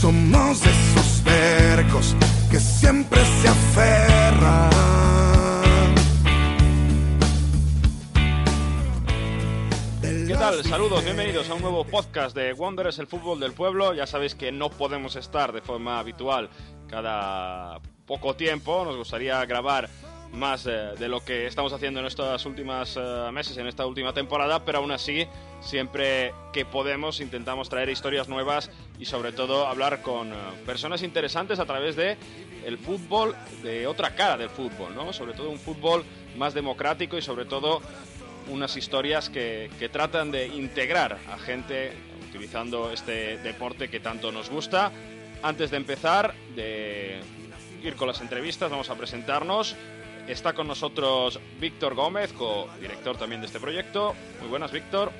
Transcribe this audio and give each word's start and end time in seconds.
Somos 0.00 0.60
de 0.62 0.70
esos 0.70 1.22
tercos 1.22 2.16
que 2.50 2.58
siempre 2.58 3.20
se 3.40 3.48
aferran. 3.48 4.70
¿Qué 10.02 10.34
tal? 10.34 10.64
Saludos, 10.64 11.04
bienvenidos 11.04 11.48
a 11.48 11.54
un 11.54 11.62
nuevo 11.62 11.84
podcast 11.84 12.34
de 12.34 12.52
Wanderers, 12.54 12.98
el 12.98 13.06
fútbol 13.06 13.38
del 13.38 13.52
pueblo. 13.52 13.94
Ya 13.94 14.08
sabéis 14.08 14.34
que 14.34 14.50
no 14.50 14.70
podemos 14.70 15.14
estar 15.14 15.52
de 15.52 15.60
forma 15.60 16.00
habitual 16.00 16.50
cada 16.88 17.80
poco 18.06 18.34
tiempo. 18.34 18.84
Nos 18.84 18.96
gustaría 18.96 19.44
grabar 19.46 19.88
más 20.32 20.66
eh, 20.66 20.94
de 20.98 21.08
lo 21.08 21.24
que 21.24 21.46
estamos 21.46 21.72
haciendo 21.72 22.00
en 22.00 22.06
estos 22.06 22.44
últimos 22.46 22.98
meses, 23.32 23.56
en 23.56 23.66
esta 23.66 23.86
última 23.86 24.12
temporada, 24.12 24.64
pero 24.64 24.78
aún 24.78 24.90
así, 24.90 25.26
siempre 25.60 26.32
que 26.52 26.64
podemos, 26.64 27.20
intentamos 27.20 27.68
traer 27.68 27.88
historias 27.88 28.28
nuevas 28.28 28.70
y 28.98 29.04
sobre 29.04 29.32
todo 29.32 29.66
hablar 29.66 30.02
con 30.02 30.32
eh, 30.32 30.36
personas 30.66 31.02
interesantes 31.02 31.58
a 31.58 31.66
través 31.66 31.96
de 31.96 32.16
el 32.64 32.78
fútbol, 32.78 33.34
de 33.62 33.86
otra 33.86 34.14
cara 34.14 34.36
del 34.36 34.50
fútbol, 34.50 34.94
¿no? 34.94 35.12
Sobre 35.12 35.32
todo 35.32 35.50
un 35.50 35.58
fútbol 35.58 36.04
más 36.36 36.54
democrático 36.54 37.16
y 37.16 37.22
sobre 37.22 37.44
todo 37.44 37.80
unas 38.48 38.76
historias 38.76 39.30
que, 39.30 39.70
que 39.78 39.88
tratan 39.88 40.30
de 40.30 40.48
integrar 40.48 41.18
a 41.30 41.38
gente 41.38 41.92
utilizando 42.28 42.90
este 42.90 43.38
deporte 43.38 43.88
que 43.88 44.00
tanto 44.00 44.32
nos 44.32 44.50
gusta. 44.50 44.92
Antes 45.42 45.70
de 45.70 45.76
empezar, 45.76 46.34
de 46.56 47.20
ir 47.82 47.94
con 47.94 48.08
las 48.08 48.20
entrevistas, 48.20 48.70
vamos 48.70 48.90
a 48.90 48.96
presentarnos. 48.96 49.76
Está 50.28 50.52
con 50.52 50.68
nosotros 50.68 51.40
Víctor 51.58 51.94
Gómez, 51.94 52.34
co-director 52.34 53.16
también 53.16 53.40
de 53.40 53.46
este 53.46 53.58
proyecto. 53.58 54.14
Muy 54.40 54.50
buenas, 54.50 54.70
Víctor. 54.70 55.10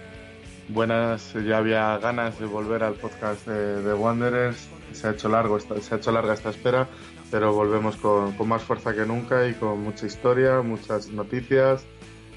Buenas, 0.68 1.32
ya 1.46 1.56
había 1.56 1.96
ganas 1.96 2.38
de 2.38 2.44
volver 2.44 2.84
al 2.84 2.92
podcast 2.92 3.46
de, 3.46 3.82
de 3.82 3.94
Wanderers. 3.94 4.68
Se 4.92 5.08
ha 5.08 5.12
hecho 5.12 5.30
largo, 5.30 5.58
se 5.58 5.94
ha 5.94 5.96
hecho 5.96 6.12
larga 6.12 6.34
esta 6.34 6.50
espera, 6.50 6.86
pero 7.30 7.54
volvemos 7.54 7.96
con, 7.96 8.34
con 8.34 8.48
más 8.48 8.62
fuerza 8.62 8.94
que 8.94 9.06
nunca 9.06 9.48
y 9.48 9.54
con 9.54 9.82
mucha 9.82 10.04
historia, 10.04 10.60
muchas 10.60 11.08
noticias 11.08 11.86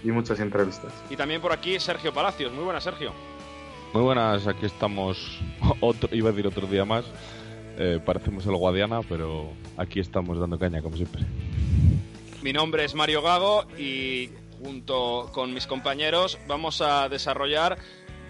y 0.02 0.12
muchas 0.12 0.40
entrevistas. 0.40 0.94
Y 1.10 1.18
también 1.18 1.42
por 1.42 1.52
aquí 1.52 1.78
Sergio 1.78 2.14
Palacios. 2.14 2.54
Muy 2.54 2.64
buenas, 2.64 2.86
Sergio. 2.86 3.12
Muy 3.94 4.04
buenas, 4.04 4.48
aquí 4.48 4.66
estamos. 4.66 5.42
Otro, 5.82 6.08
iba 6.14 6.30
a 6.30 6.32
decir 6.32 6.48
otro 6.48 6.68
día 6.68 6.86
más. 6.86 7.04
Eh, 7.78 8.00
parecemos 8.06 8.46
el 8.46 8.56
Guadiana, 8.56 9.02
pero 9.02 9.52
aquí 9.76 10.00
estamos 10.00 10.40
dando 10.40 10.58
caña, 10.58 10.82
como 10.82 10.96
siempre. 10.96 11.26
Mi 12.42 12.54
nombre 12.54 12.84
es 12.84 12.96
Mario 12.96 13.22
Gago 13.22 13.68
y 13.78 14.32
junto 14.64 15.30
con 15.32 15.54
mis 15.54 15.68
compañeros 15.68 16.40
vamos 16.48 16.82
a 16.82 17.08
desarrollar 17.08 17.78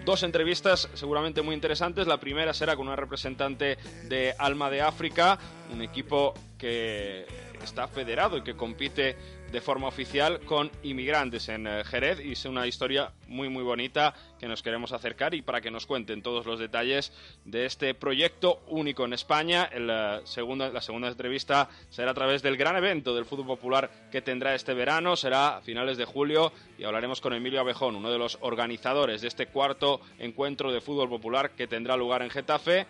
dos 0.04 0.22
entrevistas 0.22 0.90
seguramente 0.92 1.40
muy 1.40 1.54
interesantes. 1.54 2.06
La 2.06 2.20
primera 2.20 2.52
será 2.52 2.76
con 2.76 2.88
una 2.88 2.96
representante 2.96 3.78
de 4.04 4.34
Alma 4.38 4.68
de 4.68 4.82
África, 4.82 5.38
un 5.72 5.80
equipo 5.80 6.34
que 6.58 7.26
está 7.64 7.88
federado 7.88 8.36
y 8.36 8.42
que 8.42 8.54
compite 8.54 9.16
de 9.52 9.60
forma 9.60 9.86
oficial 9.86 10.40
con 10.40 10.70
inmigrantes 10.82 11.50
en 11.50 11.66
eh, 11.66 11.84
Jerez 11.84 12.20
y 12.24 12.32
es 12.32 12.44
una 12.46 12.66
historia 12.66 13.12
muy 13.28 13.50
muy 13.50 13.62
bonita 13.62 14.14
que 14.40 14.48
nos 14.48 14.62
queremos 14.62 14.92
acercar 14.92 15.34
y 15.34 15.42
para 15.42 15.60
que 15.60 15.70
nos 15.70 15.84
cuenten 15.84 16.22
todos 16.22 16.46
los 16.46 16.58
detalles 16.58 17.12
de 17.44 17.66
este 17.66 17.94
proyecto 17.94 18.62
único 18.68 19.04
en 19.04 19.12
España. 19.12 19.68
El, 19.70 19.90
eh, 19.90 20.20
segunda, 20.24 20.70
la 20.70 20.80
segunda 20.80 21.08
entrevista 21.08 21.68
será 21.90 22.12
a 22.12 22.14
través 22.14 22.42
del 22.42 22.56
gran 22.56 22.76
evento 22.76 23.14
del 23.14 23.26
fútbol 23.26 23.46
popular 23.46 23.90
que 24.10 24.22
tendrá 24.22 24.54
este 24.54 24.72
verano, 24.72 25.16
será 25.16 25.58
a 25.58 25.60
finales 25.60 25.98
de 25.98 26.06
julio 26.06 26.50
y 26.78 26.84
hablaremos 26.84 27.20
con 27.20 27.34
Emilio 27.34 27.60
Abejón, 27.60 27.94
uno 27.94 28.10
de 28.10 28.18
los 28.18 28.38
organizadores 28.40 29.20
de 29.20 29.28
este 29.28 29.48
cuarto 29.48 30.00
encuentro 30.18 30.72
de 30.72 30.80
fútbol 30.80 31.10
popular 31.10 31.50
que 31.50 31.66
tendrá 31.66 31.94
lugar 31.98 32.22
en 32.22 32.30
Getafe, 32.30 32.86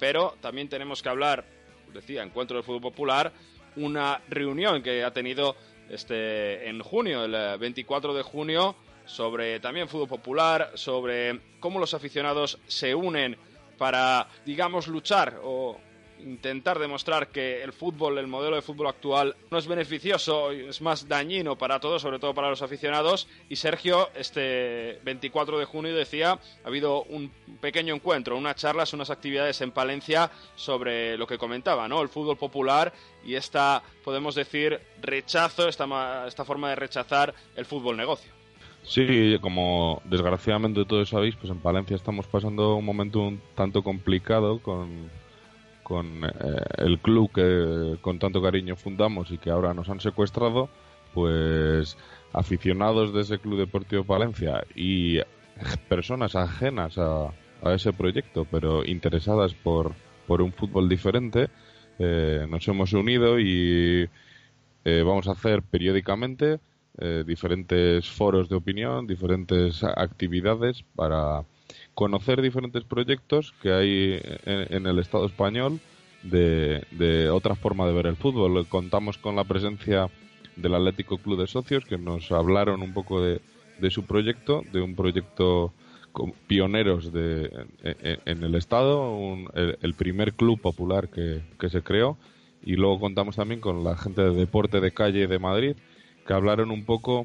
pero 0.00 0.34
también 0.40 0.68
tenemos 0.68 1.02
que 1.02 1.08
hablar, 1.08 1.44
decía, 1.94 2.24
encuentro 2.24 2.56
de 2.56 2.64
fútbol 2.64 2.82
popular, 2.82 3.32
una 3.76 4.20
reunión 4.28 4.82
que 4.82 5.04
ha 5.04 5.12
tenido 5.12 5.54
este 5.90 6.68
en 6.68 6.80
junio, 6.80 7.24
el 7.24 7.34
eh, 7.34 7.56
24 7.58 8.14
de 8.14 8.22
junio, 8.22 8.76
sobre 9.04 9.60
también 9.60 9.88
fútbol 9.88 10.08
popular, 10.08 10.72
sobre 10.74 11.40
cómo 11.58 11.78
los 11.78 11.94
aficionados 11.94 12.58
se 12.66 12.94
unen 12.94 13.36
para, 13.76 14.28
digamos, 14.44 14.86
luchar 14.88 15.40
o 15.42 15.78
intentar 16.24 16.78
demostrar 16.78 17.28
que 17.28 17.62
el 17.62 17.72
fútbol, 17.72 18.18
el 18.18 18.26
modelo 18.26 18.56
de 18.56 18.62
fútbol 18.62 18.88
actual 18.88 19.36
no 19.50 19.58
es 19.58 19.66
beneficioso, 19.66 20.50
es 20.50 20.80
más 20.80 21.08
dañino 21.08 21.56
para 21.56 21.80
todos, 21.80 22.02
sobre 22.02 22.18
todo 22.18 22.34
para 22.34 22.50
los 22.50 22.62
aficionados. 22.62 23.28
Y 23.48 23.56
Sergio, 23.56 24.10
este 24.14 25.00
24 25.04 25.58
de 25.58 25.64
junio 25.64 25.94
decía, 25.94 26.32
ha 26.32 26.68
habido 26.68 27.02
un 27.04 27.30
pequeño 27.60 27.94
encuentro, 27.94 28.36
unas 28.36 28.56
charlas, 28.56 28.92
unas 28.92 29.10
actividades 29.10 29.60
en 29.60 29.72
Palencia 29.72 30.30
sobre 30.54 31.16
lo 31.16 31.26
que 31.26 31.38
comentaba, 31.38 31.88
¿no? 31.88 32.02
El 32.02 32.08
fútbol 32.08 32.36
popular 32.36 32.92
y 33.24 33.34
esta, 33.34 33.82
podemos 34.04 34.34
decir, 34.34 34.80
rechazo, 35.00 35.68
esta, 35.68 36.26
esta 36.26 36.44
forma 36.44 36.70
de 36.70 36.76
rechazar 36.76 37.34
el 37.56 37.66
fútbol 37.66 37.96
negocio. 37.96 38.30
Sí, 38.82 39.36
como 39.40 40.00
desgraciadamente 40.04 40.84
todos 40.84 41.10
sabéis, 41.10 41.36
pues 41.36 41.50
en 41.50 41.58
Palencia 41.58 41.96
estamos 41.96 42.26
pasando 42.26 42.76
un 42.76 42.84
momento 42.84 43.20
un 43.20 43.40
tanto 43.54 43.82
complicado 43.82 44.58
con, 44.60 45.10
con 45.90 46.24
eh, 46.24 46.30
el 46.78 47.00
club 47.00 47.32
que 47.32 47.98
con 48.00 48.20
tanto 48.20 48.40
cariño 48.40 48.76
fundamos 48.76 49.32
y 49.32 49.38
que 49.38 49.50
ahora 49.50 49.74
nos 49.74 49.88
han 49.88 49.98
secuestrado, 49.98 50.68
pues 51.12 51.98
aficionados 52.32 53.12
de 53.12 53.22
ese 53.22 53.40
Club 53.40 53.58
Deportivo 53.58 54.04
Palencia 54.04 54.62
y 54.76 55.18
personas 55.88 56.36
ajenas 56.36 56.96
a, 56.96 57.32
a 57.60 57.74
ese 57.74 57.92
proyecto, 57.92 58.46
pero 58.48 58.84
interesadas 58.84 59.52
por, 59.54 59.94
por 60.28 60.42
un 60.42 60.52
fútbol 60.52 60.88
diferente, 60.88 61.48
eh, 61.98 62.46
nos 62.48 62.68
hemos 62.68 62.92
unido 62.92 63.40
y 63.40 64.08
eh, 64.84 65.02
vamos 65.04 65.26
a 65.26 65.32
hacer 65.32 65.62
periódicamente 65.62 66.60
eh, 66.98 67.24
diferentes 67.26 68.08
foros 68.08 68.48
de 68.48 68.54
opinión, 68.54 69.08
diferentes 69.08 69.82
actividades 69.82 70.84
para 70.94 71.42
conocer 71.94 72.40
diferentes 72.42 72.84
proyectos 72.84 73.52
que 73.62 73.72
hay 73.72 74.20
en, 74.44 74.74
en 74.74 74.86
el 74.86 74.98
Estado 74.98 75.26
español 75.26 75.80
de, 76.22 76.84
de 76.90 77.30
otra 77.30 77.54
forma 77.54 77.86
de 77.86 77.92
ver 77.92 78.06
el 78.06 78.16
fútbol. 78.16 78.66
Contamos 78.68 79.18
con 79.18 79.36
la 79.36 79.44
presencia 79.44 80.08
del 80.56 80.74
Atlético 80.74 81.18
Club 81.18 81.40
de 81.40 81.46
Socios 81.46 81.84
que 81.84 81.98
nos 81.98 82.30
hablaron 82.32 82.82
un 82.82 82.92
poco 82.92 83.22
de, 83.22 83.40
su 83.90 84.04
proyecto, 84.04 84.62
de 84.72 84.80
un 84.82 84.94
proyecto 84.94 85.72
con- 86.12 86.32
pioneros 86.46 87.12
de, 87.12 87.50
en 88.26 88.42
el 88.44 88.54
Estado, 88.54 89.12
un- 89.16 89.48
el, 89.54 89.78
el 89.80 89.94
primer 89.94 90.34
club 90.34 90.60
popular 90.60 91.08
que, 91.08 91.40
que 91.58 91.70
se 91.70 91.82
creó. 91.82 92.18
Y 92.62 92.76
luego 92.76 93.00
contamos 93.00 93.36
también 93.36 93.60
con 93.60 93.84
la 93.84 93.96
gente 93.96 94.20
de 94.20 94.32
Deporte 94.34 94.80
de 94.80 94.92
Calle 94.92 95.26
de 95.26 95.38
Madrid, 95.38 95.76
que 96.26 96.32
hablaron 96.34 96.70
un 96.70 96.84
poco 96.84 97.24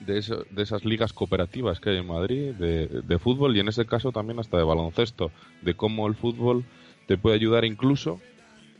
de, 0.00 0.22
de 0.50 0.62
esas 0.62 0.84
ligas 0.84 1.12
cooperativas 1.12 1.80
que 1.80 1.90
hay 1.90 1.96
en 1.98 2.06
Madrid, 2.06 2.52
de, 2.54 2.86
de 2.86 3.18
fútbol 3.18 3.56
y 3.56 3.60
en 3.60 3.68
ese 3.68 3.86
caso 3.86 4.12
también 4.12 4.38
hasta 4.38 4.56
de 4.56 4.64
baloncesto, 4.64 5.30
de 5.62 5.74
cómo 5.74 6.06
el 6.06 6.14
fútbol 6.14 6.64
te 7.06 7.16
puede 7.16 7.36
ayudar 7.36 7.64
incluso 7.64 8.20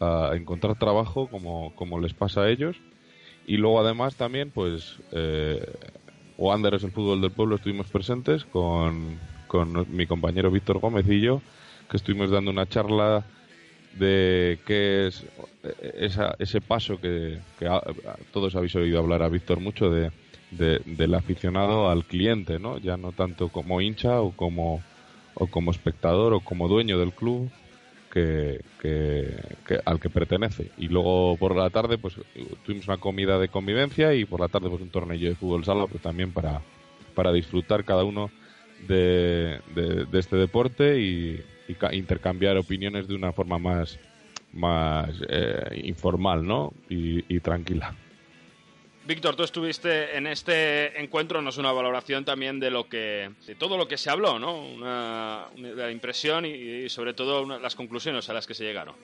a 0.01 0.33
encontrar 0.35 0.79
trabajo 0.79 1.29
como, 1.29 2.01
les 2.01 2.15
pasa 2.15 2.43
a 2.43 2.51
ellos. 2.51 2.77
Y 3.47 3.57
luego 3.57 3.81
además 3.81 4.17
también, 4.17 4.51
pues, 4.51 4.99
eh, 5.13 5.67
es 6.39 6.85
el 6.85 6.93
fútbol 6.93 7.21
del 7.21 7.31
pueblo, 7.31 7.57
estuvimos 7.57 7.89
presentes 7.89 8.45
con, 8.45 9.19
con 9.47 9.87
mi 9.97 10.07
compañero 10.07 10.51
Víctor 10.51 10.79
Gómez 10.79 11.09
y 11.09 11.21
yo, 11.21 11.41
que 11.91 11.97
estuvimos 11.97 12.31
dando 12.31 12.51
una 12.51 12.69
charla 12.69 13.25
de 13.99 14.59
qué 14.67 15.07
es 15.07 15.25
esa, 15.95 16.37
ese 16.39 16.61
paso 16.61 17.01
que, 17.01 17.39
todos 18.33 18.55
habéis 18.55 18.77
oído 18.77 18.99
hablar 18.99 19.23
a 19.23 19.29
Víctor 19.29 19.61
mucho 19.61 19.91
de, 19.91 20.13
del 20.51 21.15
aficionado 21.15 21.91
al 21.91 22.05
cliente, 22.05 22.59
¿no? 22.59 22.79
Ya 22.79 22.97
no 22.97 23.13
tanto 23.13 23.49
como 23.49 23.81
hincha 23.81 24.21
o 24.21 24.33
como, 24.33 24.83
o 25.35 25.47
como 25.47 25.71
espectador 25.71 26.33
o 26.33 26.41
como 26.41 26.69
dueño 26.69 26.99
del 26.99 27.13
club 27.13 27.51
que, 28.11 28.61
al 29.85 30.01
que 30.01 30.11
pertenece. 30.11 30.71
Y 30.79 30.89
luego 30.89 31.37
por 31.37 31.55
la 31.55 31.71
tarde 31.71 31.99
pues 31.99 32.15
tuvimos 32.65 32.89
una 32.89 32.97
comida 32.97 33.39
de 33.39 33.49
convivencia 33.49 34.15
y 34.15 34.25
por 34.25 34.41
la 34.41 34.49
tarde 34.49 34.69
pues 34.71 34.83
un 34.83 34.91
torneo 34.91 35.19
de 35.19 35.35
fútbol 35.35 35.65
sala 35.65 35.87
pues 35.87 36.03
también 36.03 36.33
para, 36.33 36.63
para 37.15 37.33
disfrutar 37.33 37.85
cada 37.85 38.05
uno 38.05 38.31
de, 38.87 39.61
de 39.75 40.19
este 40.19 40.37
deporte 40.37 41.01
y, 41.01 41.43
intercambiar 41.93 42.57
opiniones 42.57 43.09
de 43.09 43.15
una 43.15 43.33
forma 43.33 43.59
más, 43.59 43.99
más 44.53 45.11
eh, 45.29 45.83
informal 45.85 46.47
¿no? 46.47 46.73
y, 46.89 47.41
tranquila. 47.41 47.95
Víctor, 49.09 49.37
tú 49.37 49.43
estuviste 49.43 50.19
en 50.19 50.27
este 50.27 51.01
encuentro, 51.01 51.41
no 51.41 51.49
es 51.49 51.57
una 51.57 51.73
valoración 51.73 52.27
también 52.27 52.61
de 52.61 52.71
lo 52.71 52.91
que, 52.91 53.31
de 53.47 53.55
todo 53.55 53.79
lo 53.79 53.89
que 53.89 53.97
se 53.97 54.11
habló, 54.11 54.39
¿no? 54.39 54.61
Una, 54.61 55.47
la 55.57 55.91
impresión 55.91 56.45
y, 56.45 56.91
sobre 56.91 57.15
todo 57.15 57.47
las 57.59 57.75
conclusiones 57.75 58.29
a 58.29 58.35
las 58.35 58.47
que 58.47 58.53
se 58.53 58.65
llegaron. 58.65 58.95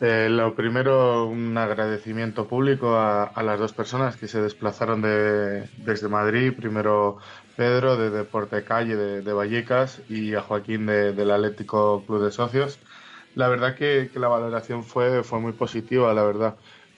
Eh, 0.00 0.28
lo 0.30 0.54
primero, 0.54 1.26
un 1.26 1.58
agradecimiento 1.58 2.46
público 2.46 2.96
a, 2.96 3.42
las 3.42 3.58
dos 3.58 3.72
personas 3.72 4.16
que 4.16 4.28
se 4.28 4.40
desplazaron 4.40 5.02
de, 5.02 5.68
desde 5.78 6.06
Madrid. 6.06 6.52
Primero 6.56 7.18
Pedro 7.56 7.96
de 7.96 8.10
Deporte 8.10 8.62
Calle 8.62 8.94
de, 8.94 9.32
Vallecas 9.32 10.00
y 10.08 10.36
a 10.36 10.42
Joaquín 10.42 10.86
del 10.86 11.30
Atlético 11.32 12.04
Club 12.06 12.22
de 12.22 12.30
Socios 12.30 12.78
la 13.34 13.48
verdad 13.48 13.74
que, 13.74 14.10
la 14.14 14.28
valoración 14.28 14.84
fue, 14.84 15.22
fue 15.22 15.40
muy 15.40 15.52
positiva, 15.52 16.14
la 16.14 16.22
verdad. 16.22 16.54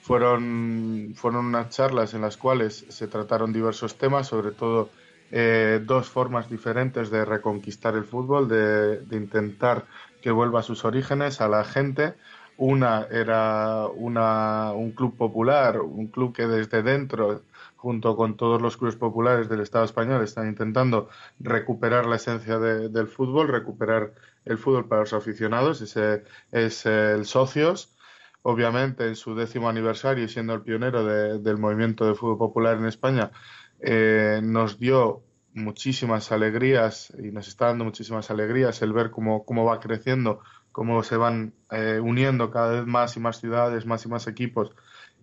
Fueron, 0.07 1.11
fueron 1.15 1.47
unas 1.47 1.69
charlas 1.69 2.13
en 2.13 2.21
las 2.21 2.37
cuales 2.37 2.85
se 2.87 3.07
trataron 3.07 3.51
diversos 3.51 3.97
temas, 3.97 4.27
sobre 4.27 4.51
todo 4.51 4.89
eh, 5.31 5.81
dos 5.83 6.07
formas 6.07 6.49
diferentes 6.49 7.11
de 7.11 7.25
reconquistar 7.25 7.93
el 7.95 8.05
fútbol, 8.05 8.47
de, 8.47 9.01
intentar 9.11 9.83
que 10.21 10.31
vuelva 10.31 10.61
a 10.61 10.63
sus 10.63 10.85
orígenes, 10.85 11.41
a 11.41 11.49
la 11.49 11.65
gente. 11.65 12.13
Una 12.55 13.05
era 13.11 13.87
una, 13.87 14.71
un 14.71 14.91
club 14.91 15.17
popular, 15.17 15.81
un 15.81 16.07
club 16.07 16.33
que 16.33 16.47
desde 16.47 16.83
dentro, 16.83 17.41
junto 17.75 18.15
con 18.15 18.37
todos 18.37 18.61
los 18.61 18.77
clubes 18.77 18.95
populares 18.95 19.49
del 19.49 19.59
Estado 19.59 19.83
español, 19.83 20.23
están 20.23 20.47
intentando 20.47 21.09
recuperar 21.41 22.05
la 22.05 22.15
esencia 22.15 22.59
del 22.59 23.07
fútbol, 23.09 23.49
recuperar 23.49 24.13
el 24.45 24.57
fútbol 24.57 24.87
para 24.87 25.01
los 25.01 25.11
aficionados, 25.11 25.81
ese 25.81 26.23
es 26.53 26.85
el 26.85 27.25
Socios, 27.25 27.96
obviamente 28.49 29.05
en 29.05 29.17
su 29.17 29.35
décimo 29.35 29.67
aniversario 29.67 30.23
y 30.23 30.29
siendo 30.29 30.53
el 30.53 30.61
pionero 30.61 31.03
del 31.37 31.57
movimiento 31.57 32.05
de 32.05 32.15
fútbol 32.15 32.37
popular 32.37 32.77
en 32.77 32.85
España, 32.85 33.31
eh, 33.81 34.39
nos 34.41 34.79
dio 34.79 35.21
muchísimas 35.53 36.31
alegrías 36.31 37.13
y 37.19 37.31
nos 37.33 37.49
está 37.49 37.65
dando 37.65 37.83
muchísimas 37.83 38.31
alegrías 38.31 38.81
el 38.81 38.93
ver 38.93 39.11
cómo, 39.11 39.43
cómo 39.43 39.65
va 39.65 39.81
creciendo, 39.81 40.39
cómo 40.71 41.03
se 41.03 41.17
van 41.17 41.55
eh, 41.71 41.99
uniendo 42.01 42.49
cada 42.49 42.71
vez 42.71 42.85
más 42.85 43.17
y 43.17 43.19
más 43.19 43.41
ciudades, 43.41 43.85
más 43.85 44.05
y 44.05 44.07
más 44.07 44.27
equipos 44.27 44.71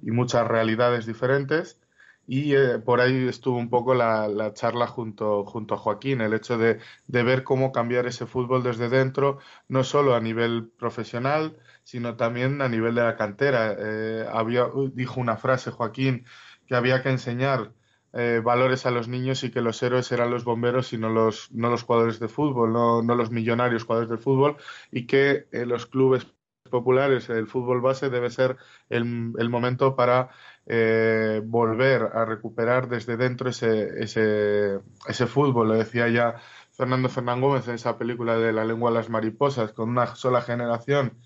y 0.03 0.11
muchas 0.11 0.47
realidades 0.47 1.07
diferentes. 1.07 1.81
Y 2.27 2.55
eh, 2.55 2.79
por 2.79 3.01
ahí 3.01 3.29
estuvo 3.29 3.57
un 3.59 3.71
poco 3.71 3.95
la, 3.95 4.53
charla 4.55 4.87
junto, 4.87 5.45
junto 5.45 5.75
a 5.75 5.79
Joaquín, 5.79 6.21
el 6.21 6.35
hecho 6.35 6.59
de, 6.59 6.79
ver 7.07 7.43
cómo 7.45 7.73
cambiar 7.73 8.07
ese 8.07 8.27
fútbol 8.27 8.63
desde 8.63 8.89
dentro, 8.89 9.39
no 9.69 9.85
solo 9.85 10.15
a 10.15 10.21
nivel 10.21 10.71
profesional, 10.79 11.57
sino 11.85 12.17
también 12.17 12.61
a 12.61 12.69
nivel 12.69 12.95
de 12.95 13.03
la 13.03 13.17
cantera. 13.17 13.77
Eh, 13.79 14.27
había, 14.33 14.67
dijo 14.93 15.21
una 15.21 15.37
frase 15.37 15.71
Joaquín 15.71 16.27
que 16.67 16.75
había 16.75 17.03
que 17.03 17.11
enseñar 17.11 17.73
eh, 18.13 18.41
valores 18.43 18.87
a 18.87 18.91
los 18.91 19.07
niños 19.07 19.45
y 19.45 19.51
que 19.51 19.61
los 19.61 19.83
héroes 19.83 20.11
eran 20.13 20.31
los 20.31 20.45
bomberos 20.45 20.93
y 20.93 20.99
no 20.99 21.09
los, 21.11 21.53
no 21.53 21.71
los 21.71 21.83
jugadores 21.85 22.19
de 22.19 22.29
fútbol, 22.29 22.73
no, 22.73 23.03
no 23.03 23.15
los 23.15 23.31
millonarios 23.31 23.85
jugadores 23.85 24.11
de 24.11 24.19
fútbol, 24.19 24.57
y 24.91 25.07
que 25.07 25.47
los 25.53 25.87
clubes 25.87 26.27
populares, 26.71 27.29
el 27.29 27.47
fútbol 27.47 27.81
base 27.81 28.11
debe 28.11 28.31
ser 28.31 28.57
el, 28.89 29.33
el 29.39 29.49
momento 29.51 29.95
para 29.95 30.31
eh, 30.67 31.43
volver 31.45 32.03
a 32.15 32.25
recuperar 32.25 32.89
desde 32.89 33.17
dentro 33.17 33.51
ese, 33.51 34.03
ese, 34.03 34.81
ese 35.07 35.27
fútbol. 35.27 35.69
Lo 35.69 35.75
decía 35.75 36.09
ya 36.09 36.37
Fernando 36.73 37.09
Fernán 37.09 37.41
Gómez 37.41 37.69
en 37.69 37.75
esa 37.75 37.99
película 37.99 38.39
de 38.39 38.53
La 38.53 38.65
lengua 38.65 38.91
de 38.91 38.97
las 38.97 39.11
mariposas, 39.11 39.73
con 39.73 39.91
una 39.91 40.17
sola 40.17 40.41
generación 40.41 41.19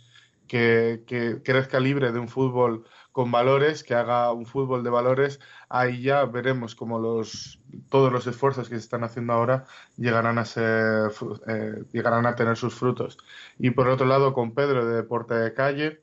que, 0.48 1.40
crezca 1.44 1.78
libre 1.78 2.10
de 2.12 2.18
un 2.18 2.28
fútbol 2.28 2.84
con 3.12 3.30
valores, 3.30 3.84
que 3.84 3.94
haga 3.94 4.32
un 4.32 4.46
fútbol 4.46 4.82
de 4.82 4.90
valores, 4.90 5.40
ahí 5.68 6.02
ya 6.02 6.24
veremos 6.24 6.74
cómo 6.74 6.98
los, 6.98 7.60
todos 7.88 8.12
los 8.12 8.26
esfuerzos 8.26 8.68
que 8.68 8.76
se 8.76 8.80
están 8.80 9.04
haciendo 9.04 9.32
ahora 9.32 9.64
llegarán 9.96 10.38
a 10.38 10.44
ser, 10.44 11.10
eh, 11.46 11.84
llegarán 11.92 12.26
a 12.26 12.34
tener 12.34 12.56
sus 12.56 12.74
frutos. 12.74 13.18
Y 13.58 13.70
por 13.70 13.88
otro 13.88 14.06
lado, 14.06 14.32
con 14.32 14.54
Pedro 14.54 14.86
de 14.86 14.96
Deporte 14.96 15.34
de 15.34 15.54
Calle, 15.54 16.02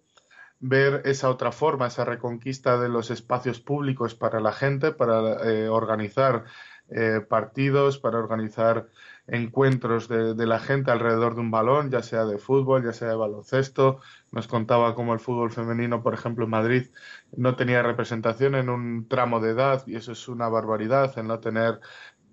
ver 0.59 1.01
esa 1.05 1.29
otra 1.29 1.51
forma, 1.51 1.87
esa 1.87 2.05
reconquista 2.05 2.79
de 2.79 2.89
los 2.89 3.11
espacios 3.11 3.59
públicos 3.59 4.15
para 4.15 4.39
la 4.39 4.51
gente, 4.51 4.91
para 4.91 5.43
eh, 5.43 5.69
organizar 5.69 6.45
eh, 6.89 7.21
partidos, 7.27 7.97
para 7.97 8.19
organizar 8.19 8.87
encuentros 9.27 10.07
de, 10.07 10.35
la 10.45 10.59
gente 10.59 10.91
alrededor 10.91 11.35
de 11.35 11.41
un 11.41 11.51
balón, 11.51 11.89
ya 11.89 12.03
sea 12.03 12.25
de 12.25 12.37
fútbol, 12.37 12.83
ya 12.83 12.93
sea 12.93 13.09
de 13.09 13.15
baloncesto. 13.15 13.99
Nos 14.31 14.47
contaba 14.47 14.95
cómo 14.95 15.13
el 15.13 15.19
fútbol 15.19 15.51
femenino, 15.51 16.03
por 16.03 16.13
ejemplo, 16.13 16.45
en 16.45 16.51
Madrid 16.51 16.87
no 17.35 17.55
tenía 17.55 17.81
representación 17.81 18.55
en 18.55 18.69
un 18.69 19.07
tramo 19.07 19.39
de 19.39 19.51
edad 19.51 19.83
y 19.87 19.95
eso 19.95 20.11
es 20.11 20.27
una 20.27 20.49
barbaridad, 20.49 21.17
el 21.17 21.27
no 21.27 21.39
tener 21.39 21.79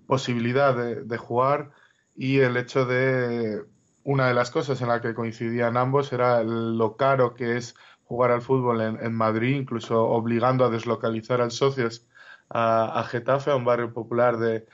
posibilidad 0.07 0.75
de 0.75 1.17
jugar 1.17 1.71
y 2.15 2.39
el 2.39 2.57
hecho 2.57 2.85
de 2.85 3.63
una 4.03 4.27
de 4.27 4.33
las 4.33 4.51
cosas 4.51 4.81
en 4.81 4.89
la 4.89 5.01
que 5.01 5.13
coincidían 5.13 5.77
ambos 5.77 6.11
era 6.13 6.43
lo 6.43 6.95
caro 6.97 7.33
que 7.35 7.57
es 7.57 7.75
jugar 8.05 8.31
al 8.31 8.41
fútbol 8.41 8.81
en, 8.81 9.13
Madrid, 9.13 9.55
incluso 9.55 10.03
obligando 10.03 10.65
a 10.65 10.69
deslocalizar 10.69 11.41
al 11.41 11.51
socios 11.51 12.07
a, 12.49 13.03
Getafe, 13.09 13.51
a 13.51 13.55
un 13.55 13.65
barrio 13.65 13.93
popular 13.93 14.37
de, 14.37 14.67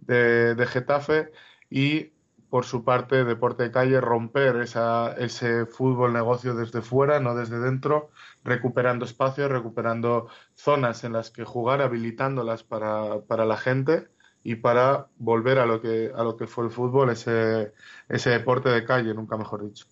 de, 0.00 0.66
Getafe, 0.66 1.32
y 1.70 2.12
por 2.48 2.64
su 2.64 2.84
parte, 2.84 3.24
Deporte 3.24 3.64
de 3.64 3.70
Calle, 3.70 4.00
romper 4.00 4.56
esa, 4.56 5.14
ese 5.18 5.66
fútbol 5.66 6.12
negocio 6.12 6.54
desde 6.54 6.80
fuera, 6.80 7.20
no 7.20 7.34
desde 7.34 7.58
dentro, 7.58 8.10
recuperando 8.44 9.04
espacios, 9.04 9.50
recuperando 9.50 10.28
zonas 10.54 11.04
en 11.04 11.12
las 11.12 11.30
que 11.30 11.44
jugar, 11.44 11.82
habilitándolas 11.82 12.62
para, 12.62 13.20
para 13.22 13.44
la 13.44 13.56
gente 13.56 14.08
y 14.44 14.54
para 14.56 15.08
volver 15.18 15.58
a 15.58 15.66
lo 15.66 15.82
que, 15.82 16.12
a 16.14 16.22
lo 16.22 16.36
que 16.36 16.46
fue 16.46 16.64
el 16.64 16.70
fútbol, 16.70 17.10
ese, 17.10 17.72
ese 18.08 18.30
deporte 18.30 18.68
de 18.68 18.84
calle, 18.84 19.12
nunca 19.12 19.36
mejor 19.36 19.64
dicho. 19.64 19.86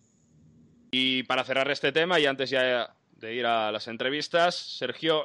Y 0.92 1.24
para 1.24 1.42
cerrar 1.42 1.70
este 1.70 1.90
tema, 1.90 2.20
y 2.20 2.26
antes 2.26 2.50
ya 2.50 2.94
de 3.16 3.34
ir 3.34 3.46
a 3.46 3.72
las 3.72 3.88
entrevistas, 3.88 4.54
Sergio, 4.54 5.24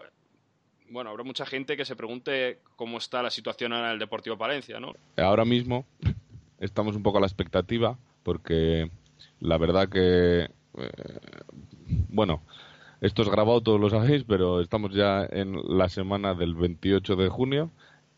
bueno, 0.90 1.12
habrá 1.12 1.24
mucha 1.24 1.46
gente 1.46 1.78
que 1.78 1.86
se 1.86 1.96
pregunte 1.96 2.62
cómo 2.76 2.98
está 2.98 3.22
la 3.22 3.30
situación 3.30 3.74
en 3.74 3.86
el 3.86 4.00
Deportivo 4.00 4.36
Palencia, 4.36 4.80
¿no? 4.80 4.94
Ahora 5.16 5.46
mismo 5.46 5.86
estamos 6.60 6.96
un 6.96 7.04
poco 7.04 7.18
a 7.18 7.22
la 7.22 7.28
expectativa, 7.28 7.98
porque 8.24 8.90
la 9.40 9.58
verdad 9.58 9.90
que, 9.90 10.50
eh, 10.78 10.92
bueno, 12.10 12.42
esto 13.02 13.22
es 13.22 13.30
grabado, 13.30 13.62
todos 13.62 13.80
lo 13.80 13.90
sabéis, 13.90 14.24
pero 14.26 14.62
estamos 14.62 14.94
ya 14.94 15.26
en 15.30 15.56
la 15.78 15.90
semana 15.90 16.34
del 16.34 16.56
28 16.56 17.16
de 17.16 17.30
junio 17.30 17.72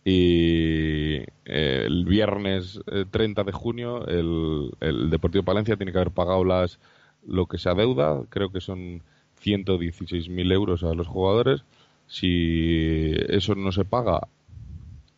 y 0.04 1.18
eh, 1.46 1.84
el 1.86 2.06
viernes 2.06 2.82
30 3.12 3.42
eh, 3.42 3.46
de 3.46 3.52
junio 3.52 4.08
el, 4.08 4.72
el 4.80 5.12
Deportivo 5.12 5.44
Palencia 5.44 5.78
tiene 5.78 5.92
que 5.92 6.00
haber 6.00 6.12
pagado 6.12 6.44
las 6.44 6.80
lo 7.26 7.46
que 7.46 7.58
se 7.58 7.70
adeuda, 7.70 8.24
creo 8.30 8.52
que 8.52 8.62
son 8.62 9.04
116.000 9.44 10.52
euros 10.52 10.84
a 10.84 10.94
los 10.94 11.08
jugadores. 11.08 11.64
Si 12.08 13.14
eso 13.30 13.56
no 13.56 13.72
se 13.72 13.86
paga 13.86 14.28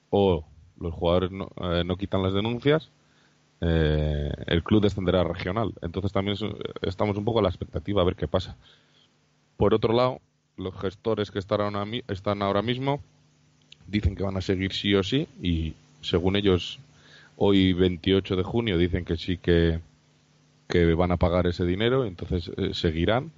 o 0.09 0.45
los 0.79 0.93
jugadores 0.93 1.31
no, 1.31 1.49
eh, 1.61 1.83
quitan 1.97 2.23
las 2.23 2.33
denuncias, 2.33 2.91
eh, 3.65 4.31
el 4.47 4.63
club 4.63 4.81
descenderá 4.81 5.23
regional. 5.23 5.73
Entonces 5.81 6.11
también 6.11 6.37
estamos 6.81 7.17
un 7.17 7.23
poco 7.23 7.39
a 7.39 7.41
la 7.41 7.49
expectativa 7.49 8.01
a 8.01 8.05
ver 8.05 8.15
qué 8.15 8.27
pasa. 8.27 8.57
Por 9.55 9.73
otro 9.73 9.93
lado, 9.93 10.19
los 10.57 10.75
gestores 10.75 11.31
que 11.31 11.39
están 11.39 11.61
ahora, 11.61 11.85
están 12.09 12.41
ahora 12.41 12.61
mismo 12.61 13.01
dicen 13.87 14.15
que 14.15 14.23
van 14.23 14.37
a 14.37 14.41
seguir 14.41 14.73
sí 14.73 14.93
o 14.95 15.03
sí 15.03 15.27
y 15.41 15.73
según 16.01 16.35
ellos 16.35 16.79
hoy 17.37 17.73
28 17.73 18.35
de 18.35 18.43
junio 18.43 18.77
dicen 18.77 19.05
que 19.05 19.17
sí 19.17 19.37
que 19.37 19.79
que 20.67 20.93
van 20.95 21.11
a 21.11 21.17
pagar 21.17 21.47
ese 21.47 21.65
dinero, 21.65 22.05
entonces 22.05 22.51
eh, 22.57 22.73
seguirán. 22.73 23.31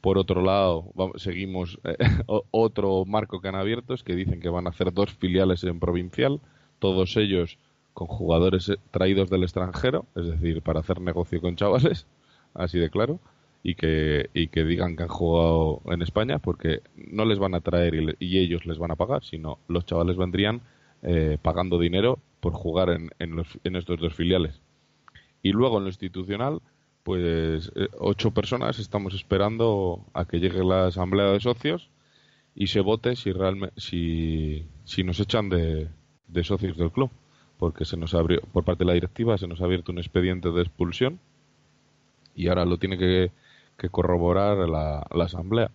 Por 0.00 0.18
otro 0.18 0.42
lado, 0.42 0.92
seguimos 1.16 1.78
eh, 1.84 1.96
otro 2.50 3.04
marco 3.06 3.40
que 3.40 3.48
han 3.48 3.54
abierto, 3.54 3.94
es 3.94 4.02
que 4.02 4.14
dicen 4.14 4.40
que 4.40 4.50
van 4.50 4.66
a 4.66 4.70
hacer 4.70 4.92
dos 4.92 5.10
filiales 5.14 5.64
en 5.64 5.80
provincial, 5.80 6.40
todos 6.78 7.16
ellos 7.16 7.56
con 7.94 8.08
jugadores 8.08 8.68
eh, 8.68 8.76
traídos 8.90 9.30
del 9.30 9.44
extranjero, 9.44 10.04
es 10.14 10.26
decir, 10.26 10.60
para 10.60 10.80
hacer 10.80 11.00
negocio 11.00 11.40
con 11.40 11.56
chavales, 11.56 12.06
así 12.54 12.78
de 12.78 12.90
claro, 12.90 13.20
y 13.62 13.76
que, 13.76 14.28
y 14.34 14.48
que 14.48 14.64
digan 14.64 14.96
que 14.96 15.04
han 15.04 15.08
jugado 15.08 15.80
en 15.86 16.02
España, 16.02 16.38
porque 16.38 16.82
no 16.96 17.24
les 17.24 17.38
van 17.38 17.54
a 17.54 17.60
traer 17.60 18.16
y, 18.18 18.38
ellos 18.38 18.66
les 18.66 18.78
van 18.78 18.90
a 18.90 18.96
pagar, 18.96 19.24
sino 19.24 19.58
los 19.68 19.86
chavales 19.86 20.16
vendrían 20.16 20.60
eh, 21.02 21.38
pagando 21.40 21.78
dinero 21.78 22.18
por 22.40 22.52
jugar 22.52 22.90
en, 22.90 23.10
en, 23.18 23.36
los, 23.36 23.58
en 23.64 23.76
estos 23.76 23.98
dos 23.98 24.12
filiales. 24.14 24.60
Y 25.42 25.52
luego 25.52 25.78
en 25.78 25.84
lo 25.84 25.88
institucional, 25.88 26.60
pues 27.04 27.72
eh, 27.74 27.88
ocho 27.98 28.32
personas 28.32 28.78
estamos 28.78 29.14
esperando 29.14 30.04
a 30.12 30.26
que 30.26 30.40
llegue 30.40 30.62
la 30.64 30.88
asamblea 30.88 31.26
de 31.26 31.40
socios 31.40 31.90
y 32.54 32.66
se 32.66 32.80
vote 32.80 33.16
si 33.16 33.32
realmente 33.32 33.74
si, 33.78 34.66
si 34.84 35.04
nos 35.04 35.20
echan 35.20 35.48
de, 35.48 35.88
de 36.28 36.44
socios 36.44 36.76
del 36.76 36.90
club 36.90 37.10
porque 37.58 37.84
se 37.84 37.96
nos 37.96 38.14
abrió 38.14 38.40
por 38.52 38.64
parte 38.64 38.84
de 38.84 38.88
la 38.88 38.94
directiva 38.94 39.38
se 39.38 39.46
nos 39.46 39.60
ha 39.60 39.64
abierto 39.64 39.92
un 39.92 39.98
expediente 39.98 40.50
de 40.50 40.62
expulsión 40.62 41.20
y 42.34 42.48
ahora 42.48 42.64
lo 42.64 42.78
tiene 42.78 42.98
que, 42.98 43.30
corroborar 43.90 44.68
la, 44.68 45.06
la, 45.10 45.24
asamblea. 45.24 45.70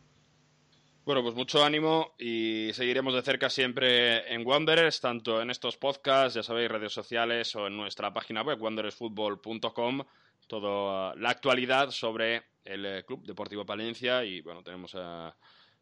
Bueno, 1.05 1.21
pues 1.21 1.35
mucho 1.35 1.63
ánimo 1.63 2.13
y 2.17 2.69
seguiremos 2.73 3.13
de 3.13 3.21
cerca 3.21 3.49
siempre 3.49 4.33
en 4.33 4.45
Wanderers, 4.45 4.99
tanto 4.99 5.41
en 5.41 5.49
estos 5.49 5.77
podcasts, 5.77 6.35
ya 6.35 6.43
sabéis, 6.43 6.69
redes 6.69 6.91
sociales 6.91 7.55
o 7.55 7.67
en 7.67 7.77
nuestra 7.77 8.13
página 8.13 8.41
web 8.41 8.61
wanderersfootball.com 8.61 10.03
toda 10.49 11.15
la 11.15 11.29
actualidad 11.29 11.91
sobre 11.91 12.43
el 12.65 12.85
eh, 12.85 13.03
Club 13.05 13.23
Deportivo 13.25 13.65
Palencia 13.65 14.25
y 14.25 14.41
bueno, 14.41 14.63
tenemos 14.63 14.95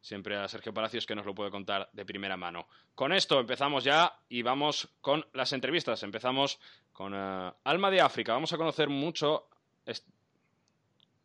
siempre 0.01 0.37
a 0.37 0.47
Sergio 0.47 0.73
Palacios 0.73 1.05
que 1.05 1.15
nos 1.15 1.25
lo 1.25 1.35
puede 1.35 1.51
contar 1.51 1.89
de 1.93 2.05
primera 2.05 2.37
mano. 2.37 2.67
Con 2.95 3.13
esto 3.13 3.39
empezamos 3.39 3.83
ya 3.83 4.19
y 4.29 4.41
vamos 4.41 4.89
con 5.01 5.25
las 5.33 5.53
entrevistas. 5.53 6.01
Empezamos 6.03 6.59
con 6.91 7.13
eh, 7.15 7.51
Alma 7.63 7.91
de 7.91 8.01
África. 8.01 8.33
Vamos 8.33 8.53
a 8.53 8.57
conocer 8.57 8.89
mucho. 8.89 9.49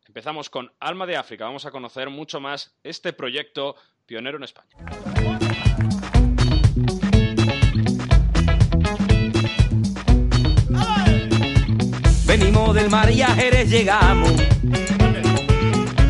Empezamos 0.06 0.50
con 0.50 0.70
Alma 0.80 1.06
de 1.06 1.16
África. 1.16 1.46
Vamos 1.46 1.64
a 1.64 1.70
conocer 1.70 2.10
mucho 2.10 2.40
más 2.40 2.76
este 2.82 3.12
proyecto 3.12 3.76
pionero 4.04 4.36
en 4.36 4.44
España. 4.44 4.76
Venimos 12.26 12.74
del 12.74 12.90
mar 12.90 13.10
y 13.10 13.22
a 13.22 13.28
Jerez 13.28 13.70
llegamos. 13.70 14.51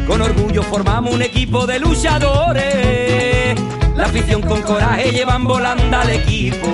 Con 0.07 0.21
orgullo 0.21 0.63
formamos 0.63 1.15
un 1.15 1.23
equipo 1.23 1.67
de 1.67 1.79
luchadores. 1.79 3.59
La 3.97 4.05
afición 4.05 4.43
con 4.43 4.63
coraje 4.63 5.11
llevan 5.13 5.45
volando 5.45 5.97
al 5.97 6.11
equipo. 6.11 6.69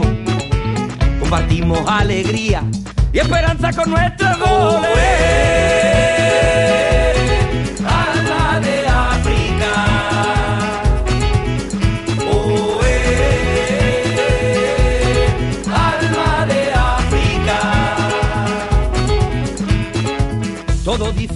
Compartimos 1.20 1.80
alegría 1.86 2.62
y 3.12 3.18
esperanza 3.18 3.72
con 3.72 3.90
nuestros 3.90 4.38
goles. 4.38 5.68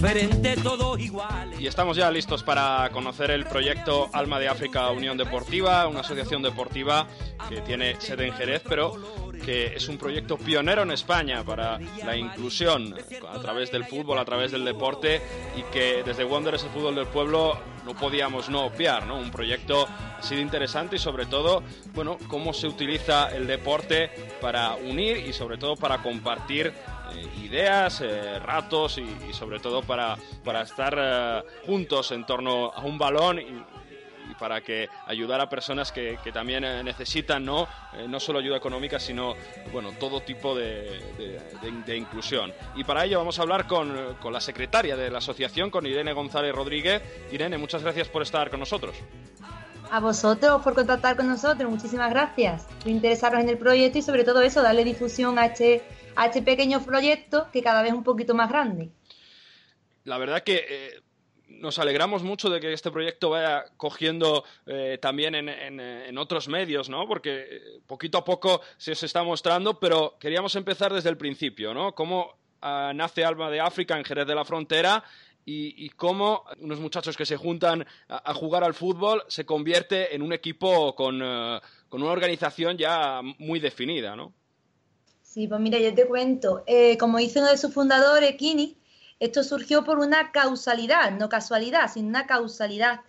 diferente, 0.03 0.42
todos 0.42 0.42
iguales. 0.42 0.42
Y 1.63 1.67
estamos 1.67 1.95
ya 1.95 2.11
listos 2.11 2.43
para 2.43 2.89
conocer 2.91 3.31
el 3.31 3.45
proyecto 3.45 4.09
Alma 4.11 4.37
de 4.37 4.49
África 4.49 4.89
Unión 4.89 5.17
Deportiva, 5.17 5.87
una 5.87 6.01
asociación 6.01 6.41
deportiva 6.41 7.07
que 7.47 7.61
tiene 7.61 7.95
sede 8.01 8.27
en 8.27 8.33
Jerez, 8.33 8.63
pero 8.67 9.31
que 9.45 9.67
es 9.67 9.87
un 9.87 9.97
proyecto 9.97 10.37
pionero 10.37 10.81
en 10.81 10.91
España 10.91 11.41
para 11.45 11.79
la 12.05 12.17
inclusión 12.17 12.93
a 13.33 13.39
través 13.39 13.71
del 13.71 13.85
fútbol, 13.85 14.19
a 14.19 14.25
través 14.25 14.51
del 14.51 14.65
deporte 14.65 15.21
y 15.55 15.61
que 15.71 16.03
desde 16.03 16.25
Wanderers 16.25 16.65
el 16.65 16.69
fútbol 16.71 16.95
del 16.95 17.07
pueblo 17.07 17.57
no 17.85 17.95
podíamos 17.95 18.49
no 18.49 18.65
obviar, 18.65 19.07
¿no? 19.07 19.17
Un 19.17 19.31
proyecto 19.31 19.87
así 20.19 20.35
de 20.35 20.41
interesante 20.41 20.97
y 20.97 20.99
sobre 20.99 21.27
todo, 21.27 21.63
bueno, 21.93 22.17
cómo 22.27 22.51
se 22.51 22.67
utiliza 22.67 23.33
el 23.33 23.47
deporte 23.47 24.11
para 24.41 24.75
unir 24.75 25.15
y 25.15 25.31
sobre 25.31 25.57
todo 25.57 25.77
para 25.77 25.99
compartir 25.99 26.67
eh, 26.67 27.27
ideas, 27.53 28.01
eh, 28.01 28.39
ratos 28.39 28.97
y, 28.97 29.31
sobre 29.31 29.59
todo 29.59 29.83
para, 29.83 30.17
para 30.43 30.63
estar 30.63 30.95
eh, 30.97 31.43
juntos 31.67 32.11
en 32.11 32.25
torno 32.25 32.71
a 32.73 32.81
un 32.81 32.97
balón 32.97 33.39
y, 33.39 33.63
para 34.39 34.61
que 34.61 34.89
ayudar 35.05 35.39
a 35.39 35.47
personas 35.47 35.91
que, 35.91 36.17
que 36.23 36.31
también 36.31 36.63
necesitan 36.83 37.45
no 37.45 37.67
no 38.07 38.19
solo 38.19 38.39
ayuda 38.39 38.57
económica 38.57 38.99
sino 38.99 39.35
bueno 39.71 39.91
todo 39.99 40.21
tipo 40.21 40.55
de, 40.55 40.99
de, 41.85 41.95
inclusión. 41.95 42.51
Y 42.75 42.83
para 42.83 43.05
ello 43.05 43.19
vamos 43.19 43.37
a 43.37 43.43
hablar 43.43 43.67
con, 43.67 44.15
con, 44.19 44.33
la 44.33 44.41
secretaria 44.41 44.95
de 44.95 45.11
la 45.11 45.19
asociación 45.19 45.69
con 45.69 45.85
Irene 45.85 46.13
González 46.13 46.53
Rodríguez. 46.53 47.03
Irene 47.31 47.59
muchas 47.59 47.83
gracias 47.83 48.07
por 48.09 48.23
estar 48.23 48.49
con 48.49 48.59
nosotros. 48.59 48.95
A 49.91 49.99
vosotros 49.99 50.63
por 50.63 50.73
contactar 50.73 51.15
con 51.15 51.27
nosotros 51.27 51.69
muchísimas 51.69 52.09
gracias. 52.09 52.63
Por 52.79 52.87
interesaros 52.87 53.39
en 53.39 53.49
el 53.49 53.59
proyecto 53.59 53.99
y 53.99 54.01
sobre 54.01 54.23
todo 54.23 54.41
eso 54.41 54.63
darle 54.63 54.83
difusión 54.83 55.37
a 55.37 55.45
este 55.45 55.83
a 56.15 56.27
este 56.27 56.41
pequeño 56.41 56.83
proyecto 56.83 57.47
que 57.51 57.61
cada 57.61 57.81
vez 57.81 57.91
es 57.91 57.97
un 57.97 58.03
poquito 58.03 58.33
más 58.33 58.49
grande. 58.49 58.89
La 60.03 60.17
verdad 60.17 60.43
que 60.43 60.65
eh, 60.69 61.01
nos 61.47 61.79
alegramos 61.79 62.23
mucho 62.23 62.49
de 62.49 62.59
que 62.59 62.73
este 62.73 62.91
proyecto 62.91 63.29
vaya 63.29 63.65
cogiendo 63.77 64.43
eh, 64.65 64.97
también 65.01 65.35
en, 65.35 66.17
otros 66.17 66.47
medios, 66.47 66.89
¿no? 66.89 67.07
Porque 67.07 67.45
eh, 67.49 67.61
poquito 67.87 68.17
a 68.17 68.25
poco 68.25 68.61
se 68.77 68.91
está 68.91 69.23
mostrando, 69.23 69.79
pero 69.79 70.17
queríamos 70.19 70.55
empezar 70.55 70.93
desde 70.93 71.09
el 71.09 71.17
principio, 71.17 71.73
¿no? 71.73 71.93
Cómo 71.95 72.37
ah, 72.61 72.91
nace 72.93 73.23
Alma 73.23 73.49
de 73.49 73.61
África 73.61 73.97
en 73.97 74.03
Jerez 74.03 74.27
de 74.27 74.35
la 74.35 74.45
Frontera 74.45 75.03
y, 75.45 75.89
cómo 75.89 76.45
unos 76.59 76.79
muchachos 76.79 77.17
que 77.17 77.25
se 77.25 77.35
juntan 77.35 77.85
a, 78.07 78.33
jugar 78.33 78.63
al 78.63 78.73
fútbol 78.73 79.23
se 79.27 79.45
convierte 79.45 80.15
en 80.15 80.21
un 80.21 80.31
equipo 80.31 80.95
con, 80.95 81.19
con 81.89 82.01
una 82.01 82.11
organización 82.11 82.77
ya 82.77 83.19
muy 83.39 83.59
definida, 83.59 84.15
¿no? 84.15 84.33
Sí, 85.33 85.47
pues 85.47 85.59
mira, 85.59 85.79
yo 85.79 85.95
te 85.95 86.05
cuento. 86.05 86.63
Eh, 86.67 86.95
como 86.99 87.17
dice 87.17 87.39
uno 87.39 87.49
de 87.49 87.57
sus 87.57 87.73
fundadores, 87.73 88.35
Kini, 88.35 88.77
esto 89.19 89.43
surgió 89.43 89.83
por 89.83 89.97
una 89.97 90.31
causalidad, 90.31 91.11
no 91.11 91.27
casualidad, 91.27 91.91
sino 91.91 92.07
una 92.07 92.27
causalidad. 92.27 93.01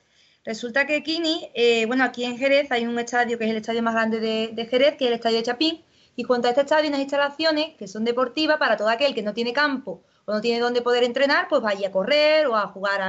Resulta 0.42 0.86
que 0.86 1.02
Kini, 1.02 1.50
eh, 1.52 1.84
bueno, 1.84 2.02
aquí 2.02 2.24
en 2.24 2.38
Jerez 2.38 2.72
hay 2.72 2.86
un 2.86 2.98
estadio 2.98 3.36
que 3.36 3.44
es 3.44 3.50
el 3.50 3.58
estadio 3.58 3.82
más 3.82 3.92
grande 3.92 4.20
de, 4.20 4.66
Jerez, 4.70 4.96
que 4.96 5.04
es 5.04 5.08
el 5.08 5.16
estadio 5.16 5.36
de 5.36 5.42
Chapín, 5.42 5.84
y 6.16 6.22
junto 6.22 6.48
a 6.48 6.52
este 6.52 6.62
estadio 6.62 6.84
hay 6.84 6.88
unas 6.88 7.00
instalaciones 7.00 7.74
que 7.76 7.86
son 7.88 8.06
deportivas 8.06 8.56
para 8.56 8.78
todo 8.78 8.88
aquel 8.88 9.14
que 9.14 9.22
no 9.22 9.34
tiene 9.34 9.52
campo 9.52 10.02
o 10.24 10.32
no 10.32 10.40
tiene 10.40 10.60
dónde 10.60 10.80
poder 10.80 11.04
entrenar, 11.04 11.48
pues 11.50 11.60
vaya 11.60 11.88
a 11.88 11.92
correr 11.92 12.46
o 12.46 12.56
a 12.56 12.68
jugar 12.68 13.02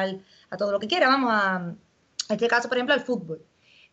a 0.50 0.58
todo 0.58 0.74
lo 0.74 0.80
que 0.82 0.90
quiera, 0.90 1.08
vamos 1.08 1.30
a, 1.32 1.74
en 2.28 2.36
este 2.36 2.50
caso, 2.50 2.68
por 2.68 2.78
ejemplo, 2.78 2.94
al 2.94 3.02
fútbol. 3.02 3.42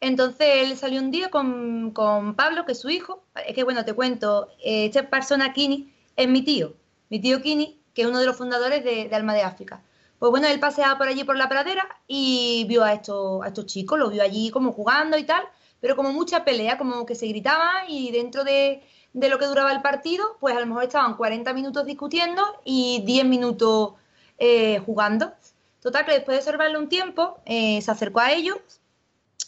Entonces 0.03 0.49
él 0.65 0.77
salió 0.77 1.01
un 1.01 1.13
día 1.13 1.31
con, 1.31 1.95
Pablo, 2.37 2.67
que 2.67 2.73
es 2.73 2.81
su 2.81 2.91
hijo. 2.91 3.23
Es 3.47 3.55
que 3.55 3.63
bueno, 3.63 3.85
te 3.85 3.93
cuento, 3.95 4.49
eh, 4.59 4.87
esta 4.87 5.09
persona 5.09 5.53
Kini 5.53 5.95
es 6.17 6.29
mi 6.29 6.43
tío, 6.43 6.75
mi 7.09 7.21
tío 7.21 7.41
Kini, 7.41 7.81
que 7.95 8.03
es 8.03 8.09
uno 8.09 8.19
de 8.19 8.27
los 8.27 8.37
fundadores 8.37 8.83
de, 8.83 9.09
Alma 9.15 9.33
de 9.33 9.43
África. 9.43 9.81
Pues 10.19 10.31
bueno, 10.31 10.49
él 10.49 10.59
paseaba 10.59 10.99
por 10.99 11.07
allí 11.07 11.23
por 11.23 11.37
la 11.37 11.49
pradera 11.49 11.87
y 12.09 12.65
vio 12.69 12.83
a 12.83 12.95
estos, 12.95 13.45
a 13.45 13.49
estos 13.49 13.67
chicos, 13.67 13.97
los 13.97 14.11
vio 14.11 14.25
allí 14.25 14.51
como 14.51 14.73
jugando 14.73 15.17
y 15.19 15.23
tal, 15.23 15.45
pero 15.81 15.95
como 15.95 16.13
mucha 16.13 16.45
pelea, 16.45 16.79
como 16.79 17.07
que 17.07 17.15
se 17.15 17.29
gritaban 17.29 17.89
y 17.89 18.11
dentro 18.11 18.43
de, 18.43 18.83
lo 19.15 19.39
que 19.39 19.47
duraba 19.47 19.71
el 19.71 19.83
partido, 19.83 20.37
pues 20.41 20.57
a 20.57 20.61
lo 20.61 20.67
mejor 20.67 20.83
estaban 20.83 21.17
40 21.17 21.53
minutos 21.53 21.87
discutiendo 21.87 22.43
y 22.65 23.03
10 23.07 23.25
minutos 23.27 23.93
eh, 24.39 24.81
jugando. 24.85 25.33
Total, 25.81 26.05
que 26.05 26.13
después 26.13 26.35
de 26.35 26.41
observarle 26.41 26.79
un 26.79 26.89
tiempo, 26.89 27.39
eh, 27.45 27.81
se 27.83 27.91
acercó 27.91 28.19
a 28.19 28.33
ellos, 28.33 28.82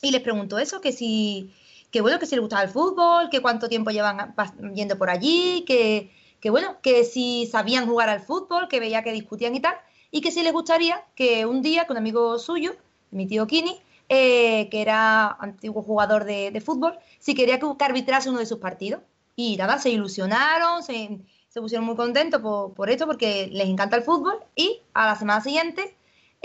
y 0.02 0.10
les 0.10 0.22
preguntó 0.22 0.58
eso, 0.58 0.80
que 0.80 0.92
si, 0.92 1.52
que 1.90 2.00
bueno, 2.00 2.18
que 2.18 2.26
si 2.26 2.34
les 2.34 2.40
gustaba 2.40 2.62
el 2.62 2.68
fútbol, 2.68 3.30
que 3.30 3.40
cuánto 3.40 3.68
tiempo 3.68 3.90
llevan 3.90 4.34
yendo 4.74 4.98
por 4.98 5.10
allí, 5.10 5.64
que, 5.66 6.10
que 6.40 6.50
bueno, 6.50 6.76
que 6.82 7.04
si 7.04 7.46
sabían 7.46 7.86
jugar 7.86 8.08
al 8.08 8.20
fútbol, 8.20 8.68
que 8.68 8.80
veía 8.80 9.02
que 9.02 9.12
discutían 9.12 9.54
y 9.54 9.60
tal, 9.60 9.74
y 10.10 10.20
que 10.20 10.30
si 10.30 10.42
les 10.42 10.52
gustaría 10.52 11.04
que 11.14 11.46
un 11.46 11.62
día 11.62 11.86
con 11.86 11.96
un 11.96 11.98
amigo 11.98 12.38
suyo, 12.38 12.76
mi 13.10 13.26
tío 13.26 13.46
Kini, 13.46 13.80
eh, 14.08 14.68
que 14.70 14.82
era 14.82 15.28
antiguo 15.40 15.82
jugador 15.82 16.24
de, 16.24 16.62
fútbol, 16.64 16.98
si 17.18 17.34
quería 17.34 17.58
que, 17.58 17.66
arbitrase 17.80 18.28
uno 18.28 18.38
de 18.38 18.46
sus 18.46 18.58
partidos. 18.58 19.00
Y 19.36 19.56
nada, 19.56 19.78
se 19.78 19.90
ilusionaron, 19.90 20.82
se, 20.82 21.20
pusieron 21.54 21.86
muy 21.86 21.96
contentos 21.96 22.40
por, 22.40 22.74
por, 22.74 22.90
esto, 22.90 23.06
porque 23.06 23.48
les 23.52 23.68
encanta 23.68 23.96
el 23.96 24.02
fútbol, 24.02 24.38
y 24.54 24.82
a 24.92 25.06
la 25.06 25.16
semana 25.16 25.40
siguiente 25.40 25.96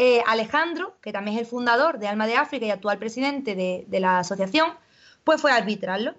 eh, 0.01 0.23
Alejandro, 0.27 0.95
que 1.01 1.11
también 1.11 1.35
es 1.35 1.41
el 1.41 1.45
fundador 1.45 1.99
de 1.99 2.07
Alma 2.07 2.25
de 2.25 2.37
África 2.37 2.65
y 2.65 2.71
actual 2.71 2.97
presidente 2.99 3.53
de, 3.53 3.99
la 3.99 4.19
asociación, 4.19 4.71
pues 5.25 5.41
fue 5.41 5.51
a 5.51 5.57
arbitrarlo. 5.57 6.15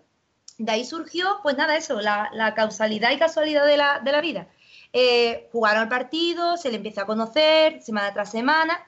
De 0.58 0.70
ahí 0.70 0.84
surgió, 0.84 1.40
pues 1.42 1.56
nada, 1.56 1.78
eso, 1.78 1.98
la, 2.02 2.52
causalidad 2.54 3.10
y 3.10 3.18
casualidad 3.18 3.64
de 3.64 3.78
la, 3.78 4.20
vida. 4.20 4.48
Eh, 4.92 5.48
jugaron 5.50 5.84
el 5.84 5.88
partido, 5.88 6.58
se 6.58 6.68
le 6.68 6.76
empieza 6.76 7.02
a 7.02 7.06
conocer 7.06 7.80
semana 7.80 8.12
tras 8.12 8.30
semana 8.30 8.78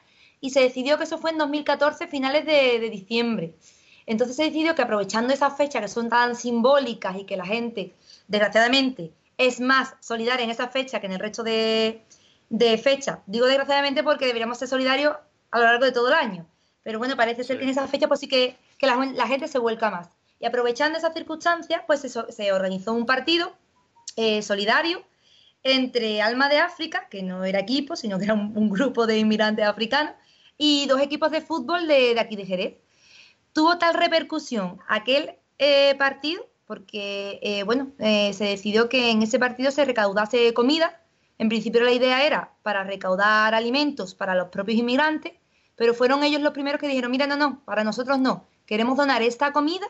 y 0.42 0.50
se 0.50 0.61
decidió 0.61 0.99
que 0.99 1.04
eso 1.04 1.16
fue 1.16 1.30
en 1.30 1.38
2014, 1.38 2.06
finales 2.08 2.44
de, 2.44 2.78
de 2.78 2.90
diciembre. 2.90 3.54
Entonces 4.04 4.37
se 4.37 4.44
decidió 4.44 4.75
que 4.75 4.82
aprovechando 4.82 5.32
esas 5.32 5.56
fechas 5.56 5.80
que 5.80 5.88
son 5.88 6.11
tan 6.11 6.37
simbólicas 6.37 7.16
y 7.16 7.25
que 7.25 7.38
la 7.38 7.46
gente, 7.46 7.94
desgraciadamente, 8.28 9.14
es 9.38 9.58
más 9.58 9.94
solidaria 10.00 10.44
en 10.44 10.50
esa 10.50 10.68
fecha 10.68 11.00
que 11.00 11.06
en 11.06 11.12
el 11.12 11.18
resto 11.18 11.42
de, 11.42 12.04
de 12.52 12.76
fechas. 12.76 13.18
Digo 13.26 13.47
desgraciadamente 13.47 14.04
porque 14.04 14.26
deberíamos 14.26 14.59
ser 14.59 14.68
solidarios 14.68 15.16
a 15.50 15.59
lo 15.59 15.64
largo 15.64 15.87
de 15.87 15.92
todo 15.92 16.09
el 16.09 16.14
año. 16.14 16.47
Pero 16.82 16.99
bueno, 16.99 17.16
parece 17.16 17.44
ser 17.44 17.56
que 17.56 17.64
en 17.64 17.71
esa 17.71 17.88
fecha 17.88 18.09
pues 18.09 18.21
sí 18.21 18.28
que, 18.28 18.59
que 18.78 18.87
la, 18.87 18.97
la, 18.97 19.26
gente 19.26 19.49
se 19.49 19.59
vuelca 19.59 19.90
más. 19.90 20.11
Y 20.38 20.44
aprovechando 20.44 20.99
esas 20.99 21.14
circunstancias, 21.14 21.82
pues 21.87 22.02
se 22.02 22.52
organizó 22.52 22.92
un 22.92 23.06
partido 23.06 23.54
eh, 24.16 24.42
solidario 24.42 25.02
entre 25.62 26.21
Alma 26.21 26.50
de 26.50 26.59
África, 26.59 27.09
que 27.09 27.23
no 27.23 27.44
era 27.44 27.61
equipo, 27.61 27.97
sino 27.97 28.18
que 28.18 28.25
era 28.25 28.35
un, 28.35 28.52
un 28.54 28.68
grupo 28.68 29.06
de 29.06 29.18
inmigrantes 29.18 29.64
africanos, 29.64 30.12
y 30.59 30.87
dos 30.87 31.00
equipos 31.00 31.30
de 31.30 31.40
fútbol 31.40 31.88
de, 31.88 32.12
de 32.12 32.21
aquí 32.21 32.37
de 32.37 32.44
Jerez. 32.44 32.75
Tuvo 33.54 33.78
tal 33.78 33.94
repercusión 33.94 34.78
aquel 34.88 35.37
eh, 35.59 35.94
partido, 35.94 36.47
porque, 36.66 37.38
eh, 37.42 37.62
bueno, 37.62 37.92
se 37.99 38.44
decidió 38.44 38.88
que 38.88 39.11
en 39.11 39.23
ese 39.23 39.38
partido 39.38 39.71
se 39.71 39.85
recaudase 39.85 40.52
comida. 40.52 41.01
En 41.42 41.49
principio 41.49 41.82
la 41.82 41.90
idea 41.90 42.25
era 42.25 42.52
para 42.62 42.84
recaudar 42.84 43.52
alimentos 43.52 44.14
para 44.14 44.37
los 44.37 44.46
propios 44.50 44.78
inmigrantes, 44.78 45.32
pero 45.75 45.92
fueron 45.92 46.22
ellos 46.22 46.40
los 46.40 46.52
primeros 46.52 46.80
que 46.80 46.87
dijeron, 46.87 47.11
mira, 47.11 47.26
no, 47.26 47.37
no, 47.37 47.64
para 47.64 47.82
nosotros 47.82 48.20
no, 48.20 48.46
queremos 48.64 48.96
donar 48.96 49.22
esta 49.22 49.52
comida 49.52 49.88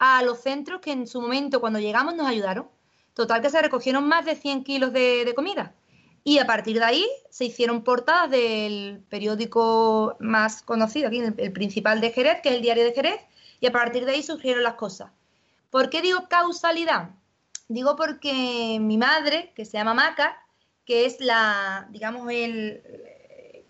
a 0.00 0.20
los 0.24 0.40
centros 0.40 0.80
que 0.80 0.90
en 0.90 1.06
su 1.06 1.20
momento 1.20 1.60
cuando 1.60 1.78
llegamos 1.78 2.16
nos 2.16 2.26
ayudaron. 2.26 2.66
Total 3.14 3.40
que 3.40 3.50
se 3.50 3.62
recogieron 3.62 4.08
más 4.08 4.24
de 4.24 4.34
100 4.34 4.64
kilos 4.64 4.92
de, 4.92 5.32
comida. 5.36 5.76
Y 6.24 6.38
a 6.38 6.46
partir 6.48 6.80
de 6.80 6.84
ahí 6.84 7.06
se 7.30 7.44
hicieron 7.44 7.84
portadas 7.84 8.28
del 8.28 9.04
periódico 9.08 10.16
más 10.18 10.60
conocido 10.60 11.06
aquí, 11.06 11.20
el 11.20 11.52
principal 11.52 12.00
de 12.00 12.10
Jerez, 12.10 12.40
que 12.42 12.48
es 12.48 12.56
el 12.56 12.62
Diario 12.62 12.82
de 12.82 12.94
Jerez, 12.94 13.20
y 13.60 13.68
a 13.68 13.70
partir 13.70 14.06
de 14.06 14.10
ahí 14.10 14.24
surgieron 14.24 14.64
las 14.64 14.74
cosas. 14.74 15.12
¿Por 15.70 15.88
qué 15.88 16.02
digo 16.02 16.26
causalidad? 16.28 17.10
Digo 17.68 17.94
porque 17.94 18.78
mi 18.80 18.98
madre, 18.98 19.52
que 19.54 19.64
se 19.64 19.78
llama 19.78 19.94
Maca, 19.94 20.36
que 20.84 21.06
es 21.06 21.20
la, 21.20 21.88
digamos, 21.90 22.30
el, 22.30 22.82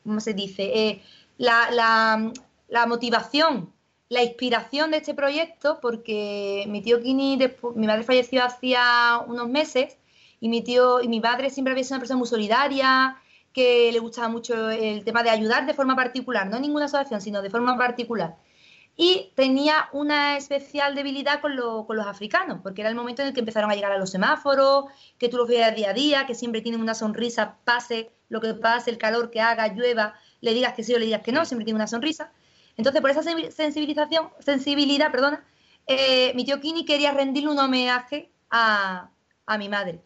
¿cómo 0.05 0.21
se 0.21 0.35
dice? 0.35 0.89
Eh, 0.89 1.03
la, 1.39 2.33
la, 2.69 2.87
motivación, 2.87 3.73
la 4.09 4.23
inspiración 4.23 4.91
de 4.91 4.99
este 4.99 5.15
proyecto, 5.15 5.79
porque 5.81 6.65
mi 6.69 6.83
tío 6.83 7.01
Kini, 7.01 7.39
mi 7.75 7.87
madre 7.87 8.03
falleció 8.03 8.45
hacía 8.45 9.23
unos 9.27 9.49
meses, 9.49 9.97
y 10.41 10.49
mi 10.49 10.63
tío 10.63 11.03
y 11.03 11.09
mi 11.09 11.21
padre 11.21 11.51
siempre 11.51 11.73
había 11.73 11.85
sido 11.85 11.97
una 11.97 12.01
persona 12.01 12.19
muy 12.19 12.29
solidaria, 12.29 13.17
que 13.53 13.91
le 13.93 13.99
gustaba 13.99 14.29
mucho 14.29 14.71
el 14.71 15.05
tema 15.05 15.23
de 15.23 15.31
ayudar 15.31 15.67
de 15.67 15.75
forma 15.75 15.97
particular, 15.97 16.49
no 16.49 16.57
en 16.57 16.63
ninguna 16.63 16.87
asociación, 16.87 17.21
sino 17.21 17.43
de 17.43 17.51
forma 17.51 17.77
particular. 17.77 18.37
Y 19.03 19.33
tenía 19.35 19.89
una 19.95 20.37
especial 20.37 20.95
debilidad 20.95 21.41
con, 21.41 21.57
lo, 21.57 21.87
con, 21.87 21.97
los 21.97 22.07
africanos, 22.07 22.59
porque 22.63 22.83
era 22.83 22.91
el 22.91 22.95
momento 22.95 23.23
en 23.23 23.29
el 23.29 23.35
que 23.35 23.41
empezaron 23.41 23.71
a 23.71 23.75
llegar 23.75 23.93
a 23.93 23.97
los 23.97 24.11
semáforos, 24.11 24.85
que 25.17 25.31
tú 25.31 25.39
los 25.39 25.49
veías 25.49 25.75
día 25.75 25.89
a 25.89 25.93
día, 25.95 26.27
que 26.27 26.35
siempre 26.35 26.61
tienen 26.61 26.83
una 26.83 26.95
sonrisa, 26.95 27.57
pase 27.65 28.11
lo 28.29 28.43
que 28.43 28.53
pase, 28.53 28.91
el 28.91 28.99
calor 28.99 29.31
que 29.31 29.41
haga, 29.41 29.69
llueva, 29.69 30.17
le 30.43 30.53
digas 30.53 30.75
que 30.75 30.85
sí 30.85 30.93
o 30.93 30.99
le 30.99 31.07
digas 31.07 31.23
que 31.23 31.33
no, 31.33 31.47
siempre 31.47 31.65
tiene 31.65 31.77
una 31.77 31.87
sonrisa. 31.87 32.31
Entonces, 32.77 33.01
por 33.01 33.09
esa 33.11 33.23
sensibilización, 33.23 34.29
sensibilidad, 34.39 35.11
perdona, 35.11 35.47
eh, 35.87 36.35
mi 36.35 36.45
tío 36.45 36.61
Kini 36.61 36.85
quería 36.85 37.13
rendirle 37.13 37.49
un 37.49 37.59
homenaje 37.59 38.31
a, 38.51 39.09
a 39.47 39.57
mi 39.57 39.71
madre. 39.71 40.03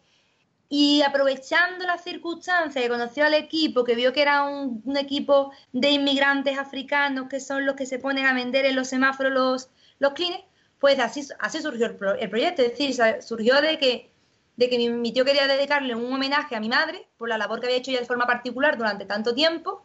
Y 0.76 1.02
aprovechando 1.02 1.86
las 1.86 2.02
circunstancias, 2.02 2.82
que 2.82 2.90
conoció 2.90 3.24
al 3.24 3.34
equipo, 3.34 3.84
que 3.84 3.94
vio 3.94 4.12
que 4.12 4.22
era 4.22 4.42
un, 4.42 4.82
equipo 4.96 5.52
de 5.72 5.92
inmigrantes 5.92 6.58
africanos, 6.58 7.28
que 7.28 7.38
son 7.38 7.64
los 7.64 7.76
que 7.76 7.86
se 7.86 8.00
ponen 8.00 8.26
a 8.26 8.34
vender 8.34 8.64
en 8.64 8.74
los 8.74 8.88
semáforos 8.88 9.32
los, 9.32 9.70
los 10.00 10.14
clines, 10.14 10.40
pues 10.80 10.98
así, 10.98 11.28
así 11.38 11.62
surgió 11.62 11.86
el, 11.86 11.94
pro, 11.94 12.16
el, 12.16 12.28
proyecto. 12.28 12.62
Es 12.62 12.76
decir, 12.76 12.92
surgió 13.22 13.60
de 13.60 13.78
que, 13.78 14.10
de 14.56 14.68
que 14.68 14.90
mi, 14.90 15.12
tío 15.12 15.24
quería 15.24 15.46
dedicarle 15.46 15.94
un 15.94 16.12
homenaje 16.12 16.56
a 16.56 16.60
mi 16.60 16.68
madre 16.68 17.06
por 17.18 17.28
la 17.28 17.38
labor 17.38 17.60
que 17.60 17.66
había 17.66 17.78
hecho 17.78 17.92
ella 17.92 18.00
de 18.00 18.06
forma 18.06 18.26
particular 18.26 18.76
durante 18.76 19.04
tanto 19.04 19.32
tiempo 19.32 19.84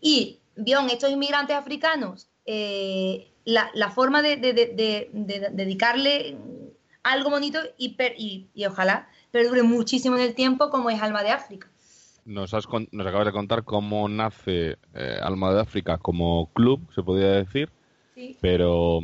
y 0.00 0.40
vio 0.56 0.80
en 0.80 0.88
estos 0.88 1.10
inmigrantes 1.10 1.54
africanos 1.54 2.30
eh, 2.46 3.30
la, 3.44 3.70
la, 3.74 3.90
forma 3.90 4.22
de, 4.22 4.38
de, 4.38 4.54
de, 4.54 5.10
de, 5.12 5.50
dedicarle 5.52 6.38
algo 7.02 7.28
bonito 7.28 7.60
y 7.76 8.64
ojalá 8.66 9.06
perdure 9.30 9.62
muchísimo 9.62 10.16
en 10.16 10.22
el 10.22 10.34
tiempo 10.34 10.70
como 10.70 10.90
es 10.90 11.00
Alma 11.00 11.22
de 11.22 11.30
África. 11.30 11.68
Nos, 12.24 12.54
has, 12.54 12.66
nos 12.92 13.06
acabas 13.06 13.26
de 13.26 13.32
contar 13.32 13.64
cómo 13.64 14.08
nace 14.08 14.76
eh, 14.94 15.18
Alma 15.22 15.52
de 15.52 15.60
África 15.60 15.98
como 15.98 16.50
club, 16.52 16.80
se 16.94 17.02
podría 17.02 17.32
decir, 17.32 17.70
sí. 18.14 18.36
pero 18.40 19.00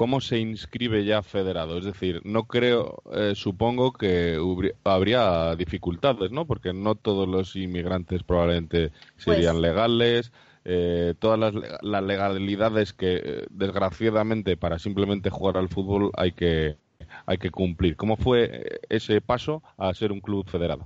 ¿cómo 0.00 0.22
se 0.22 0.38
inscribe 0.38 1.04
ya 1.04 1.20
federado? 1.22 1.76
Es 1.76 1.84
decir, 1.84 2.22
no 2.24 2.44
creo, 2.44 3.02
eh, 3.12 3.34
supongo 3.34 3.92
que 3.92 4.38
habría 4.82 5.54
dificultades, 5.56 6.30
¿no? 6.30 6.46
Porque 6.46 6.72
no 6.72 6.94
todos 6.94 7.28
los 7.28 7.54
inmigrantes 7.54 8.22
probablemente 8.22 8.92
serían 9.18 9.56
pues, 9.56 9.62
legales. 9.62 10.32
Eh, 10.64 11.12
todas 11.18 11.38
las, 11.38 11.52
las, 11.82 12.02
legalidades 12.02 12.94
que, 12.94 13.20
eh, 13.22 13.46
desgraciadamente, 13.50 14.56
para 14.56 14.78
simplemente 14.78 15.28
jugar 15.28 15.58
al 15.58 15.68
fútbol 15.68 16.10
hay 16.16 16.32
que, 16.32 16.78
hay 17.26 17.38
que 17.38 17.50
cumplir. 17.50 17.96
¿Cómo 17.96 18.16
fue 18.16 18.80
ese 18.88 19.20
paso 19.20 19.62
a 19.76 19.92
ser 19.94 20.12
un 20.12 20.20
club 20.20 20.48
federado? 20.48 20.84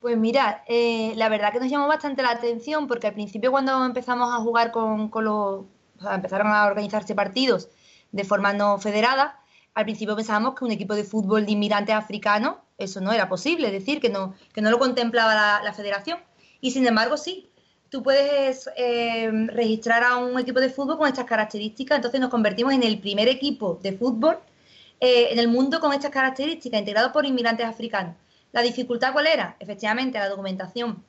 Pues 0.00 0.16
mira, 0.16 0.64
eh, 0.66 1.12
la 1.16 1.28
verdad 1.28 1.52
que 1.52 1.60
nos 1.60 1.70
llamó 1.70 1.86
bastante 1.86 2.22
la 2.22 2.30
atención 2.30 2.86
porque 2.86 3.06
al 3.06 3.14
principio 3.14 3.50
cuando 3.50 3.84
empezamos 3.84 4.32
a 4.32 4.38
jugar 4.38 4.72
con, 4.72 5.10
los, 5.22 5.66
empezaron 6.10 6.48
a 6.48 6.66
organizarse 6.66 7.14
partidos 7.14 7.68
de 8.10 8.24
forma 8.24 8.54
no 8.54 8.78
federada, 8.78 9.38
al 9.74 9.84
principio 9.84 10.16
pensábamos 10.16 10.54
que 10.54 10.64
un 10.64 10.70
equipo 10.72 10.94
de 10.94 11.04
fútbol 11.04 11.44
de 11.44 11.52
inmigrantes 11.52 11.94
africanos, 11.94 12.56
eso 12.78 13.00
no 13.00 13.12
era 13.12 13.28
posible, 13.28 13.66
es 13.66 13.72
decir, 13.72 14.00
que 14.00 14.08
no, 14.08 14.34
que 14.54 14.62
no 14.62 14.70
lo 14.70 14.78
contemplaba 14.78 15.34
la, 15.34 15.60
la 15.62 15.74
federación. 15.74 16.18
Y 16.62 16.70
sin 16.70 16.86
embargo, 16.86 17.18
sí, 17.18 17.50
tú 17.90 18.02
puedes 18.02 18.70
eh, 18.76 19.30
registrar 19.48 20.02
a 20.02 20.16
un 20.16 20.38
equipo 20.38 20.60
de 20.60 20.70
fútbol 20.70 20.96
con 20.96 21.08
estas 21.08 21.26
características, 21.26 21.96
entonces 21.96 22.20
nos 22.20 22.30
convertimos 22.30 22.72
en 22.72 22.84
el 22.84 23.00
primer 23.00 23.28
equipo 23.28 23.78
de 23.82 23.92
fútbol 23.92 24.38
eh, 25.00 25.28
en 25.30 25.38
el 25.38 25.48
mundo 25.48 25.80
con 25.80 25.92
estas 25.92 26.10
características, 26.10 26.78
integrado 26.78 27.10
por 27.10 27.24
inmigrantes 27.24 27.66
africanos. 27.66 28.16
¿La 28.52 28.60
dificultad 28.60 29.12
cuál 29.12 29.26
era? 29.26 29.56
Efectivamente, 29.58 30.18
la 30.18 30.28
documentación. 30.28 31.02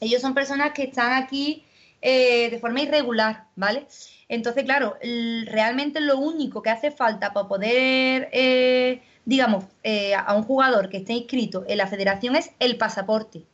Ellos 0.00 0.20
son 0.20 0.34
personas 0.34 0.72
que 0.72 0.84
están 0.84 1.14
aquí 1.14 1.64
eh, 2.02 2.50
de 2.50 2.58
forma 2.58 2.82
irregular, 2.82 3.46
¿vale? 3.56 3.86
Entonces, 4.28 4.64
claro, 4.64 4.96
realmente 5.46 6.00
lo 6.00 6.18
único 6.18 6.62
que 6.62 6.70
hace 6.70 6.90
falta 6.90 7.32
para 7.32 7.48
poder, 7.48 8.28
eh, 8.32 9.00
digamos, 9.24 9.64
a 10.16 10.34
un 10.34 10.42
jugador 10.42 10.90
que 10.90 10.98
esté 10.98 11.14
inscrito 11.14 11.64
en 11.66 11.78
la 11.78 11.86
federación 11.86 12.36
es 12.36 12.50
el 12.58 12.76
pasaporte. 12.76 13.44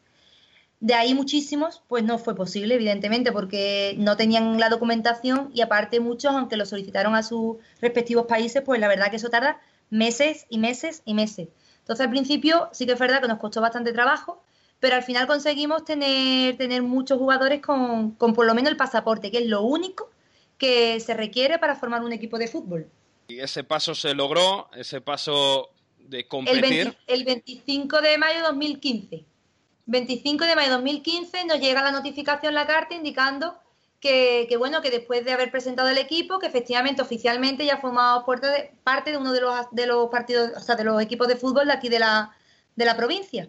De 0.80 0.94
ahí 0.94 1.14
muchísimos, 1.14 1.83
pues 1.88 2.04
no 2.04 2.18
fue 2.18 2.35
posible, 2.35 2.74
evidentemente, 2.74 3.33
porque 3.33 3.94
no 3.96 4.16
tenían 4.16 4.59
la 4.59 4.68
documentación 4.68 5.50
y 5.54 5.62
aparte 5.62 6.00
muchos, 6.00 6.33
aunque 6.33 6.57
lo 6.57 6.66
solicitaron 6.66 7.14
a 7.14 7.22
sus 7.22 7.57
respectivos 7.80 8.26
países, 8.26 8.62
pues 8.62 8.80
la 8.80 8.88
verdad 8.88 9.09
que 9.09 9.16
eso 9.16 9.30
tarda 9.30 9.61
meses 9.90 10.47
y 10.49 10.59
meses 10.59 11.03
y 11.05 11.14
meses. 11.14 11.49
Entonces, 11.79 12.05
al 12.05 12.11
principio 12.11 12.68
sí 12.73 12.87
que 12.87 12.92
es 12.92 12.99
verdad 12.99 13.20
que 13.20 13.29
nos 13.29 13.38
costó 13.38 13.61
bastante 13.61 13.92
trabajo, 13.92 14.42
pero 14.81 14.97
al 14.97 15.03
final 15.03 15.27
conseguimos 15.27 15.85
tener, 15.85 16.57
tener 16.57 16.83
muchos 16.83 17.18
jugadores 17.18 17.61
con, 17.61 18.12
con 18.12 18.35
por 18.35 18.47
lo 18.47 18.55
menos 18.55 18.70
el 18.70 18.77
pasaporte, 18.77 19.31
que 19.31 19.38
es 19.38 19.47
lo 19.47 19.62
único 19.62 20.11
que 20.59 21.01
se 21.01 21.14
requiere 21.14 21.59
para 21.59 21.77
formar 21.77 22.03
un 22.03 22.12
equipo 22.12 22.38
de 22.38 22.49
fútbol. 22.49 22.88
Y 23.29 23.40
ese 23.40 23.64
paso 23.64 23.94
se 23.94 24.14
logró, 24.14 24.68
ese 24.75 25.01
paso 25.01 25.70
de 25.99 26.27
competir. 26.29 26.64
El, 26.64 26.70
20, 26.70 26.99
el 27.07 27.25
25 27.25 28.01
de 28.01 28.18
mayo 28.18 28.37
de 28.37 28.42
2015. 28.42 29.25
25 29.87 30.44
de 30.44 30.57
mayo 30.57 30.68
de 30.68 30.75
2015 30.75 31.44
nos 31.44 31.61
llega 31.61 31.83
la 31.83 31.92
notificación, 31.92 32.55
la 32.55 32.66
carta, 32.66 32.94
indicando 32.94 33.59
que, 34.05 34.45
que, 34.51 34.59
bueno, 34.59 34.83
que 34.83 34.90
después 34.90 35.25
de 35.25 35.33
haber 35.33 35.51
presentado 35.51 35.88
el 35.88 35.97
equipo, 35.97 36.38
que 36.38 36.47
efectivamente 36.47 37.01
oficialmente 37.01 37.64
ya 37.64 37.79
formamos 37.79 38.25
parte 38.25 38.47
de, 38.49 38.71
parte 38.85 39.11
de 39.11 39.17
uno 39.17 39.33
de 39.33 39.40
los, 39.40 39.67
de 39.71 39.87
los 39.87 40.11
partidos, 40.11 40.51
o 40.55 40.61
sea, 40.61 40.77
de 40.77 40.85
los 40.85 41.01
equipos 41.01 41.27
de 41.27 41.37
fútbol 41.37 41.69
de 41.69 41.73
aquí 41.73 41.88
de 41.88 42.01
la, 42.01 42.37
de 42.77 42.85
la 42.85 42.99
provincia. 42.99 43.49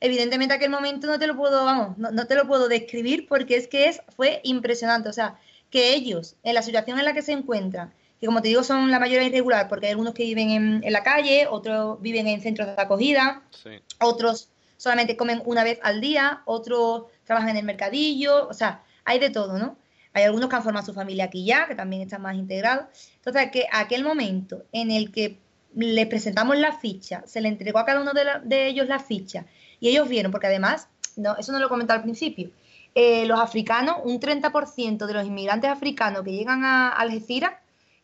Evidentemente 0.00 0.52
aquel 0.52 0.68
momento 0.68 1.06
no 1.06 1.18
te 1.18 1.26
lo 1.26 1.34
puedo, 1.34 1.64
vamos, 1.64 1.96
no, 1.96 2.10
no, 2.10 2.26
te 2.26 2.34
lo 2.34 2.46
puedo 2.46 2.68
describir 2.68 3.26
porque 3.26 3.56
es 3.56 3.66
que 3.66 3.88
es, 3.88 4.02
fue 4.14 4.42
impresionante. 4.44 5.08
O 5.08 5.12
sea, 5.14 5.38
que 5.70 5.94
ellos, 5.94 6.36
en 6.42 6.52
la 6.52 6.60
situación 6.60 6.98
en 6.98 7.06
la 7.06 7.14
que 7.14 7.22
se 7.22 7.32
encuentran, 7.32 7.94
que 8.20 8.26
como 8.26 8.42
te 8.42 8.48
digo 8.48 8.62
son 8.62 8.90
la 8.90 9.00
mayoría 9.00 9.26
irregular, 9.26 9.70
porque 9.70 9.86
hay 9.86 9.92
algunos 9.92 10.12
que 10.12 10.24
viven 10.24 10.50
en, 10.50 10.84
en 10.84 10.92
la 10.92 11.02
calle, 11.02 11.46
otros 11.48 11.98
viven 12.02 12.26
en 12.26 12.42
centros 12.42 12.68
de 12.68 12.74
acogida, 12.82 13.42
sí. 13.62 13.70
otros 14.02 14.50
solamente 14.76 15.16
comen 15.16 15.40
una 15.46 15.64
vez 15.64 15.78
al 15.82 16.02
día, 16.02 16.42
otros 16.44 17.04
trabajan 17.24 17.48
en 17.48 17.56
el 17.56 17.64
mercadillo, 17.64 18.48
o 18.48 18.52
sea, 18.52 18.82
hay 19.06 19.18
de 19.18 19.30
todo, 19.30 19.58
¿no? 19.58 19.78
Hay 20.14 20.22
algunos 20.22 20.48
que 20.48 20.56
han 20.56 20.62
formado 20.62 20.86
su 20.86 20.94
familia 20.94 21.24
aquí 21.24 21.44
ya, 21.44 21.66
que 21.66 21.74
también 21.74 22.02
están 22.02 22.22
más 22.22 22.36
integrados. 22.36 22.86
Entonces, 23.16 23.50
que 23.50 23.66
aquel 23.70 24.04
momento 24.04 24.64
en 24.72 24.90
el 24.90 25.10
que 25.10 25.38
les 25.74 26.06
presentamos 26.06 26.56
la 26.56 26.72
ficha, 26.72 27.24
se 27.26 27.40
le 27.40 27.48
entregó 27.48 27.80
a 27.80 27.84
cada 27.84 28.00
uno 28.00 28.12
de, 28.12 28.66
ellos 28.66 28.86
la 28.86 29.00
ficha 29.00 29.44
y 29.80 29.88
ellos 29.88 30.08
vieron, 30.08 30.30
porque 30.30 30.46
además, 30.46 30.88
no, 31.16 31.36
eso 31.36 31.52
no 31.52 31.58
lo 31.58 31.66
he 31.66 31.68
comentado 31.68 31.98
al 31.98 32.04
principio, 32.04 32.50
eh, 32.94 33.26
los 33.26 33.40
africanos, 33.40 33.96
un 34.04 34.20
30% 34.20 35.06
de 35.06 35.12
los 35.12 35.26
inmigrantes 35.26 35.68
africanos 35.68 36.22
que 36.22 36.30
llegan 36.30 36.64
a 36.64 36.90
Algeciras, 36.90 37.54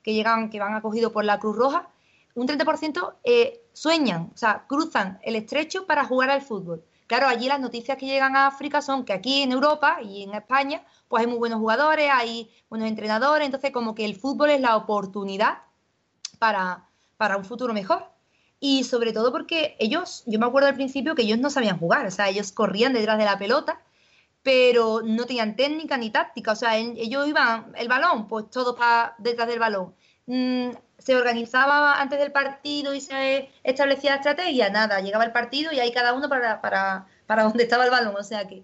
que 0.03 0.15
llegan, 0.15 0.51
que 0.51 0.59
van 0.59 0.75
acogidos 0.75 1.13
por 1.13 1.25
la 1.25 1.39
Cruz 1.39 1.57
Roja, 1.57 1.89
un 2.35 2.49
30% 2.49 3.15
eh, 3.23 3.61
sueñan, 3.73 4.31
o 4.35 4.37
sea, 4.37 4.65
cruzan 4.67 5.21
el 5.23 5.37
estrecho 5.37 5.87
para 5.87 6.05
jugar 6.05 6.31
al 6.31 6.43
fútbol. 6.43 6.83
Claro, 7.11 7.27
allí 7.27 7.49
las 7.49 7.59
noticias 7.59 7.99
que 7.99 8.07
llegan 8.07 8.37
a 8.37 8.47
África 8.47 8.81
son 8.81 9.05
que 9.05 9.13
aquí 9.13 9.43
en 9.43 9.51
Europa 9.51 9.99
y 10.01 10.23
en 10.23 10.33
España, 10.33 10.85
pues 11.09 11.23
hay 11.23 11.27
muy 11.27 11.39
buenos 11.39 11.59
jugadores, 11.59 12.09
hay 12.09 12.49
buenos 12.69 12.87
entrenadores, 12.89 13.47
entonces 13.47 13.73
como 13.73 13.97
que 13.97 14.05
el 14.05 14.15
fútbol 14.15 14.51
es 14.51 14.61
la 14.61 14.77
oportunidad 14.77 15.59
para, 16.39 16.89
para 17.17 17.37
un 17.37 17.45
futuro 17.45 17.75
mejor. 17.75 18.05
Y 18.61 18.85
sobre 18.85 19.13
todo 19.13 19.33
porque 19.33 19.75
ellos, 19.81 20.23
yo 20.27 20.39
me 20.39 20.47
acuerdo 20.47 20.69
al 20.69 20.77
principio 20.77 21.17
que 21.17 21.23
ellos 21.23 21.41
no 21.41 21.51
sabían 21.51 21.81
jugar, 21.81 22.07
o 22.07 22.13
sea, 22.13 22.29
ellos 22.29 22.53
corrían 22.53 22.93
detrás 22.93 23.19
de 23.19 23.25
la 23.25 23.37
pelota, 23.37 23.81
pero 24.45 25.03
no 25.03 25.25
tenían 25.25 25.57
técnica 25.57 25.97
ni 25.97 26.11
táctica, 26.11 26.53
o 26.53 26.57
sea, 26.57 26.77
ellos 26.77 27.27
iban, 27.27 27.73
el 27.75 27.89
balón, 27.89 28.29
pues 28.29 28.49
todo 28.51 28.77
para 28.77 29.17
detrás 29.19 29.49
del 29.49 29.59
balón. 29.59 29.97
Mm, 30.33 30.77
se 30.97 31.17
organizaba 31.17 32.01
antes 32.01 32.21
del 32.21 32.31
partido 32.31 32.95
y 32.95 33.01
se 33.01 33.51
establecía 33.65 34.15
estrategia, 34.15 34.71
nada, 34.71 35.01
llegaba 35.01 35.25
el 35.25 35.33
partido 35.33 35.73
y 35.73 35.81
ahí 35.81 35.91
cada 35.91 36.13
uno 36.13 36.29
para, 36.29 36.61
para, 36.61 37.09
para 37.27 37.43
donde 37.49 37.65
estaba 37.65 37.85
el 37.85 37.91
balón, 37.91 38.15
o 38.17 38.23
sea 38.23 38.47
que... 38.47 38.63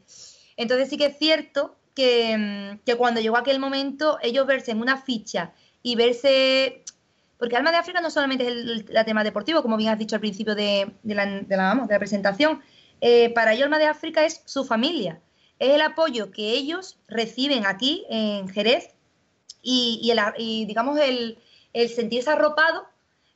Entonces 0.57 0.89
sí 0.89 0.97
que 0.97 1.07
es 1.07 1.19
cierto 1.19 1.75
que, 1.93 2.37
mm, 2.39 2.85
que 2.85 2.95
cuando 2.95 3.21
llegó 3.21 3.37
aquel 3.37 3.59
momento, 3.59 4.19
ellos 4.23 4.47
verse 4.47 4.71
en 4.71 4.81
una 4.81 4.97
ficha 4.97 5.55
y 5.83 5.97
verse 5.97 6.85
porque 7.37 7.57
Alma 7.57 7.73
de 7.73 7.79
África 7.79 8.01
no 8.01 8.11
solamente 8.11 8.45
es 8.45 8.51
el, 8.53 9.05
tema 9.05 9.25
deportivo, 9.25 9.61
como 9.61 9.77
bien 9.77 9.91
has 9.91 9.99
dicho 9.99 10.15
al 10.15 10.21
principio 10.21 10.55
de, 10.55 10.93
la, 11.03 11.27
de 11.27 11.57
la, 11.57 11.99
presentación, 11.99 12.63
eh, 13.01 13.31
para 13.31 13.55
ellos 13.55 13.65
Alma 13.65 13.79
de 13.79 13.87
África 13.87 14.25
es 14.25 14.41
su 14.45 14.65
familia, 14.65 15.21
es 15.59 15.71
el 15.71 15.81
apoyo 15.81 16.31
que 16.31 16.53
ellos 16.53 16.97
reciben 17.09 17.67
aquí 17.67 18.07
en 18.09 18.49
Jerez 18.49 18.95
y, 19.67 20.65
digamos 20.67 20.99
el, 21.01 21.39
sentirse 21.89 22.31
arropado 22.31 22.87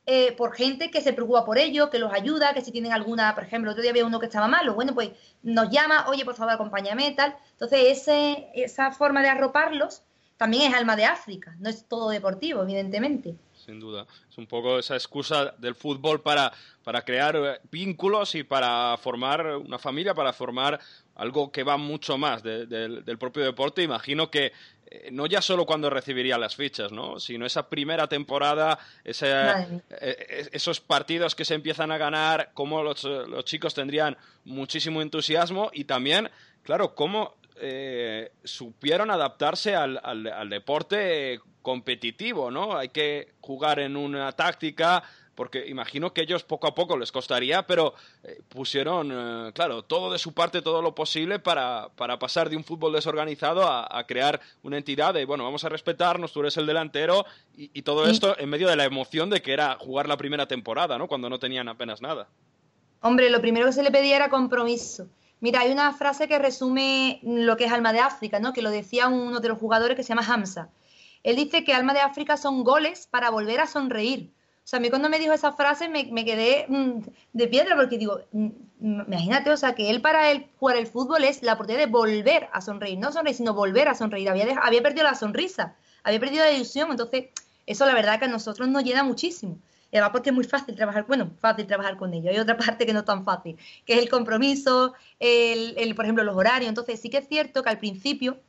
eh, 0.05 0.31
por 0.33 0.53
gente 0.55 0.89
que 0.89 1.01
se 1.01 1.13
preocupa 1.13 1.45
por 1.45 1.57
ellos, 1.57 1.89
que 1.89 1.99
los 1.99 2.11
ayuda, 2.11 2.53
que 2.53 2.61
si 2.61 2.71
tienen 2.71 2.91
alguna, 2.91 3.33
por 3.35 3.43
ejemplo, 3.43 3.71
otro 3.71 3.81
día 3.81 3.91
había 3.91 4.05
uno 4.05 4.19
que 4.19 4.25
estaba 4.25 4.47
malo, 4.47 4.73
bueno, 4.73 4.93
pues 4.93 5.11
nos 5.43 5.69
llama, 5.69 6.07
oye, 6.09 6.25
por 6.25 6.35
favor, 6.35 6.53
acompáñame, 6.53 7.11
tal. 7.11 7.35
Entonces, 7.51 7.79
ese, 7.85 8.49
esa 8.55 8.91
forma 8.91 9.21
de 9.21 9.29
arroparlos 9.29 10.03
también 10.37 10.71
es 10.71 10.77
alma 10.77 10.95
de 10.95 11.05
África, 11.05 11.55
no 11.59 11.69
es 11.69 11.85
todo 11.87 12.09
deportivo, 12.09 12.63
evidentemente 12.63 13.35
sin 13.65 13.79
duda. 13.79 14.05
Es 14.29 14.37
un 14.37 14.47
poco 14.47 14.79
esa 14.79 14.95
excusa 14.95 15.53
del 15.57 15.75
fútbol 15.75 16.21
para, 16.21 16.51
para 16.83 17.03
crear 17.03 17.35
eh, 17.35 17.59
vínculos 17.71 18.35
y 18.35 18.43
para 18.43 18.97
formar 18.97 19.55
una 19.57 19.77
familia, 19.77 20.13
para 20.13 20.33
formar 20.33 20.79
algo 21.15 21.51
que 21.51 21.63
va 21.63 21.77
mucho 21.77 22.17
más 22.17 22.41
del 22.43 23.17
propio 23.19 23.43
deporte. 23.43 23.83
Imagino 23.83 24.31
que 24.31 24.51
eh, 24.87 25.09
no 25.11 25.25
ya 25.25 25.41
solo 25.41 25.65
cuando 25.65 25.89
recibiría 25.89 26.37
las 26.37 26.55
fichas, 26.55 26.91
¿no? 26.91 27.19
sino 27.19 27.45
esa 27.45 27.69
primera 27.69 28.07
temporada, 28.07 28.79
eh, 29.03 30.49
esos 30.51 30.81
partidos 30.81 31.35
que 31.35 31.45
se 31.45 31.55
empiezan 31.55 31.91
a 31.91 31.97
ganar, 31.97 32.51
cómo 32.53 32.83
los, 32.83 33.03
los 33.03 33.45
chicos 33.45 33.73
tendrían 33.73 34.17
muchísimo 34.45 35.01
entusiasmo 35.01 35.69
y 35.73 35.83
también, 35.83 36.29
claro, 36.63 36.95
cómo 36.95 37.35
eh, 37.63 38.31
supieron 38.43 39.11
adaptarse 39.11 39.75
al, 39.75 40.01
al, 40.03 40.49
deporte 40.49 41.39
competitivo, 41.61 42.49
¿no? 42.49 42.75
Hay 42.75 42.89
que 42.89 43.33
jugar 43.39 43.79
en 43.79 43.95
una 43.95 44.31
táctica, 44.31 45.03
porque 45.35 45.67
imagino 45.67 46.11
que 46.11 46.21
ellos 46.21 46.43
poco 46.43 46.65
a 46.65 46.73
poco 46.73 46.97
les 46.97 47.11
costaría, 47.11 47.67
pero 47.67 47.93
eh, 48.23 48.41
pusieron, 48.49 49.11
eh, 49.11 49.51
claro, 49.53 49.83
todo 49.83 50.11
de 50.11 50.17
su 50.17 50.33
parte, 50.33 50.63
todo 50.63 50.81
lo 50.81 50.95
posible 50.95 51.37
para, 51.37 51.89
para 51.95 52.17
pasar 52.17 52.49
de 52.49 52.57
un 52.57 52.63
fútbol 52.63 52.93
desorganizado 52.93 53.61
a, 53.63 54.03
crear 54.07 54.41
una 54.63 54.77
entidad 54.77 55.13
de, 55.13 55.25
bueno, 55.25 55.43
vamos 55.43 55.63
a 55.63 55.69
respetarnos, 55.69 56.33
tú 56.33 56.39
eres 56.39 56.57
el 56.57 56.65
delantero, 56.65 57.25
y, 57.55 57.69
y 57.73 57.83
todo 57.83 58.07
esto 58.07 58.35
en 58.39 58.49
medio 58.49 58.67
de 58.69 58.75
la 58.75 58.85
emoción 58.85 59.29
de 59.29 59.43
que 59.43 59.53
era 59.53 59.77
jugar 59.79 60.07
la 60.07 60.17
primera 60.17 60.47
temporada, 60.47 60.97
¿no? 60.97 61.07
Cuando 61.07 61.29
no 61.29 61.37
tenían 61.37 61.69
apenas 61.69 62.01
nada. 62.01 62.27
Hombre, 63.01 63.29
lo 63.29 63.39
primero 63.39 63.67
que 63.67 63.73
se 63.73 63.83
le 63.83 63.91
pedía 63.91 64.15
era 64.15 64.29
compromiso. 64.29 65.07
Mira, 65.41 65.61
hay 65.61 65.71
una 65.71 65.91
frase 65.91 66.27
que 66.27 66.37
resume 66.37 67.19
lo 67.23 67.57
que 67.57 67.65
es 67.65 67.71
Alma 67.71 67.93
de 67.93 67.99
África, 67.99 68.39
¿no? 68.39 68.53
Que 68.53 68.61
lo 68.61 68.69
decía 68.69 69.07
uno 69.07 69.39
de 69.39 69.49
los 69.49 69.57
jugadores 69.57 69.97
que 69.97 70.03
se 70.03 70.09
llama 70.09 70.25
Hamza. 70.25 70.69
Él 71.23 71.35
dice 71.35 71.63
que 71.63 71.73
Alma 71.73 71.93
de 71.93 71.99
África 71.99 72.37
son 72.37 72.63
goles 72.63 73.07
para 73.07 73.31
volver 73.31 73.59
a 73.59 73.65
sonreír. 73.65 74.31
O 74.63 74.67
sea, 74.67 74.77
a 74.77 74.79
mí 74.79 74.91
cuando 74.91 75.09
me 75.09 75.17
dijo 75.17 75.33
esa 75.33 75.53
frase 75.53 75.89
me, 75.89 76.05
quedé 76.23 76.67
mm, 76.69 76.99
de 77.33 77.47
piedra 77.47 77.75
porque 77.75 77.97
digo, 77.97 78.21
mm, 78.31 78.49
imagínate, 79.07 79.49
o 79.49 79.57
sea, 79.57 79.73
que 79.73 79.89
él 79.89 79.99
para 80.01 80.29
él 80.29 80.45
jugar 80.59 80.77
el 80.77 80.85
fútbol 80.85 81.23
es 81.23 81.41
la 81.41 81.53
oportunidad 81.53 81.85
de 81.85 81.91
volver 81.91 82.47
a 82.53 82.61
sonreír, 82.61 82.99
no 82.99 83.11
sonreír, 83.11 83.35
sino 83.35 83.55
volver 83.55 83.87
a 83.87 83.95
sonreír. 83.95 84.29
Había, 84.29 84.59
había 84.59 84.83
perdido 84.83 85.03
la 85.05 85.15
sonrisa, 85.15 85.75
había 86.03 86.19
perdido 86.19 86.45
la 86.45 86.51
ilusión, 86.51 86.91
entonces 86.91 87.29
eso 87.65 87.87
la 87.87 87.95
verdad 87.95 88.19
que 88.19 88.25
a 88.25 88.27
nosotros 88.27 88.67
nos 88.69 88.83
llena 88.83 89.03
muchísimo. 89.03 89.57
Y 89.91 89.97
además 89.97 90.11
porque 90.11 90.29
es 90.29 90.35
muy 90.35 90.45
fácil 90.45 90.75
trabajar, 90.75 91.05
bueno, 91.05 91.31
fácil 91.39 91.67
trabajar 91.67 91.97
con 91.97 92.13
ellos. 92.13 92.33
Hay 92.33 92.39
otra 92.39 92.57
parte 92.65 92.85
que 92.85 92.93
no 92.93 92.99
es 92.99 93.05
tan 93.05 93.25
fácil, 93.25 93.57
que 93.85 93.93
es 93.93 93.99
el 93.99 94.09
compromiso, 94.09 94.93
el, 95.19 95.93
por 95.95 96.05
ejemplo, 96.05 96.23
los 96.23 96.35
horarios. 96.35 96.69
Entonces 96.69 96.99
sí 96.99 97.09
que 97.09 97.17
es 97.17 97.27
cierto 97.27 97.61
que 97.61 97.69
al 97.69 97.77
principio, 97.77 98.39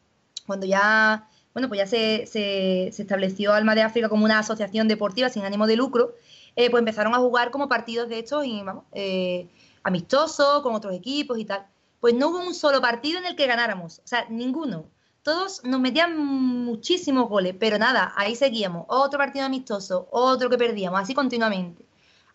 cuando 0.46 0.66
ya, 0.66 1.28
bueno, 1.52 1.68
pues 1.68 1.78
ya 1.78 1.86
se, 1.86 2.26
se, 2.26 2.88
estableció 2.88 3.52
Alma 3.52 3.74
de 3.74 3.82
África 3.82 4.08
como 4.08 4.24
una 4.24 4.38
asociación 4.38 4.86
deportiva 4.86 5.28
sin 5.28 5.44
ánimo 5.44 5.66
de 5.66 5.76
lucro, 5.76 6.14
eh, 6.54 6.70
pues 6.70 6.80
empezaron 6.80 7.14
a 7.14 7.18
jugar 7.18 7.50
como 7.50 7.68
partidos 7.68 8.08
de 8.08 8.20
estos 8.20 8.46
y, 8.46 8.62
vamos, 8.62 8.84
eh, 8.92 9.48
amistosos, 9.82 10.62
con 10.62 10.74
otros 10.74 10.94
equipos 10.94 11.38
y 11.38 11.44
tal. 11.44 11.66
Pues 11.98 12.14
no 12.14 12.28
hubo 12.28 12.38
un 12.38 12.54
solo 12.54 12.80
partido 12.80 13.18
en 13.18 13.26
el 13.26 13.36
que 13.36 13.46
ganáramos, 13.46 13.98
o 14.00 14.06
sea, 14.06 14.26
ninguno 14.28 14.86
todos 15.22 15.62
nos 15.64 15.80
metían 15.80 16.18
muchísimos 16.18 17.28
goles, 17.28 17.54
pero 17.58 17.78
nada, 17.78 18.12
ahí 18.16 18.34
seguíamos, 18.34 18.86
otro 18.88 19.18
partido 19.18 19.46
amistoso, 19.46 20.08
otro 20.10 20.50
que 20.50 20.58
perdíamos, 20.58 21.00
así 21.00 21.14
continuamente. 21.14 21.84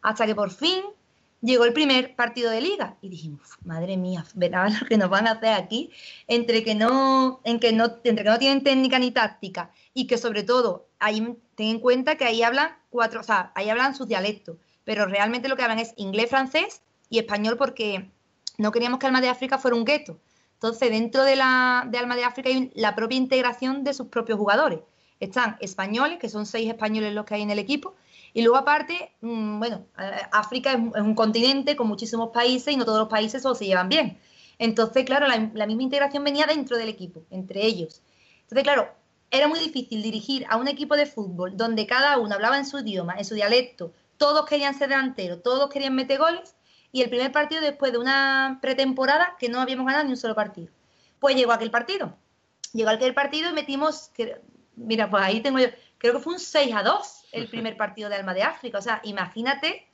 Hasta 0.02 0.26
que 0.26 0.36
por 0.36 0.52
fin 0.52 0.84
llegó 1.42 1.66
el 1.66 1.74
primer 1.74 2.16
partido 2.16 2.50
de 2.50 2.62
liga 2.62 2.96
y 3.02 3.10
dijimos, 3.10 3.50
madre 3.64 3.98
mía, 3.98 4.26
verá 4.36 4.70
lo 4.70 4.86
que 4.88 4.98
nos 4.98 5.10
van 5.10 5.28
a 5.28 5.32
hacer 5.32 5.54
aquí, 5.54 5.92
entre 6.28 6.64
que 6.64 6.76
no, 6.76 7.42
en 7.44 7.60
que 7.60 7.74
no, 7.74 7.86
entre 8.04 8.24
que 8.24 8.30
no 8.30 8.40
tienen 8.40 8.64
técnica 8.64 9.00
ni 9.00 9.12
táctica 9.12 9.72
y 9.94 10.08
que 10.08 10.18
sobre 10.18 10.44
todo, 10.44 10.88
ahí 11.00 11.38
ten 11.56 11.68
en 11.68 11.80
cuenta 11.80 12.16
que 12.16 12.26
ahí 12.26 12.42
hablan 12.42 12.76
cuatro, 12.90 13.20
o 13.20 13.24
sea, 13.24 13.52
ahí 13.56 13.70
hablan 13.70 13.96
sus 13.96 14.08
dialectos, 14.08 14.58
pero 14.84 15.06
realmente 15.06 15.50
lo 15.50 15.58
que 15.58 15.64
hablan 15.64 15.80
es 15.80 15.94
inglés, 15.98 16.30
francés 16.30 16.82
y 17.10 17.20
español 17.20 17.58
porque 17.58 18.10
no 18.58 18.72
queríamos 18.72 19.00
que 19.00 19.08
Alma 19.08 19.22
de 19.22 19.30
África 19.30 19.58
fuera 19.58 19.76
un 19.76 19.86
gueto. 19.86 20.20
Entonces, 20.58 20.90
dentro 20.90 21.24
de, 21.24 21.36
la, 21.36 21.88
de 21.88 22.00
Alma 22.00 22.16
de 22.16 22.24
África 22.24 22.50
hay 22.50 22.72
la 22.74 22.96
propia 22.96 23.18
integración 23.18 23.84
de 23.84 23.94
sus 23.94 24.08
propios 24.08 24.40
jugadores. 24.40 24.80
Están 25.20 25.56
españoles, 25.60 26.18
que 26.20 26.30
son 26.30 26.48
seis 26.48 26.68
españoles 26.68 27.14
los 27.14 27.26
que 27.26 27.36
hay 27.36 27.44
en 27.44 27.52
el 27.52 27.60
equipo, 27.60 27.96
y 28.34 28.42
luego 28.42 28.58
aparte, 28.58 29.12
mm, 29.22 29.60
bueno, 29.60 29.86
África 30.32 30.74
es, 30.74 30.80
un 30.80 31.16
continente 31.16 31.76
con 31.76 31.88
muchísimos 31.88 32.30
países 32.30 32.74
y 32.74 32.78
no 32.78 32.86
todos 32.86 33.00
los 33.00 33.08
países 33.08 33.44
solo 33.44 33.56
se 33.56 33.66
llevan 33.66 33.90
bien. 33.90 34.18
Entonces, 34.58 35.06
claro, 35.06 35.28
la, 35.28 35.50
la, 35.54 35.68
misma 35.68 35.84
integración 35.84 36.24
venía 36.24 36.48
dentro 36.48 36.78
del 36.78 36.90
equipo, 36.90 37.22
entre 37.30 37.64
ellos. 37.64 38.02
Entonces, 38.42 38.64
claro, 38.64 38.90
era 39.30 39.48
muy 39.48 39.60
difícil 39.60 40.02
dirigir 40.02 40.46
a 40.50 40.58
un 40.58 40.68
equipo 40.68 40.96
de 40.96 41.06
fútbol 41.06 41.56
donde 41.56 41.86
cada 41.86 42.18
uno 42.18 42.34
hablaba 42.34 42.58
en 42.58 42.66
su 42.66 42.80
idioma, 42.80 43.16
en 43.18 43.26
su 43.26 43.36
dialecto, 43.36 43.92
todos 44.18 44.46
querían 44.46 44.74
ser 44.74 44.90
delanteros, 44.90 45.44
todos 45.44 45.70
querían 45.70 45.96
meter 45.96 46.18
goles, 46.18 46.56
y 46.92 47.02
el 47.02 47.10
primer 47.10 47.32
partido 47.32 47.62
después 47.62 47.92
de 47.92 47.98
una 47.98 48.60
pretemporada 48.62 49.36
que 49.40 49.50
no 49.50 49.60
habíamos 49.60 49.86
ganado 49.86 50.06
ni 50.06 50.12
un 50.12 50.18
solo 50.18 50.36
partido. 50.36 50.72
Pues 51.20 51.36
llegó 51.36 51.52
aquel 51.52 51.72
partido. 51.72 52.16
Llegó 52.74 52.90
aquel 52.90 53.14
partido 53.14 53.50
y 53.50 53.54
metimos, 53.54 54.12
mira, 54.76 55.10
pues 55.10 55.24
ahí 55.24 55.42
tengo 55.42 55.60
yo, 55.60 55.68
creo 55.98 56.14
que 56.14 56.20
fue 56.20 56.34
un 56.34 56.40
6 56.40 56.76
a 56.76 56.84
2 56.84 57.26
el 57.32 57.48
primer 57.50 57.78
partido 57.78 58.10
de 58.10 58.16
Alma 58.16 58.34
de 58.34 58.44
África. 58.44 58.78
O 58.78 58.82
sea, 58.82 59.02
imagínate, 59.04 59.88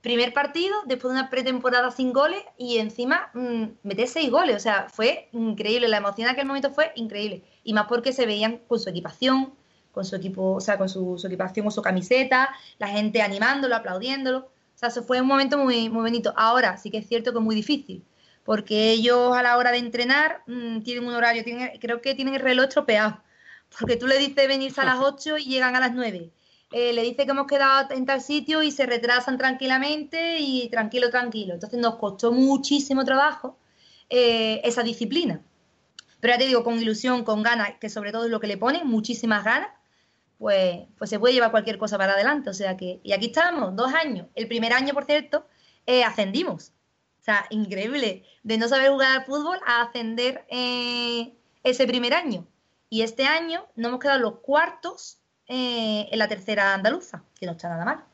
primer 0.00 0.32
partido 0.32 0.76
después 0.86 1.12
de 1.12 1.20
una 1.20 1.30
pretemporada 1.30 1.90
sin 1.90 2.12
goles 2.12 2.42
y 2.56 2.78
encima 2.78 3.30
mmm, 3.34 3.64
meter 3.82 4.08
6 4.08 4.30
goles. 4.30 4.56
O 4.56 4.60
sea, 4.60 4.88
fue 4.88 5.28
increíble. 5.32 5.88
La 5.88 5.98
emoción 5.98 6.28
en 6.28 6.34
aquel 6.34 6.46
momento 6.46 6.70
fue 6.70 6.92
increíble. 6.94 7.42
Y 7.64 7.74
más 7.74 7.86
porque 7.86 8.12
se 8.12 8.26
veían 8.26 8.58
con 8.68 8.78
su 8.78 8.88
equipación, 8.88 9.54
con 9.92 10.04
su 10.04 10.14
equipo, 10.16 10.52
o 10.52 10.60
sea, 10.60 10.78
con 10.78 10.88
su, 10.88 11.18
su 11.18 11.26
equipación 11.26 11.66
o 11.66 11.70
su 11.70 11.82
camiseta, 11.82 12.54
la 12.78 12.88
gente 12.88 13.22
animándolo, 13.22 13.74
aplaudiéndolo. 13.74 14.50
O 14.76 14.78
sea, 14.78 14.90
eso 14.90 15.02
fue 15.02 15.22
un 15.22 15.26
momento 15.26 15.56
muy, 15.56 15.88
muy 15.88 16.02
bonito. 16.02 16.34
Ahora 16.36 16.76
sí 16.76 16.90
que 16.90 16.98
es 16.98 17.08
cierto 17.08 17.32
que 17.32 17.38
es 17.38 17.44
muy 17.44 17.54
difícil, 17.54 18.04
porque 18.44 18.90
ellos 18.90 19.34
a 19.34 19.42
la 19.42 19.56
hora 19.56 19.72
de 19.72 19.78
entrenar 19.78 20.42
mmm, 20.46 20.82
tienen 20.82 21.08
un 21.08 21.14
horario, 21.14 21.42
tienen, 21.44 21.78
creo 21.80 22.02
que 22.02 22.14
tienen 22.14 22.34
el 22.34 22.42
reloj 22.42 22.66
estropeado, 22.66 23.22
porque 23.78 23.96
tú 23.96 24.06
le 24.06 24.18
dices 24.18 24.46
venirse 24.46 24.82
a 24.82 24.84
las 24.84 24.98
8 25.00 25.38
y 25.38 25.44
llegan 25.46 25.74
a 25.76 25.80
las 25.80 25.94
9. 25.94 26.30
Eh, 26.72 26.92
le 26.92 27.02
dice 27.02 27.24
que 27.24 27.30
hemos 27.30 27.46
quedado 27.46 27.94
en 27.94 28.04
tal 28.04 28.20
sitio 28.20 28.62
y 28.62 28.70
se 28.70 28.84
retrasan 28.84 29.38
tranquilamente 29.38 30.40
y 30.40 30.68
tranquilo, 30.68 31.10
tranquilo. 31.10 31.54
Entonces 31.54 31.80
nos 31.80 31.96
costó 31.96 32.32
muchísimo 32.32 33.04
trabajo 33.04 33.56
eh, 34.10 34.60
esa 34.62 34.82
disciplina. 34.82 35.40
Pero 36.20 36.34
ya 36.34 36.38
te 36.38 36.46
digo, 36.46 36.64
con 36.64 36.78
ilusión, 36.78 37.24
con 37.24 37.42
ganas, 37.42 37.70
que 37.80 37.88
sobre 37.88 38.12
todo 38.12 38.24
es 38.26 38.30
lo 38.30 38.40
que 38.40 38.46
le 38.46 38.58
ponen, 38.58 38.86
muchísimas 38.86 39.44
ganas, 39.44 39.70
pues, 40.38 40.86
pues 40.98 41.10
se 41.10 41.18
puede 41.18 41.34
llevar 41.34 41.50
cualquier 41.50 41.78
cosa 41.78 41.98
para 41.98 42.12
adelante. 42.12 42.50
O 42.50 42.54
sea 42.54 42.76
que, 42.76 43.00
y 43.02 43.12
aquí 43.12 43.26
estamos, 43.26 43.74
dos 43.74 43.92
años. 43.92 44.26
El 44.34 44.48
primer 44.48 44.72
año, 44.72 44.92
por 44.92 45.04
cierto, 45.04 45.46
eh, 45.86 46.04
ascendimos. 46.04 46.72
O 47.20 47.24
sea, 47.26 47.46
increíble. 47.50 48.24
De 48.42 48.58
no 48.58 48.68
saber 48.68 48.90
jugar 48.90 49.18
al 49.18 49.24
fútbol 49.24 49.58
a 49.66 49.82
ascender 49.82 50.44
eh, 50.48 51.34
ese 51.64 51.86
primer 51.86 52.14
año. 52.14 52.46
Y 52.88 53.02
este 53.02 53.24
año 53.24 53.66
nos 53.74 53.88
hemos 53.88 54.00
quedado 54.00 54.20
los 54.20 54.38
cuartos 54.40 55.18
eh, 55.48 56.08
en 56.10 56.18
la 56.18 56.28
tercera 56.28 56.74
andaluza, 56.74 57.24
que 57.38 57.46
no 57.46 57.52
está 57.52 57.68
nada 57.68 57.84
mal. 57.84 58.04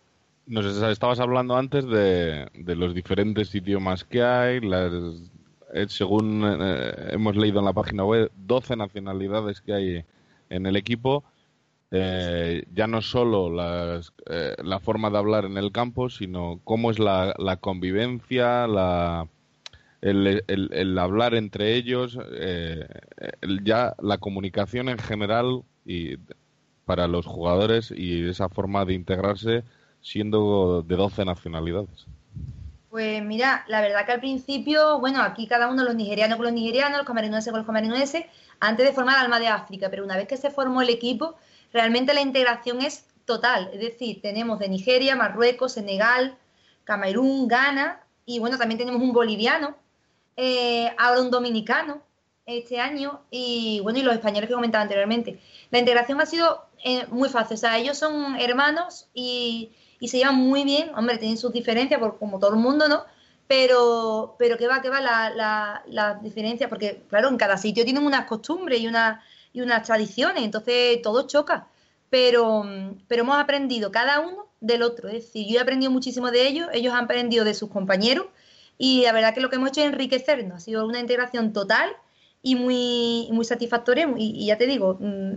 Nos 0.47 0.65
estabas 0.65 1.21
hablando 1.21 1.57
antes 1.57 1.87
de, 1.87 2.51
los 2.55 2.95
diferentes 2.95 3.55
idiomas 3.55 4.03
que 4.03 4.23
hay, 4.23 4.61
las, 4.61 4.93
eh, 5.73 5.87
según 5.89 6.43
hemos 7.11 7.37
leído 7.37 7.61
en 7.61 7.67
la 7.67 7.73
página 7.73 8.05
web, 8.05 8.31
12 8.35 8.77
nacionalidades 8.77 9.61
que 9.61 9.73
hay 9.73 10.05
en 10.49 10.67
el 10.67 10.77
equipo. 10.77 11.23
Ya 11.93 12.87
no 12.87 13.03
solo 13.03 13.51
las, 13.51 14.13
la 14.63 14.81
forma 14.81 15.11
de 15.11 15.19
hablar 15.19 15.45
en 15.45 15.59
el 15.59 15.73
campo, 15.73 16.09
sino 16.09 16.61
cómo 16.65 16.91
es 16.91 16.99
la, 16.99 17.59
convivencia, 17.61 18.67
la, 18.67 19.29
el, 20.01 20.99
hablar 20.99 21.35
entre 21.35 21.75
ellos, 21.75 22.19
ya 23.63 23.95
la 24.01 24.19
comunicación 24.19 24.89
en 24.89 24.99
general 24.99 25.63
y 25.85 26.17
para 26.85 27.07
los 27.07 27.27
jugadores 27.27 27.93
y 27.95 28.29
esa 28.29 28.49
forma 28.49 28.85
de 28.85 28.95
integrarse 28.95 29.65
siendo 30.03 30.83
de 30.83 30.97
12 30.97 31.25
nacionalidades? 31.25 32.07
Pues 32.91 33.23
mira, 33.25 33.65
la 33.69 33.81
verdad 33.81 34.05
que 34.05 34.13
al 34.13 34.21
principio, 34.21 35.01
bueno, 35.01 35.23
aquí 35.23 35.47
cada 35.47 35.71
uno, 35.71 35.83
los 35.83 35.95
nigerianos 35.95 36.37
con 36.37 36.45
los 36.45 36.53
nigerianos, 36.53 36.99
los 36.99 37.07
camarineses 37.07 37.51
con 37.51 37.61
los 37.61 37.67
camarineses, 37.67 38.27
antes 38.61 38.85
de 38.85 38.93
formar 38.93 39.17
Alma 39.17 39.41
de 39.41 39.49
África, 39.49 39.89
pero 39.89 40.05
una 40.05 40.17
vez 40.17 40.29
que 40.29 40.37
se 40.37 40.51
formó 40.51 40.83
el 40.83 40.91
equipo, 40.91 41.37
realmente 41.73 42.15
la 42.15 42.21
integración 42.21 42.83
es 42.83 43.07
total. 43.25 43.71
Es 43.73 43.81
decir, 43.81 44.21
tenemos 44.21 44.59
de 44.59 44.69
Nigeria, 44.69 45.17
Marruecos, 45.17 45.73
Senegal, 45.73 46.37
Camerún, 46.85 47.49
Ghana, 47.49 48.01
y 48.25 48.39
bueno, 48.39 48.59
también 48.59 48.79
tenemos 48.79 49.01
un 49.01 49.13
boliviano, 49.13 49.77
eh, 50.37 50.91
ahora 50.99 51.21
un 51.21 51.31
dominicano 51.31 52.03
este 52.47 52.81
año, 52.81 53.23
y 53.31 53.81
bueno, 53.83 53.99
y 53.99 54.03
los 54.03 54.15
españoles 54.15 54.49
que 54.49 54.55
comentaba 54.55 54.83
anteriormente. 54.83 55.41
La 55.71 55.79
integración 55.79 56.21
ha 56.21 56.27
sido 56.27 56.67
eh, 56.85 57.07
muy 57.09 57.29
fácil, 57.29 57.55
o 57.55 57.59
sea, 57.59 57.79
ellos 57.79 57.97
son 57.99 58.37
hermanos 58.37 59.09
y 59.15 59.73
y 60.03 60.09
se 60.09 60.19
llevan 60.19 60.35
muy 60.35 60.65
bien, 60.65 60.91
hombre, 60.97 61.17
tienen 61.17 61.39
sus 61.39 61.53
diferencias, 61.53 62.01
por, 62.01 62.19
como 62.19 62.41
todo 62.41 62.51
el 62.51 62.57
mundo, 62.57 62.89
¿no? 62.89 63.05
Pero, 63.47 64.35
pero 64.37 64.59
que 64.59 64.67
va, 64.67 64.83
que 64.83 64.91
va 64.91 65.01
la, 65.01 65.31
la, 65.31 65.85
la 65.87 66.15
diferencia, 66.15 66.69
porque 66.69 67.05
claro, 67.09 67.29
en 67.29 67.37
cada 67.37 67.57
sitio 67.57 67.85
tienen 67.85 68.05
unas 68.05 68.27
costumbres 68.27 68.81
y, 68.81 68.89
una, 68.89 69.23
y 69.53 69.61
unas 69.61 69.83
tradiciones, 69.85 70.43
entonces 70.45 71.01
todo 71.03 71.27
choca. 71.27 71.69
Pero, 72.11 72.65
pero 73.09 73.23
hemos 73.23 73.39
aprendido 73.39 73.91
cada 73.91 74.21
uno 74.21 74.47
del 74.61 74.83
otro, 74.83 75.09
es 75.09 75.15
decir, 75.15 75.47
yo 75.49 75.59
he 75.59 75.63
aprendido 75.63 75.91
muchísimo 75.91 76.31
de 76.31 76.47
ellos, 76.47 76.69
ellos 76.73 76.93
han 76.95 77.05
aprendido 77.05 77.45
de 77.45 77.55
sus 77.55 77.71
compañeros 77.71 78.27
y 78.77 79.03
la 79.03 79.13
verdad 79.13 79.35
que 79.35 79.41
lo 79.41 79.49
que 79.49 79.57
hemos 79.57 79.71
hecho 79.71 79.81
es 79.81 79.87
enriquecernos, 79.87 80.57
ha 80.57 80.61
sido 80.61 80.87
una 80.87 81.01
integración 81.01 81.53
total 81.53 81.91
y 82.43 82.55
muy, 82.55 83.29
muy 83.33 83.45
satisfactoria 83.45 84.13
y, 84.17 84.47
ya 84.47 84.59
te 84.59 84.67
digo, 84.67 84.99
mm, 85.01 85.33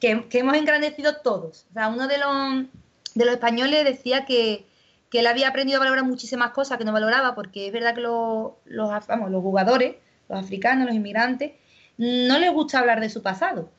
que, 0.00 0.28
que, 0.28 0.38
hemos 0.38 0.56
engrandecido 0.56 1.16
todos. 1.16 1.66
O 1.70 1.72
sea, 1.74 1.88
uno 1.88 2.06
de 2.06 2.18
los, 2.18 2.66
de 3.14 3.24
los 3.24 3.34
españoles 3.34 3.84
decía 3.84 4.24
que, 4.24 4.66
él 5.12 5.26
había 5.26 5.48
aprendido 5.48 5.78
a 5.78 5.84
valorar 5.84 6.04
muchísimas 6.04 6.50
cosas 6.50 6.76
que 6.76 6.84
no 6.84 6.92
valoraba, 6.92 7.34
porque 7.34 7.68
es 7.68 7.72
verdad 7.72 7.94
que 7.94 8.02
los, 8.02 8.52
los, 8.66 8.90
los 9.30 9.42
jugadores, 9.42 9.96
los 10.28 10.44
africanos, 10.44 10.84
los 10.84 10.94
inmigrantes, 10.94 11.52
no 11.98 12.38
les 12.38 12.52
gusta 12.52 12.78
hablar 12.78 13.00
de 13.00 13.10
su 13.10 13.22
pasado. 13.22 13.70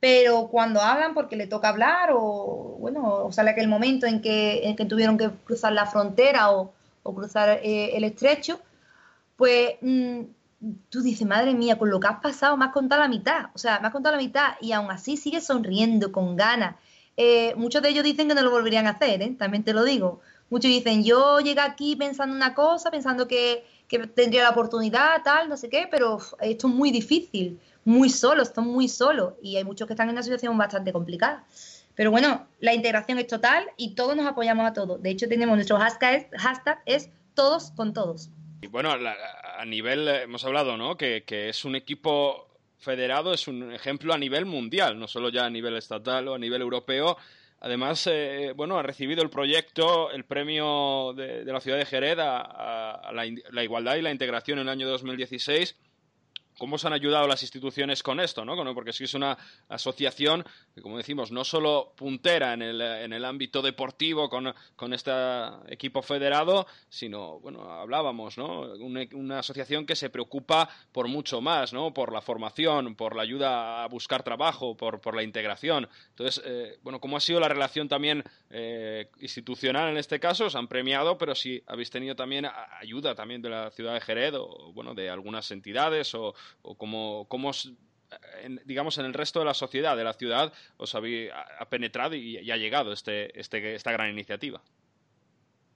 Pero 0.00 0.48
cuando 0.48 0.80
hablan 0.80 1.14
porque 1.14 1.36
le 1.36 1.46
toca 1.46 1.68
hablar, 1.68 2.10
o 2.12 2.76
bueno, 2.80 3.26
o 3.26 3.32
sale 3.32 3.50
aquel 3.50 3.68
momento 3.68 4.06
en 4.06 4.22
que, 4.22 4.66
en 4.66 4.76
que 4.76 4.86
tuvieron 4.86 5.18
que 5.18 5.30
cruzar 5.44 5.72
la 5.72 5.86
frontera 5.86 6.50
o, 6.52 6.72
cruzar 7.02 7.60
eh, 7.62 7.96
el 7.96 8.04
estrecho, 8.04 8.60
pues 9.36 9.74
mm, 9.80 10.20
tú 10.88 11.02
dices, 11.02 11.26
madre 11.26 11.54
mía, 11.54 11.78
con 11.78 11.90
lo 11.90 11.98
que 12.00 12.06
has 12.06 12.20
pasado 12.20 12.56
me 12.56 12.64
has 12.66 12.72
contado 12.72 13.02
la 13.02 13.08
mitad. 13.08 13.46
O 13.54 13.58
sea, 13.58 13.80
me 13.80 13.88
has 13.88 13.92
contado 13.92 14.16
la 14.16 14.22
mitad 14.22 14.52
y 14.60 14.72
aún 14.72 14.90
así 14.90 15.16
sigues 15.16 15.46
sonriendo 15.46 16.12
con 16.12 16.36
ganas 16.36 16.76
eh, 17.22 17.54
muchos 17.56 17.82
de 17.82 17.90
ellos 17.90 18.02
dicen 18.02 18.28
que 18.28 18.34
no 18.34 18.40
lo 18.40 18.50
volverían 18.50 18.86
a 18.86 18.92
hacer, 18.92 19.20
¿eh? 19.20 19.36
también 19.38 19.62
te 19.62 19.74
lo 19.74 19.84
digo. 19.84 20.20
Muchos 20.48 20.70
dicen, 20.70 21.04
yo 21.04 21.38
llegué 21.40 21.60
aquí 21.60 21.94
pensando 21.94 22.34
una 22.34 22.54
cosa, 22.54 22.90
pensando 22.90 23.28
que, 23.28 23.62
tendría 23.98 24.44
la 24.44 24.50
oportunidad, 24.50 25.22
tal, 25.22 25.48
no 25.48 25.56
sé 25.56 25.68
qué, 25.68 25.88
pero 25.90 26.18
esto 26.40 26.68
es 26.68 26.74
muy 26.74 26.90
difícil, 26.90 27.58
muy 27.84 28.08
solo, 28.08 28.42
estoy 28.42 28.64
muy 28.64 28.88
solo 28.88 29.36
y 29.42 29.56
hay 29.56 29.64
muchos 29.64 29.86
que 29.86 29.94
están 29.94 30.08
en 30.08 30.14
una 30.14 30.22
situación 30.22 30.56
bastante 30.56 30.92
complicada. 30.92 31.44
Pero 31.94 32.10
bueno, 32.10 32.46
la 32.60 32.72
integración 32.72 33.18
es 33.18 33.26
total 33.26 33.66
y 33.76 33.94
todos 33.94 34.16
nos 34.16 34.26
apoyamos 34.26 34.66
a 34.66 34.72
todos. 34.72 35.02
De 35.02 35.10
hecho, 35.10 35.28
tenemos 35.28 35.56
nuestro 35.56 35.76
hashtag, 35.76 36.30
hashtag 36.36 36.80
es 36.86 37.10
todos 37.34 37.72
con 37.72 37.92
todos. 37.92 38.30
Y 38.62 38.68
bueno, 38.68 38.90
a 38.90 39.64
nivel, 39.64 40.08
eh, 40.08 40.22
hemos 40.22 40.44
hablado, 40.44 40.76
¿no? 40.76 40.96
Que, 40.96 41.24
que 41.24 41.48
es 41.48 41.64
un 41.64 41.74
equipo 41.74 42.50
federado 42.80 43.32
es 43.32 43.46
un 43.46 43.72
ejemplo 43.72 44.12
a 44.14 44.18
nivel 44.18 44.46
mundial, 44.46 44.98
no 44.98 45.06
solo 45.06 45.28
ya 45.28 45.44
a 45.44 45.50
nivel 45.50 45.76
estatal 45.76 46.28
o 46.28 46.34
a 46.34 46.38
nivel 46.38 46.62
europeo. 46.62 47.16
Además, 47.60 48.08
eh, 48.10 48.52
bueno, 48.56 48.78
ha 48.78 48.82
recibido 48.82 49.22
el 49.22 49.28
proyecto, 49.28 50.10
el 50.10 50.24
premio 50.24 51.12
de, 51.14 51.44
la 51.44 51.60
ciudad 51.60 51.76
de 51.76 51.84
Jerez 51.84 52.16
a, 52.18 53.10
la, 53.12 53.26
la, 53.50 53.64
igualdad 53.64 53.96
y 53.96 54.02
la 54.02 54.10
integración 54.10 54.58
en 54.58 54.62
el 54.62 54.70
año 54.70 54.88
2016 54.88 55.76
cómo 56.60 56.76
se 56.76 56.86
han 56.86 56.92
ayudado 56.92 57.26
las 57.26 57.42
instituciones 57.42 58.02
con 58.02 58.20
esto, 58.20 58.44
¿no? 58.44 58.54
Porque 58.74 58.92
sí 58.92 59.04
es 59.04 59.14
una 59.14 59.36
asociación 59.68 60.44
como 60.82 60.96
decimos, 60.96 61.30
no 61.30 61.44
solo 61.44 61.92
puntera 61.96 62.52
en 62.54 62.62
el, 62.62 62.80
en 62.80 63.12
el 63.12 63.24
ámbito 63.24 63.62
deportivo 63.62 64.28
con, 64.28 64.52
con 64.76 64.92
este 64.92 65.10
equipo 65.68 66.02
federado, 66.02 66.66
sino, 66.88 67.40
bueno, 67.40 67.70
hablábamos, 67.70 68.38
¿no? 68.38 68.62
Una, 68.74 69.38
asociación 69.40 69.86
que 69.86 69.96
se 69.96 70.10
preocupa 70.10 70.68
por 70.92 71.08
mucho 71.08 71.40
más, 71.40 71.72
¿no? 71.72 71.92
Por 71.94 72.12
la 72.12 72.20
formación, 72.20 72.94
por 72.94 73.16
la 73.16 73.22
ayuda 73.22 73.82
a 73.82 73.88
buscar 73.88 74.22
trabajo, 74.22 74.76
por, 74.76 75.00
por 75.00 75.14
la 75.14 75.22
integración. 75.22 75.88
Entonces, 76.10 76.42
eh, 76.44 76.78
bueno, 76.82 77.00
¿cómo 77.00 77.16
ha 77.16 77.20
sido 77.20 77.40
la 77.40 77.48
relación 77.48 77.88
también 77.88 78.22
eh, 78.50 79.08
institucional 79.20 79.90
en 79.90 79.96
este 79.96 80.20
caso? 80.20 80.46
Os 80.46 80.54
han 80.54 80.68
premiado, 80.68 81.16
pero 81.16 81.34
si 81.34 81.62
habéis 81.66 81.90
tenido 81.90 82.14
también 82.14 82.46
ayuda 82.80 83.14
también 83.14 83.42
de 83.42 83.50
la 83.50 83.70
ciudad 83.70 83.94
de 83.94 84.00
Jerez 84.00 84.34
o, 84.34 84.72
bueno, 84.72 84.94
de 84.94 85.10
algunas 85.10 85.50
entidades 85.50 86.14
o, 86.14 86.34
o 86.62 86.76
cómo, 86.76 87.26
digamos, 88.64 88.98
en 88.98 89.06
el 89.06 89.14
resto 89.14 89.40
de 89.40 89.44
la 89.46 89.54
sociedad, 89.54 89.96
de 89.96 90.04
la 90.04 90.14
ciudad, 90.14 90.52
os 90.76 90.94
ha 90.94 91.00
penetrado 91.68 92.14
y, 92.14 92.50
ha 92.50 92.56
llegado 92.56 92.92
este, 92.92 93.38
este, 93.38 93.74
esta 93.74 93.92
gran 93.92 94.10
iniciativa. 94.10 94.60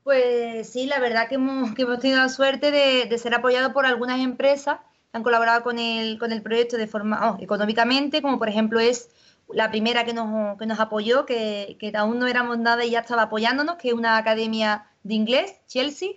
Pues 0.05 0.69
sí, 0.69 0.87
la 0.87 1.01
verdad 1.01 1.29
que 1.29 1.37
hemos, 1.37 1.75
tenido 1.75 2.19
la 2.19 2.29
suerte 2.29 2.71
de, 2.71 3.19
ser 3.19 3.35
apoyados 3.35 3.73
por 3.73 3.87
algunas 3.87 4.21
empresas 4.21 4.79
que 5.11 5.17
han 5.17 5.23
colaborado 5.23 5.63
con 5.63 5.79
el, 5.79 6.19
con 6.19 6.31
el 6.31 6.43
proyecto 6.43 6.77
de 6.77 6.87
forma 6.87 7.39
económicamente, 7.41 8.21
como 8.21 8.39
por 8.39 8.51
ejemplo 8.51 8.81
es 8.81 9.09
la 9.49 9.71
primera 9.71 10.05
que 10.05 10.13
nos, 10.13 10.59
que 10.59 10.67
nos 10.67 10.79
apoyó, 10.79 11.25
que, 11.25 11.77
que 11.81 11.93
aún 11.97 12.19
no 12.19 12.27
éramos 12.27 12.59
nada 12.59 12.85
y 12.85 12.91
ya 12.91 13.01
estaba 13.01 13.23
apoyándonos, 13.23 13.77
que 13.77 13.89
es 13.89 13.95
una 13.95 14.19
academia 14.19 14.87
de 15.05 15.15
inglés, 15.15 15.55
Chelsea, 15.69 16.11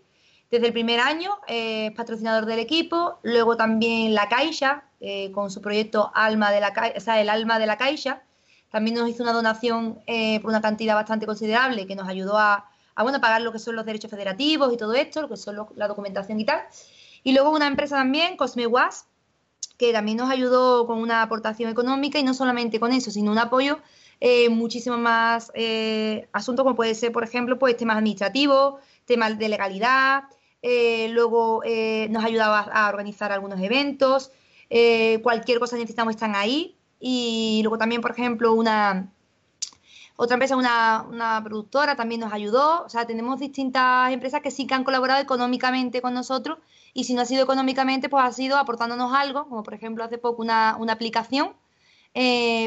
desde 0.50 0.68
el 0.68 0.74
primer 0.74 1.00
año 1.00 1.38
es 1.48 1.92
patrocinador 1.92 2.46
del 2.46 2.60
equipo, 2.60 3.20
luego 3.24 3.58
también 3.58 4.14
la 4.14 4.30
Caixa, 4.30 4.86
eh, 5.00 5.32
con 5.32 5.52
su 5.52 5.62
proyecto 5.62 6.12
Alma 6.16 6.52
de 6.52 6.62
la 6.62 6.74
o 6.96 7.00
sea, 7.00 7.20
el 7.20 7.30
Alma 7.30 7.60
de 7.60 7.66
la 7.66 7.78
Caixa, 7.78 8.24
también 8.72 8.96
nos 8.96 9.10
hizo 9.10 9.24
una 9.24 9.34
donación 9.34 10.00
eh, 10.08 10.40
por 10.40 10.50
una 10.50 10.62
cantidad 10.62 10.96
bastante 10.96 11.26
considerable 11.26 11.86
que 11.86 11.96
nos 11.96 12.08
ayudó 12.08 12.38
a, 12.38 12.70
bueno, 13.02 13.22
pagar 13.22 13.42
lo 13.42 13.52
que 13.52 13.60
son 13.60 13.76
los 13.76 13.86
derechos 13.86 14.10
federativos 14.10 14.74
y 14.74 14.78
todo 14.78 14.94
esto, 14.94 15.22
lo 15.22 15.30
que 15.30 15.38
son 15.38 15.68
la 15.76 15.88
documentación 15.88 16.40
y 16.40 16.46
tal. 16.46 16.62
Y 17.24 17.34
luego 17.34 17.52
una 17.52 17.68
empresa 17.68 17.98
también, 17.98 18.38
CosmeWas, 18.38 19.06
que 19.78 19.94
también 19.94 20.18
nos 20.18 20.30
ayudó 20.30 20.88
con 20.88 21.00
una 21.00 21.22
aportación 21.22 21.70
económica 21.70 22.20
y 22.20 22.24
no 22.24 22.34
solamente 22.34 22.80
con 22.80 22.94
eso, 22.94 23.12
sino 23.12 23.32
un 23.32 23.38
apoyo 23.38 23.80
eh, 24.20 24.50
muchísimo 24.50 24.98
más 24.98 25.52
eh, 25.54 26.28
asuntos 26.34 26.64
como 26.64 26.76
puede 26.76 26.96
ser, 26.96 27.12
por 27.12 27.24
ejemplo, 27.24 27.60
pues 27.60 27.78
temas 27.78 27.98
administrativos, 27.98 28.82
temas 29.06 29.38
de 29.38 29.50
legalidad, 29.50 30.24
eh, 30.62 31.10
luego 31.10 31.62
eh, 31.64 32.08
nos 32.10 32.24
ayudaba 32.24 32.60
a 32.60 32.90
organizar 32.90 33.32
algunos 33.32 33.60
eventos, 33.62 34.32
eh, 34.70 35.20
cualquier 35.22 35.60
cosa 35.60 35.76
que 35.76 35.82
necesitamos 35.82 36.16
están 36.16 36.36
ahí. 36.36 36.76
Y 37.00 37.60
luego 37.64 37.78
también, 37.78 38.02
por 38.02 38.12
ejemplo, 38.12 38.54
una 38.54 39.12
otra 40.16 40.34
empresa, 40.34 40.56
una, 40.58 41.06
una, 41.10 41.44
productora 41.44 41.96
también 41.96 42.22
nos 42.22 42.34
ayudó. 42.34 42.84
O 42.86 42.90
sea, 42.90 43.06
tenemos 43.06 43.40
distintas 43.40 44.12
empresas 44.12 44.42
que 44.42 44.52
sí 44.52 44.66
que 44.66 44.74
han 44.74 44.84
colaborado 44.84 45.22
económicamente 45.22 46.02
con 46.02 46.14
nosotros. 46.14 46.58
Y 46.94 47.04
si 47.04 47.14
no 47.14 47.22
ha 47.22 47.26
sido 47.26 47.44
económicamente, 47.44 48.10
pues 48.10 48.24
ha 48.24 48.32
sido 48.32 48.58
aportándonos 48.58 49.14
algo, 49.14 49.48
como 49.48 49.64
por 49.64 49.76
ejemplo 49.76 50.04
hace 50.04 50.18
poco 50.18 50.42
una, 50.42 50.76
una 50.80 50.94
aplicación 50.94 51.54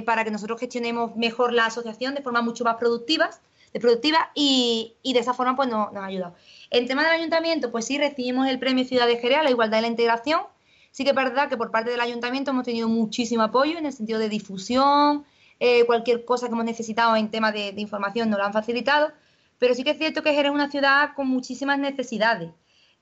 para 0.06 0.22
que 0.22 0.30
nosotros 0.30 0.60
gestionemos 0.60 1.16
mejor 1.16 1.52
la 1.52 1.66
asociación 1.66 2.14
de 2.14 2.22
forma 2.22 2.40
mucho 2.40 2.62
más 2.62 2.76
productiva, 2.76 3.30
de 3.72 3.80
productiva 3.80 4.30
y, 4.34 4.96
y 5.02 5.12
de 5.12 5.20
esa 5.20 5.34
forma 5.34 5.56
pues 5.56 5.68
nos, 5.68 5.94
ha 5.94 6.04
ayudado. 6.04 6.34
En 6.70 6.86
tema 6.86 7.02
del 7.02 7.12
ayuntamiento, 7.12 7.70
pues 7.70 7.84
sí, 7.86 7.98
recibimos 7.98 8.48
el 8.48 8.58
premio 8.58 8.84
Ciudad 8.84 9.06
de 9.06 9.18
Jerez 9.18 9.38
a 9.38 9.42
la 9.42 9.50
igualdad 9.50 9.78
y 9.78 9.82
la 9.82 9.88
integración. 9.88 10.42
Sí 10.90 11.04
que 11.04 11.10
es 11.10 11.16
verdad 11.16 11.48
que 11.48 11.56
por 11.56 11.70
parte 11.70 11.90
del 11.90 12.00
ayuntamiento 12.00 12.50
hemos 12.50 12.64
tenido 12.64 12.88
muchísimo 12.88 13.42
apoyo 13.42 13.78
en 13.78 13.86
el 13.86 13.92
sentido 13.92 14.18
de 14.18 14.28
difusión, 14.28 15.24
eh, 15.60 15.84
cualquier 15.86 16.24
cosa 16.24 16.46
que 16.46 16.54
hemos 16.54 16.64
necesitado 16.64 17.14
en 17.16 17.30
tema 17.30 17.52
de, 17.52 17.74
información 17.76 18.30
nos 18.30 18.38
lo 18.38 18.46
han 18.46 18.52
facilitado, 18.52 19.12
pero 19.58 19.74
sí 19.74 19.84
que 19.84 19.90
es 19.90 19.98
cierto 19.98 20.22
que 20.22 20.30
Jerez 20.32 20.50
es 20.50 20.54
una 20.54 20.70
ciudad 20.70 21.10
con 21.14 21.28
muchísimas 21.28 21.78
necesidades, 21.78 22.50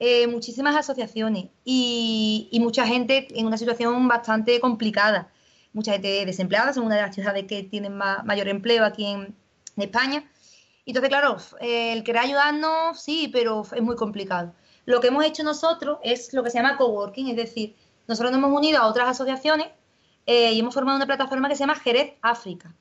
eh, 0.00 0.26
muchísimas 0.26 0.76
asociaciones 0.76 1.46
y, 1.64 2.50
mucha 2.60 2.86
gente 2.86 3.28
en 3.30 3.46
una 3.46 3.56
situación 3.56 4.08
bastante 4.08 4.60
complicada. 4.60 5.30
mucha 5.72 5.92
gente 5.92 6.26
desempleada, 6.26 6.72
son 6.72 6.86
una 6.86 6.96
de 6.96 7.02
las 7.02 7.14
ciudades 7.14 7.44
que 7.44 7.62
tienen 7.62 7.96
mayor 7.96 8.48
empleo 8.48 8.84
aquí 8.84 9.06
en, 9.06 9.36
España. 9.76 10.24
Entonces, 10.88 11.10
claro, 11.10 11.36
el 11.60 12.02
querer 12.02 12.22
ayudarnos, 12.22 13.00
sí, 13.00 13.28
pero 13.30 13.62
es 13.74 13.82
muy 13.82 13.94
complicado. 13.94 14.54
Lo 14.86 15.00
que 15.00 15.08
hemos 15.08 15.22
hecho 15.24 15.42
nosotros 15.42 15.98
es 16.02 16.32
lo 16.32 16.42
que 16.42 16.50
se 16.50 16.56
llama 16.56 16.78
coworking, 16.78 17.28
es 17.28 17.36
decir, 17.36 17.76
nosotros 18.06 18.32
nos 18.32 18.38
hemos 18.38 18.56
unido 18.56 18.80
a 18.80 18.86
otras 18.86 19.06
asociaciones 19.08 19.68
eh, 20.24 20.52
y 20.52 20.60
hemos 20.60 20.72
formado 20.72 20.96
una 20.96 21.06
plataforma 21.06 21.48
que 21.50 21.56
se 21.56 21.60
llama 21.60 21.74
Jerez 21.74 22.14
África. 22.22 22.74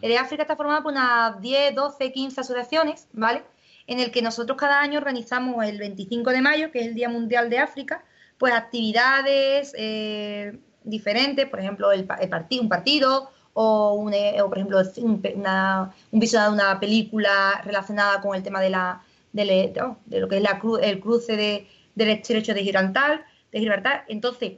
Jerez 0.00 0.20
África 0.20 0.42
está 0.42 0.56
formada 0.56 0.82
por 0.82 0.90
unas 0.90 1.40
10, 1.40 1.74
12, 1.76 2.12
15 2.12 2.40
asociaciones, 2.40 3.06
¿vale? 3.12 3.44
En 3.86 4.00
el 4.00 4.10
que 4.10 4.22
nosotros 4.22 4.58
cada 4.58 4.80
año 4.80 4.98
organizamos 4.98 5.64
el 5.64 5.78
25 5.78 6.30
de 6.30 6.40
mayo, 6.40 6.72
que 6.72 6.80
es 6.80 6.86
el 6.86 6.94
Día 6.94 7.08
Mundial 7.08 7.48
de 7.48 7.58
África, 7.58 8.02
pues 8.38 8.52
actividades 8.54 9.72
eh, 9.76 10.58
diferentes, 10.82 11.48
por 11.48 11.60
ejemplo, 11.60 11.92
el, 11.92 12.06
partido, 12.06 12.62
un 12.62 12.68
partido 12.68 13.30
o, 13.54 13.94
un, 13.94 14.14
eh, 14.14 14.36
por 14.38 14.56
ejemplo 14.56 14.80
un, 14.98 15.22
una, 15.34 15.94
un 16.10 16.20
de 16.20 16.48
una 16.50 16.80
película 16.80 17.60
relacionada 17.64 18.20
con 18.20 18.34
el 18.34 18.42
tema 18.42 18.60
de 18.60 18.70
la 18.70 19.02
de, 19.32 19.72
lo 20.08 20.28
que 20.28 20.36
es 20.36 20.42
la 20.42 20.60
el 20.82 21.00
cruce 21.00 21.36
de, 21.36 21.66
del 21.94 22.10
estrecho 22.10 22.54
de 22.54 22.62
Gibraltar, 22.62 23.24
de 23.50 23.60
Gibraltar. 23.60 24.04
Entonces, 24.08 24.54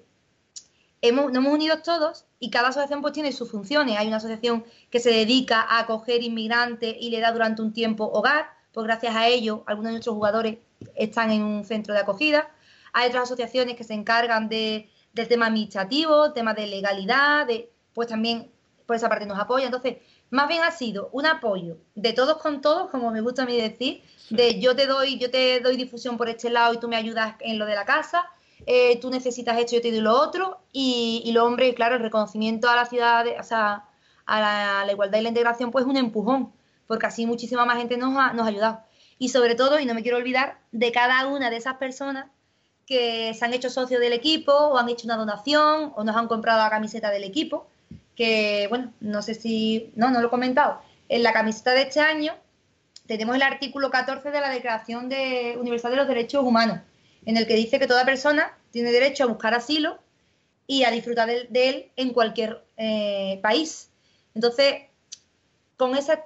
hemos, 1.01 1.27
nos 1.27 1.37
hemos 1.37 1.53
unido 1.53 1.79
todos 1.83 2.27
y 2.39 2.51
cada 2.51 2.69
asociación 2.69 3.01
pues 3.01 3.13
tiene 3.13 3.33
sus 3.33 3.51
funciones. 3.51 3.97
Hay 3.99 4.09
una 4.09 4.17
asociación 4.17 4.65
que 4.91 5.01
se 5.01 5.11
dedica 5.11 5.61
a 5.63 5.81
acoger 5.81 6.23
inmigrantes 6.23 6.97
y 6.99 7.11
le 7.11 7.21
da 7.21 7.33
durante 7.33 7.63
un 7.63 7.73
tiempo 7.73 8.05
hogar, 8.05 8.47
pues 8.73 8.87
gracias 8.87 9.15
a 9.15 9.29
ello 9.29 9.63
algunos 9.67 9.91
de 9.91 9.93
nuestros 9.93 10.15
jugadores 10.15 10.59
están 10.97 11.31
en 11.31 11.43
un 11.43 11.65
centro 11.65 11.95
de 11.95 12.01
acogida. 12.01 12.51
Hay 12.93 13.09
otras 13.09 13.25
asociaciones 13.25 13.77
que 13.77 13.85
se 13.85 13.95
encargan 13.95 14.49
de, 14.49 14.89
del 15.13 15.29
tema 15.29 15.47
administrativo, 15.47 16.33
tema 16.33 16.55
de 16.55 16.67
legalidad, 16.67 17.47
de, 17.47 17.71
pues 17.93 18.09
también 18.09 18.51
por 18.87 18.97
esa 18.97 19.09
parte 19.09 19.27
nos 19.27 19.39
apoya. 19.39 19.67
Entonces, 19.67 19.99
más 20.31 20.49
bien 20.49 20.63
ha 20.63 20.71
sido 20.71 21.09
un 21.13 21.27
apoyo 21.27 21.79
de 21.95 22.13
todos 22.13 22.39
con 22.39 22.61
todos, 22.61 22.91
como 22.91 23.11
me 23.11 23.21
gusta 23.21 23.43
a 23.43 23.47
mí 23.47 23.57
decir, 23.61 24.03
de 24.31 24.61
yo 24.61 24.75
te 24.77 24.87
doy, 24.87 25.19
yo 25.19 25.31
te 25.31 25.61
doy 25.61 25.77
difusión 25.77 26.17
por 26.17 26.29
este 26.29 26.51
lado 26.51 26.75
y 26.75 26.79
tú 26.79 26.89
me 26.89 26.97
ayudas 26.97 27.37
en 27.41 27.59
lo 27.59 27.67
de 27.67 27.75
la 27.75 27.85
casa, 27.85 28.27
eh, 28.67 28.99
tú 29.01 29.11
necesitas 29.11 29.59
esto, 29.59 29.77
yo 29.77 29.83
te 29.83 29.91
doy 29.91 30.01
lo 30.01 30.19
otro, 30.19 30.61
y, 30.73 31.23
y 31.25 31.33
lo 31.33 31.45
hombre, 31.45 31.75
claro, 31.75 31.97
el 31.97 32.03
reconocimiento 32.03 32.69
a 32.69 32.77
la 32.77 32.87
ciudad, 32.87 33.27
o 33.39 33.43
sea, 33.43 33.85
a 34.27 34.85
la, 34.85 34.93
igualdad 34.93 35.19
y 35.19 35.23
la 35.23 35.29
integración, 35.29 35.71
pues 35.71 35.85
un 35.85 35.97
empujón, 35.97 36.53
porque 36.87 37.07
así 37.07 37.27
muchísima 37.27 37.65
más 37.65 37.79
gente 37.79 37.97
nos 37.97 38.17
ha, 38.17 38.33
nos 38.33 38.47
ha 38.47 38.49
ayudado. 38.49 38.81
Y 39.19 39.29
sobre 39.29 39.55
todo, 39.55 39.79
y 39.79 39.87
no 39.87 39.95
me 39.95 40.03
quiero 40.03 40.17
olvidar, 40.17 40.59
de 40.73 40.93
cada 40.93 41.27
una 41.27 41.51
de 41.51 41.57
esas 41.57 41.77
personas 41.77 42.27
que 42.87 43.33
se 43.35 43.45
han 43.45 43.55
hecho 43.55 43.71
socios 43.71 44.01
del 44.01 44.13
equipo 44.13 44.53
o 44.53 44.79
han 44.79 44.89
hecho 44.89 45.07
una 45.07 45.17
donación 45.17 45.93
o 45.97 46.05
nos 46.05 46.17
han 46.17 46.29
comprado 46.29 46.59
la 46.59 46.71
camiseta 46.71 47.11
del 47.11 47.25
equipo, 47.25 47.69
que 48.17 48.67
bueno, 48.69 48.93
no 49.01 49.23
sé 49.23 49.35
si, 49.35 49.93
no, 49.97 50.11
no 50.11 50.21
lo 50.21 50.29
he 50.29 50.31
comentado, 50.31 50.81
en 51.09 51.23
la 51.23 51.33
camiseta 51.33 51.73
de 51.73 51.83
este 51.83 52.01
año 52.01 52.35
tenemos 53.07 53.37
el 53.37 53.43
artículo 53.43 53.91
14 53.91 54.31
de 54.31 54.41
la 54.41 54.51
Declaración 54.51 55.09
de 55.09 55.57
Universal 55.61 55.91
de 55.91 55.97
los 55.99 56.09
Derechos 56.09 56.43
Humanos, 56.45 56.79
en 57.27 57.37
el 57.37 57.47
que 57.47 57.55
dice 57.55 57.79
que 57.79 57.87
toda 57.87 58.05
persona 58.05 58.57
tiene 58.71 58.93
derecho 58.93 59.25
a 59.25 59.29
buscar 59.29 59.55
asilo 59.55 59.99
y 60.67 60.85
a 60.85 60.91
disfrutar 60.91 61.29
de, 61.29 61.69
él 61.69 61.91
en 61.97 62.13
cualquier 62.13 62.65
eh, 62.77 63.39
país. 63.43 63.91
Entonces, 64.35 64.85
con, 65.77 65.97
esa, 65.97 66.25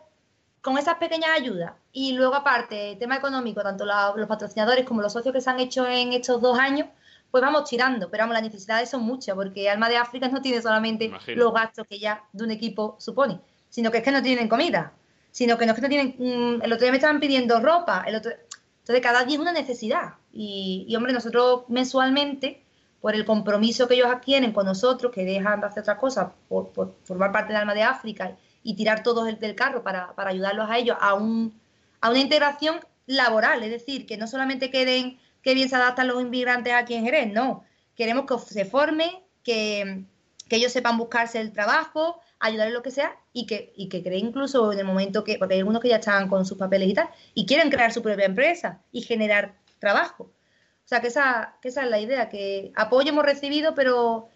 con 0.62 0.78
esas 0.78 0.96
pequeñas 0.96 1.30
ayudas 1.36 1.72
y 1.92 2.12
luego 2.12 2.34
aparte, 2.34 2.96
tema 2.98 3.16
económico, 3.16 3.62
tanto 3.62 3.84
los 3.84 4.28
patrocinadores 4.28 4.84
como 4.84 5.02
los 5.02 5.12
socios 5.12 5.34
que 5.34 5.40
se 5.40 5.50
han 5.50 5.58
hecho 5.58 5.86
en 5.86 6.12
estos 6.12 6.40
dos 6.40 6.58
años, 6.58 6.86
pues 7.30 7.42
vamos 7.42 7.68
tirando, 7.68 8.10
pero 8.10 8.22
vamos, 8.22 8.34
las 8.34 8.42
necesidades 8.42 8.88
son 8.88 9.02
muchas, 9.02 9.34
porque 9.34 9.68
Alma 9.68 9.88
de 9.88 9.96
África 9.96 10.28
no 10.28 10.40
tiene 10.40 10.62
solamente 10.62 11.12
los 11.28 11.52
gastos 11.52 11.86
que 11.86 11.98
ya 11.98 12.24
de 12.32 12.44
un 12.44 12.50
equipo 12.50 12.96
supone, 12.98 13.40
sino 13.68 13.90
que 13.90 13.98
es 13.98 14.04
que 14.04 14.10
no 14.10 14.22
tienen 14.22 14.48
comida, 14.48 14.92
sino 15.30 15.58
que 15.58 15.66
no 15.66 15.72
es 15.72 15.76
que 15.76 15.82
no 15.82 15.88
tienen, 15.88 16.14
mm, 16.18 16.62
el 16.62 16.72
otro 16.72 16.84
día 16.84 16.90
me 16.90 16.96
estaban 16.96 17.20
pidiendo 17.20 17.60
ropa, 17.60 18.04
el 18.06 18.16
otro, 18.16 18.32
entonces 18.80 19.02
cada 19.02 19.24
día 19.24 19.36
es 19.36 19.40
una 19.40 19.52
necesidad, 19.52 20.14
y, 20.32 20.94
hombre, 20.96 21.12
nosotros 21.12 21.64
mensualmente, 21.68 22.62
por 23.00 23.14
el 23.14 23.24
compromiso 23.24 23.86
que 23.86 23.94
ellos 23.94 24.08
adquieren 24.08 24.52
con 24.52 24.66
nosotros, 24.66 25.12
que 25.12 25.24
dejan 25.24 25.60
de 25.60 25.66
hacer 25.66 25.82
otras 25.82 25.98
cosas 25.98 26.28
por, 26.48 26.72
formar 27.04 27.32
parte 27.32 27.52
del 27.52 27.60
Alma 27.60 27.74
de 27.74 27.82
África 27.82 28.36
y 28.62 28.74
tirar 28.74 29.02
todos 29.02 29.26
del 29.38 29.54
carro 29.54 29.82
para, 29.82 30.14
para 30.14 30.30
ayudarlos 30.30 30.68
a 30.68 30.78
ellos 30.78 30.96
a, 31.00 31.14
un, 31.14 31.58
a 32.00 32.10
una 32.10 32.18
integración 32.18 32.80
laboral, 33.06 33.62
es 33.62 33.70
decir, 33.70 34.06
que 34.06 34.16
no 34.16 34.26
solamente 34.26 34.70
queden 34.70 35.18
qué 35.48 35.54
bien 35.54 35.70
se 35.70 35.76
adaptan 35.76 36.08
los 36.08 36.20
inmigrantes 36.20 36.74
aquí 36.74 36.92
en 36.92 37.04
Jerez, 37.04 37.32
no. 37.32 37.64
Queremos 37.96 38.26
que 38.26 38.38
se 38.52 38.66
formen, 38.66 39.08
que, 39.42 40.04
ellos 40.50 40.70
sepan 40.70 40.98
buscarse 40.98 41.40
el 41.40 41.54
trabajo, 41.54 42.20
ayudar 42.38 42.68
en 42.68 42.74
lo 42.74 42.82
que 42.82 42.90
sea 42.90 43.16
y 43.32 43.46
que, 43.46 43.72
y 43.74 43.88
que 43.88 44.02
creen 44.02 44.26
incluso 44.26 44.70
en 44.74 44.78
el 44.80 44.84
momento 44.84 45.24
que, 45.24 45.38
porque 45.38 45.54
hay 45.54 45.60
algunos 45.60 45.80
que 45.80 45.88
ya 45.88 45.96
están 45.96 46.28
con 46.28 46.44
sus 46.44 46.58
papeles 46.58 46.90
y 46.90 46.92
tal, 46.92 47.08
y 47.32 47.46
quieren 47.46 47.70
crear 47.70 47.94
su 47.94 48.02
propia 48.02 48.26
empresa 48.26 48.82
y 48.92 49.00
generar 49.00 49.54
trabajo. 49.78 50.24
O 50.24 50.84
sea, 50.84 51.00
que 51.00 51.06
esa, 51.06 51.56
que 51.62 51.68
esa 51.68 51.82
es 51.82 51.88
la 51.88 51.98
idea, 51.98 52.28
que 52.28 52.70
apoyo 52.76 53.08
hemos 53.08 53.24
recibido, 53.24 53.74
pero 53.74 54.28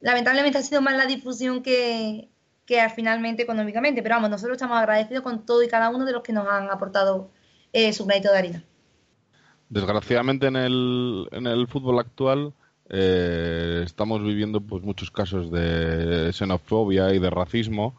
lamentablemente 0.00 0.58
ha 0.58 0.62
sido 0.62 0.82
más 0.82 0.96
la 0.98 1.06
difusión 1.06 1.62
que, 1.62 2.28
que 2.66 2.86
finalmente 2.90 3.42
económicamente. 3.42 4.02
Pero 4.02 4.16
vamos, 4.16 4.28
nosotros 4.28 4.56
estamos 4.56 4.76
agradecidos 4.76 5.22
con 5.22 5.46
todo 5.46 5.62
y 5.62 5.68
cada 5.68 5.88
uno 5.88 6.04
de 6.04 6.12
los 6.12 6.22
que 6.22 6.34
nos 6.34 6.46
han 6.46 6.70
aportado 6.70 7.30
eh, 7.72 7.94
su 7.94 8.04
granito 8.04 8.30
de 8.30 8.38
harina. 8.38 8.64
Desgraciadamente 9.72 10.48
en 10.48 10.56
el, 10.56 11.28
en 11.32 11.46
el 11.46 11.66
fútbol 11.66 11.98
actual 11.98 12.52
eh, 12.90 13.80
estamos 13.82 14.22
viviendo 14.22 14.60
pues 14.60 14.82
muchos 14.82 15.10
casos 15.10 15.50
de 15.50 16.30
xenofobia 16.34 17.14
y 17.14 17.18
de 17.18 17.30
racismo. 17.30 17.94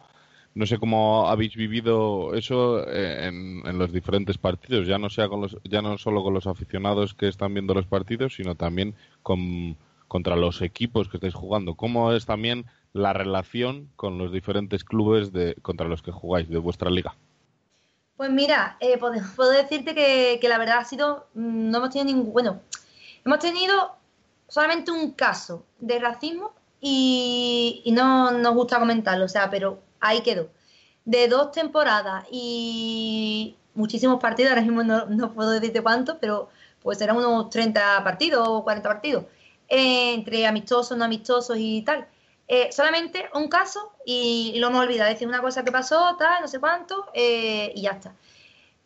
No 0.54 0.68
sé 0.68 0.78
cómo 0.78 1.28
habéis 1.28 1.56
vivido 1.56 2.36
eso 2.36 2.88
en, 2.88 3.64
en, 3.66 3.80
los 3.80 3.92
diferentes 3.92 4.38
partidos, 4.38 4.86
ya 4.86 5.00
no 5.00 5.10
sea 5.10 5.28
con 5.30 5.42
los, 5.42 5.58
ya 5.64 5.82
no 5.82 5.98
solo 5.98 6.22
con 6.22 6.36
los 6.36 6.46
aficionados 6.46 7.16
que 7.16 7.28
están 7.28 7.56
viendo 7.56 7.74
los 7.74 7.88
partidos, 7.88 8.36
sino 8.36 8.54
también 8.54 8.94
con, 9.24 9.76
contra 10.08 10.36
los 10.36 10.62
equipos 10.62 11.10
que 11.10 11.18
estáis 11.18 11.34
jugando. 11.34 11.74
¿Cómo 11.74 12.14
es 12.14 12.28
también 12.28 12.68
la 12.94 13.14
relación 13.14 13.90
con 13.96 14.20
los 14.20 14.32
diferentes 14.32 14.84
clubes 14.84 15.32
de, 15.34 15.56
contra 15.64 15.88
los 15.88 16.04
que 16.04 16.12
jugáis 16.12 16.48
de 16.50 16.60
vuestra 16.60 16.92
liga? 16.92 17.16
Pues 18.18 18.30
mira, 18.32 18.78
eh, 18.80 18.98
puedo, 18.98 19.50
decirte 19.52 19.96
que, 19.96 20.40
la 20.48 20.58
verdad 20.58 20.78
ha 20.80 20.86
sido, 20.86 21.28
mm, 21.34 21.72
no 21.72 21.78
hemos 21.80 21.90
tenido 21.90 22.06
ningún, 22.16 22.34
bueno, 22.34 22.62
hemos 23.26 23.40
tenido 23.40 23.96
solamente 24.48 24.92
un 24.92 25.12
caso 25.12 25.66
de 25.80 26.00
racismo 26.00 26.54
y, 26.80 27.84
no 27.96 28.32
nos 28.32 28.54
gusta 28.54 28.80
comentarlo, 28.80 29.26
o 29.26 29.30
sea, 29.30 29.50
pero 29.50 29.80
ahí 30.00 30.22
quedó. 30.22 30.50
De 31.06 31.28
dos 31.28 31.52
temporadas 31.52 32.26
y 32.32 33.58
muchísimos 33.74 34.20
partidos, 34.22 34.52
ahora 34.52 34.62
mismo 34.62 34.84
no, 34.84 35.34
puedo 35.34 35.52
decirte 35.52 35.82
cuántos, 35.82 36.18
pero 36.22 36.50
pues 36.82 37.02
eran 37.02 37.18
unos 37.18 37.50
30 37.50 38.04
partidos 38.04 38.48
o 38.48 38.64
40 38.64 38.90
partidos, 38.90 39.26
eh, 39.70 40.14
entre 40.14 40.46
amistosos, 40.48 40.98
no 40.98 41.06
amistosos 41.06 41.58
y 41.60 41.82
tal. 41.84 42.08
Eh, 42.56 42.72
solamente 42.72 43.26
un 43.34 43.48
caso 43.48 43.94
y, 44.06 44.54
lo 44.60 44.68
hemos 44.68 44.82
olvidado. 44.82 45.10
Decir 45.10 45.28
una 45.28 45.42
cosa 45.42 45.64
que 45.64 45.72
pasó, 45.72 46.16
tal, 46.18 46.40
no 46.40 46.48
sé 46.48 46.60
cuánto, 46.60 47.08
eh, 47.16 47.74
y 47.76 47.82
ya 47.82 47.94
está. 47.94 48.14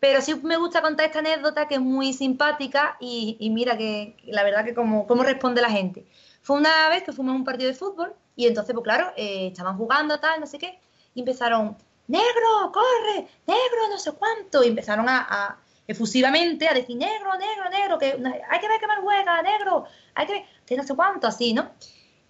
Pero 0.00 0.22
sí 0.22 0.34
me 0.36 0.56
gusta 0.56 0.80
contar 0.80 1.04
esta 1.04 1.18
anécdota 1.18 1.68
que 1.68 1.74
es 1.74 1.80
muy 1.82 2.14
simpática 2.14 2.96
y, 2.98 3.36
mira 3.52 3.76
que, 3.76 4.16
la 4.24 4.42
verdad 4.42 4.64
que 4.64 4.74
cómo, 4.74 5.06
cómo 5.06 5.22
responde 5.22 5.60
la 5.60 5.68
gente. 5.68 6.06
Fue 6.40 6.56
una 6.56 6.88
vez 6.88 7.02
que 7.02 7.12
fuimos 7.12 7.34
a 7.34 7.36
un 7.36 7.44
partido 7.44 7.68
de 7.68 7.74
fútbol 7.74 8.14
y 8.36 8.46
entonces, 8.46 8.72
pues 8.72 8.84
claro, 8.84 9.12
eh, 9.16 9.48
estaban 9.48 9.76
jugando, 9.76 10.18
tal, 10.18 10.40
no 10.40 10.46
sé 10.46 10.58
qué, 10.58 10.80
y 11.12 11.20
empezaron, 11.20 11.76
negro, 12.06 12.72
corre, 12.72 13.28
negro, 13.46 13.88
no 13.90 13.98
sé 13.98 14.12
cuánto, 14.12 14.64
y 14.64 14.68
empezaron 14.68 15.04
a, 15.10 15.58
efusivamente 15.86 16.66
a 16.68 16.72
decir, 16.72 16.96
negro, 16.96 17.36
negro, 17.36 17.68
negro, 17.68 17.98
que 17.98 18.06
hay 18.48 18.60
que 18.60 18.68
ver 18.68 18.80
qué 18.80 18.86
mal 18.86 19.02
juega, 19.02 19.42
negro, 19.42 19.84
hay 20.14 20.26
que 20.26 20.32
ver, 20.32 20.44
que 20.64 20.74
no 20.74 20.84
sé 20.84 20.96
cuánto, 20.96 21.26
así, 21.26 21.52
¿no? 21.52 21.70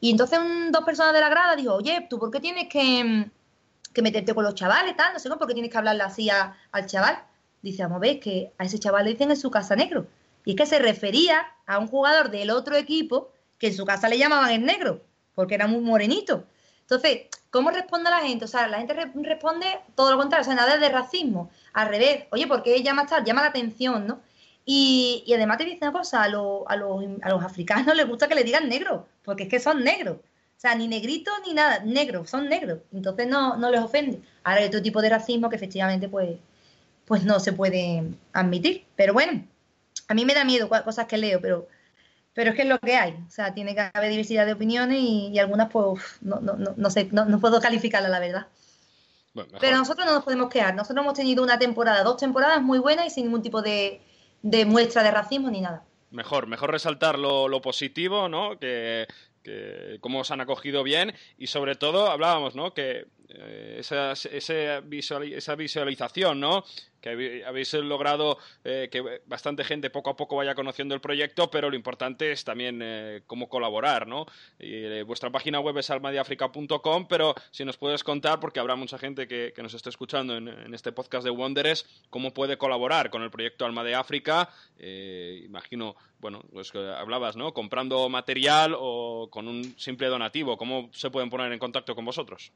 Y 0.00 0.10
entonces 0.10 0.38
dos 0.70 0.84
personas 0.84 1.12
de 1.12 1.20
la 1.20 1.28
grada 1.28 1.56
dijo, 1.56 1.74
oye, 1.74 2.06
¿tú 2.08 2.18
por 2.18 2.30
qué 2.30 2.40
tienes 2.40 2.68
que, 2.68 3.30
meterte 4.00 4.32
con 4.32 4.44
los 4.44 4.54
chavales, 4.54 4.96
tal? 4.96 5.12
No 5.12 5.18
sé 5.18 5.28
¿por 5.28 5.48
qué 5.48 5.54
tienes 5.54 5.72
que 5.72 5.78
hablarle 5.78 6.04
así 6.04 6.30
al 6.30 6.86
chaval? 6.86 7.18
Dice, 7.62 7.82
vamos 7.82 7.96
a 7.96 8.00
ver, 8.00 8.20
que 8.20 8.52
a 8.58 8.64
ese 8.64 8.78
chaval 8.78 9.04
le 9.04 9.10
dicen 9.12 9.30
en 9.30 9.36
su 9.36 9.50
casa 9.50 9.74
negro. 9.74 10.06
Y 10.44 10.52
es 10.52 10.56
que 10.56 10.66
se 10.66 10.78
refería 10.78 11.46
a 11.66 11.78
un 11.78 11.88
jugador 11.88 12.30
del 12.30 12.50
otro 12.50 12.76
equipo 12.76 13.32
que 13.58 13.68
en 13.68 13.74
su 13.74 13.84
casa 13.84 14.08
le 14.08 14.18
llamaban 14.18 14.50
el 14.50 14.64
negro, 14.64 15.02
porque 15.34 15.56
era 15.56 15.66
muy 15.66 15.80
morenito. 15.80 16.44
Entonces, 16.82 17.26
¿cómo 17.50 17.70
responde 17.70 18.08
la 18.08 18.20
gente? 18.20 18.44
O 18.44 18.48
sea, 18.48 18.68
la 18.68 18.78
gente 18.78 18.94
responde 18.94 19.66
todo 19.96 20.12
lo 20.12 20.16
contrario, 20.16 20.42
o 20.42 20.44
sea, 20.44 20.54
nada 20.54 20.78
de 20.78 20.88
racismo. 20.88 21.50
Al 21.72 21.88
revés, 21.88 22.26
oye, 22.30 22.46
¿por 22.46 22.62
qué 22.62 22.82
llama, 22.82 23.06
llama 23.24 23.42
la 23.42 23.48
atención, 23.48 24.06
no? 24.06 24.20
Y, 24.64 25.24
además 25.34 25.58
te 25.58 25.64
dice 25.64 25.78
una 25.82 25.92
cosa, 25.92 26.22
a, 26.22 26.28
los, 26.28 26.62
a 26.68 26.76
los 26.76 27.42
africanos 27.42 27.94
les 27.96 28.06
gusta 28.06 28.28
que 28.28 28.34
le 28.34 28.44
digan 28.44 28.68
negro, 28.68 29.06
porque 29.28 29.42
es 29.42 29.50
que 29.50 29.60
son 29.60 29.84
negros. 29.84 30.16
O 30.16 30.60
sea, 30.60 30.74
ni 30.74 30.88
negritos 30.88 31.34
ni 31.46 31.52
nada, 31.52 31.80
negros, 31.84 32.30
son 32.30 32.48
negros. 32.48 32.78
Entonces 32.94 33.28
no, 33.28 33.58
no 33.58 33.70
les 33.70 33.82
ofende. 33.82 34.22
Ahora 34.42 34.62
hay 34.62 34.68
otro 34.68 34.80
tipo 34.80 35.02
de 35.02 35.10
racismo 35.10 35.50
que 35.50 35.56
efectivamente 35.56 36.08
pues, 36.08 36.38
pues 37.04 37.24
no 37.24 37.38
se 37.38 37.52
puede 37.52 38.04
admitir. 38.32 38.86
Pero 38.96 39.12
bueno, 39.12 39.44
a 40.08 40.14
mí 40.14 40.24
me 40.24 40.32
da 40.32 40.44
miedo 40.44 40.70
cosas 40.70 41.06
que 41.06 41.18
leo, 41.18 41.42
pero, 41.42 41.68
pero 42.32 42.50
es 42.50 42.56
que 42.56 42.62
es 42.62 42.68
lo 42.68 42.78
que 42.78 42.96
hay. 42.96 43.12
O 43.28 43.30
sea, 43.30 43.52
tiene 43.52 43.74
que 43.74 43.90
haber 43.92 44.08
diversidad 44.08 44.46
de 44.46 44.54
opiniones 44.54 44.98
y, 44.98 45.38
algunas, 45.38 45.70
pues, 45.70 46.02
no, 46.22 46.40
no, 46.40 46.56
no, 46.56 46.90
sé, 46.90 47.10
no, 47.12 47.38
puedo 47.38 47.60
calificarla, 47.60 48.08
la 48.08 48.18
verdad. 48.18 48.46
pero 49.60 49.76
nosotros 49.76 50.06
no 50.06 50.14
nos 50.14 50.24
podemos 50.24 50.48
quedar. 50.48 50.74
Nosotros 50.74 51.04
hemos 51.04 51.14
tenido 51.14 51.44
una 51.44 51.58
temporada, 51.58 52.02
dos 52.02 52.16
temporadas 52.16 52.62
muy 52.62 52.78
buenas 52.78 53.06
y 53.08 53.10
sin 53.10 53.24
ningún 53.24 53.42
tipo 53.42 53.60
de, 53.60 54.00
muestra 54.66 55.02
de 55.02 55.10
racismo 55.10 55.50
ni 55.50 55.60
nada. 55.60 55.84
Mejor, 56.10 56.46
mejor 56.46 56.70
resaltar 56.70 57.18
lo, 57.18 57.48
lo 57.48 57.60
positivo, 57.60 58.28
¿no? 58.28 58.58
Que, 58.58 59.06
que 59.42 59.98
cómo 60.00 60.20
os 60.20 60.30
han 60.30 60.40
acogido 60.40 60.82
bien 60.82 61.14
y 61.36 61.48
sobre 61.48 61.74
todo 61.74 62.10
hablábamos, 62.10 62.54
¿no? 62.54 62.74
Que 62.74 63.06
eh, 63.30 63.76
esa, 63.80 64.12
esa, 64.12 64.80
visualización, 64.80 66.40
¿no? 66.40 66.64
Que 66.98 67.44
habéis 67.46 67.74
logrado 67.74 68.38
eh, 68.64 68.88
que 68.90 69.20
bastante 69.26 69.64
gente 69.64 69.90
poco 69.90 70.08
a 70.10 70.16
poco 70.16 70.36
vaya 70.36 70.54
conociendo 70.54 70.94
el 70.94 71.02
proyecto, 71.02 71.50
pero 71.50 71.68
lo 71.68 71.76
importante 71.76 72.32
es 72.32 72.42
también 72.44 72.80
eh, 72.82 73.22
cómo 73.26 73.50
colaborar, 73.50 74.06
¿no? 74.06 74.24
Y, 74.58 75.02
vuestra 75.02 75.30
página 75.30 75.60
web 75.60 75.76
es 75.76 75.90
almadiafrica.com, 75.90 77.06
pero 77.06 77.34
si 77.50 77.66
nos 77.66 77.76
puedes 77.76 78.02
contar, 78.02 78.40
porque 78.40 78.60
habrá 78.60 78.76
mucha 78.76 78.96
gente 78.98 79.28
que, 79.28 79.52
nos 79.58 79.74
esté 79.74 79.90
escuchando 79.90 80.36
en, 80.36 80.72
este 80.72 80.92
podcast 80.92 81.24
de 81.24 81.30
Wonders, 81.30 81.84
cómo 82.08 82.32
puede 82.32 82.56
colaborar 82.56 83.10
con 83.10 83.22
el 83.22 83.30
proyecto 83.30 83.66
Alma 83.66 83.84
de 83.84 83.94
África. 83.94 84.48
imagino, 85.44 85.96
bueno, 86.18 86.42
pues 86.50 86.72
que 86.72 86.78
hablabas, 86.78 87.36
¿no? 87.36 87.52
Comprando 87.52 88.08
material 88.08 88.74
o 88.78 89.28
con 89.30 89.48
un 89.48 89.78
simple 89.78 90.06
donativo, 90.06 90.56
¿cómo 90.56 90.88
se 90.94 91.10
pueden 91.10 91.28
poner 91.28 91.52
en 91.52 91.58
contacto 91.58 91.94
con 91.94 92.06
vosotros? 92.06 92.52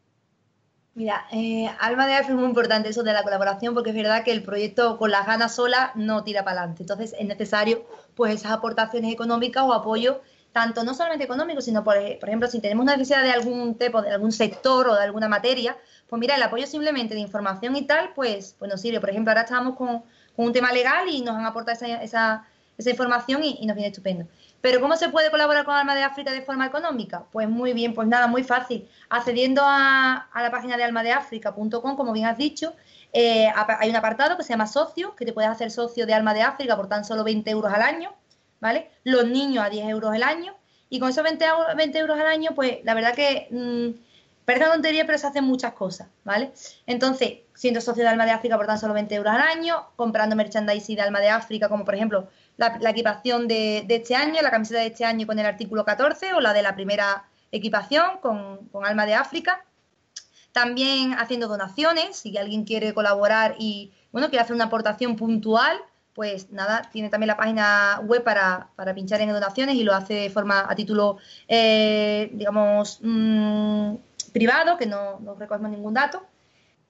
Mira, 0.94 1.26
eh, 1.32 1.70
Alma 1.80 2.06
de 2.06 2.14
Arte 2.14 2.32
es 2.32 2.36
muy 2.36 2.44
importante 2.44 2.90
eso 2.90 3.02
de 3.02 3.14
la 3.14 3.22
colaboración 3.22 3.72
porque 3.72 3.90
es 3.90 3.96
verdad 3.96 4.24
que 4.24 4.32
el 4.32 4.42
proyecto 4.42 4.98
con 4.98 5.10
las 5.10 5.26
ganas 5.26 5.54
sola 5.54 5.92
no 5.94 6.22
tira 6.22 6.44
para 6.44 6.58
adelante. 6.58 6.82
Entonces 6.82 7.14
es 7.18 7.26
necesario 7.26 7.86
pues 8.14 8.34
esas 8.34 8.52
aportaciones 8.52 9.10
económicas 9.10 9.62
o 9.64 9.72
apoyo, 9.72 10.20
tanto 10.52 10.84
no 10.84 10.92
solamente 10.92 11.24
económico, 11.24 11.62
sino 11.62 11.82
por, 11.82 11.96
por 12.20 12.28
ejemplo 12.28 12.46
si 12.48 12.60
tenemos 12.60 12.82
una 12.82 12.96
necesidad 12.96 13.22
de 13.22 13.30
algún 13.30 13.76
tipo, 13.76 14.02
de 14.02 14.10
algún 14.10 14.32
sector 14.32 14.86
o 14.88 14.94
de 14.94 15.02
alguna 15.02 15.28
materia, 15.28 15.78
pues 16.10 16.20
mira, 16.20 16.36
el 16.36 16.42
apoyo 16.42 16.66
simplemente 16.66 17.14
de 17.14 17.20
información 17.20 17.74
y 17.74 17.86
tal, 17.86 18.12
pues, 18.14 18.54
pues 18.58 18.70
nos 18.70 18.78
sirve. 18.78 19.00
Por 19.00 19.08
ejemplo, 19.08 19.30
ahora 19.30 19.42
estamos 19.42 19.76
con, 19.76 20.02
un 20.36 20.52
tema 20.52 20.72
legal 20.72 21.08
y 21.08 21.22
nos 21.22 21.36
han 21.36 21.46
aportado 21.46 21.74
esa, 21.74 22.02
esa, 22.02 22.46
esa 22.76 22.90
información 22.90 23.42
y 23.44 23.64
nos 23.66 23.76
viene 23.76 23.88
estupendo. 23.88 24.26
Pero 24.62 24.80
¿cómo 24.80 24.96
se 24.96 25.08
puede 25.08 25.30
colaborar 25.30 25.64
con 25.64 25.74
Alma 25.74 25.96
de 25.96 26.04
África 26.04 26.30
de 26.30 26.40
forma 26.40 26.66
económica? 26.66 27.24
Pues 27.32 27.48
muy 27.48 27.72
bien, 27.72 27.94
pues 27.94 28.06
nada, 28.06 28.28
muy 28.28 28.44
fácil. 28.44 28.88
Accediendo 29.10 29.60
a, 29.64 30.28
la 30.32 30.50
página 30.52 30.76
de 30.76 30.84
almadeafrica.com, 30.84 31.96
como 31.96 32.12
bien 32.12 32.26
has 32.26 32.38
dicho, 32.38 32.72
eh, 33.12 33.48
hay 33.80 33.90
un 33.90 33.96
apartado 33.96 34.36
que 34.36 34.44
se 34.44 34.50
llama 34.50 34.68
socio, 34.68 35.16
que 35.16 35.26
te 35.26 35.32
puedes 35.32 35.50
hacer 35.50 35.72
socio 35.72 36.06
de 36.06 36.14
Alma 36.14 36.32
de 36.32 36.42
África 36.42 36.76
por 36.76 36.88
tan 36.88 37.04
solo 37.04 37.24
20 37.24 37.50
euros 37.50 37.72
al 37.72 37.82
año, 37.82 38.14
¿vale? 38.60 38.88
Los 39.02 39.26
niños 39.26 39.64
a 39.64 39.68
10 39.68 39.88
euros 39.88 40.14
al 40.14 40.22
año. 40.22 40.54
Y 40.88 41.00
con 41.00 41.10
esos 41.10 41.24
20, 41.24 41.98
euros 41.98 42.20
al 42.20 42.26
año, 42.26 42.52
pues 42.54 42.78
la 42.84 42.94
verdad 42.94 43.14
que... 43.14 43.48
Mmm, 43.50 44.00
parece 44.44 44.66
tontería, 44.66 45.06
pero 45.06 45.18
se 45.18 45.26
hacen 45.26 45.44
muchas 45.44 45.72
cosas, 45.72 46.08
¿vale? 46.24 46.52
Entonces, 46.86 47.40
siendo 47.54 47.80
socio 47.80 48.02
de 48.02 48.08
Alma 48.08 48.24
de 48.24 48.32
África 48.32 48.56
por 48.56 48.66
tan 48.66 48.78
solo 48.78 48.94
20 48.94 49.14
euros 49.14 49.32
al 49.32 49.40
año, 49.40 49.86
comprando 49.96 50.34
merchandising 50.36 50.96
de 50.96 51.02
Alma 51.02 51.20
de 51.20 51.28
África, 51.28 51.68
como 51.68 51.84
por 51.84 51.94
ejemplo 51.94 52.28
la, 52.56 52.90
equipación 52.90 53.48
de, 53.48 53.86
este 53.88 54.14
año, 54.14 54.40
la 54.42 54.50
camiseta 54.50 54.80
de 54.80 54.86
este 54.86 55.04
año 55.04 55.26
con 55.26 55.38
el 55.38 55.46
artículo 55.46 55.84
14 55.84 56.34
o 56.34 56.40
la 56.40 56.52
de 56.52 56.62
la 56.62 56.74
primera 56.74 57.24
equipación 57.50 58.18
con, 58.20 58.68
Alma 58.84 59.06
de 59.06 59.14
África. 59.14 59.64
También 60.52 61.14
haciendo 61.14 61.48
donaciones, 61.48 62.16
si 62.16 62.36
alguien 62.36 62.64
quiere 62.64 62.92
colaborar 62.92 63.56
y 63.58 63.92
bueno, 64.12 64.28
quiere 64.28 64.42
hacer 64.42 64.54
una 64.54 64.66
aportación 64.66 65.16
puntual, 65.16 65.78
pues 66.14 66.50
nada, 66.50 66.90
tiene 66.92 67.08
también 67.08 67.28
la 67.28 67.38
página 67.38 68.00
web 68.04 68.22
para, 68.22 68.68
pinchar 68.94 69.22
en 69.22 69.32
donaciones 69.32 69.76
y 69.76 69.82
lo 69.82 69.94
hace 69.94 70.14
de 70.14 70.30
forma 70.30 70.66
a 70.68 70.74
título, 70.74 71.16
eh, 71.48 72.30
digamos, 72.34 72.98
mm, 73.02 73.94
privado, 74.34 74.76
que 74.76 74.84
no, 74.84 75.20
no 75.20 75.34
recogemos 75.34 75.70
ningún 75.70 75.94
dato. 75.94 76.22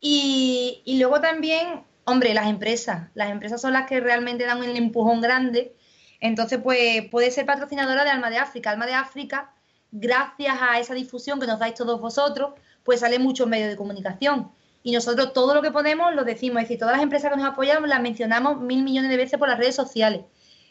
Y, 0.00 0.82
y, 0.84 0.98
luego 0.98 1.20
también 1.20 1.84
Hombre, 2.04 2.34
las 2.34 2.48
empresas. 2.48 3.08
Las 3.14 3.30
empresas 3.30 3.60
son 3.60 3.72
las 3.72 3.86
que 3.86 4.00
realmente 4.00 4.44
dan 4.44 4.58
un 4.58 4.76
empujón 4.76 5.20
grande. 5.20 5.76
Entonces, 6.20 6.58
pues 6.62 7.08
puede 7.10 7.30
ser 7.30 7.46
patrocinadora 7.46 8.04
de 8.04 8.10
Alma 8.10 8.30
de 8.30 8.38
África. 8.38 8.70
Alma 8.70 8.86
de 8.86 8.94
África, 8.94 9.52
gracias 9.90 10.56
a 10.60 10.78
esa 10.78 10.94
difusión 10.94 11.38
que 11.38 11.46
nos 11.46 11.58
dais 11.58 11.74
todos 11.74 12.00
vosotros, 12.00 12.54
pues 12.82 13.00
sale 13.00 13.18
muchos 13.18 13.46
medios 13.46 13.68
de 13.68 13.76
comunicación. 13.76 14.50
Y 14.82 14.92
nosotros 14.92 15.32
todo 15.32 15.54
lo 15.54 15.62
que 15.62 15.70
podemos 15.70 16.14
lo 16.14 16.24
decimos. 16.24 16.58
Es 16.58 16.64
decir, 16.64 16.78
todas 16.78 16.94
las 16.94 17.02
empresas 17.02 17.30
que 17.30 17.36
nos 17.36 17.46
apoyan 17.46 17.88
las 17.88 18.00
mencionamos 18.00 18.60
mil 18.60 18.82
millones 18.82 19.10
de 19.10 19.16
veces 19.16 19.38
por 19.38 19.48
las 19.48 19.58
redes 19.58 19.76
sociales. 19.76 20.22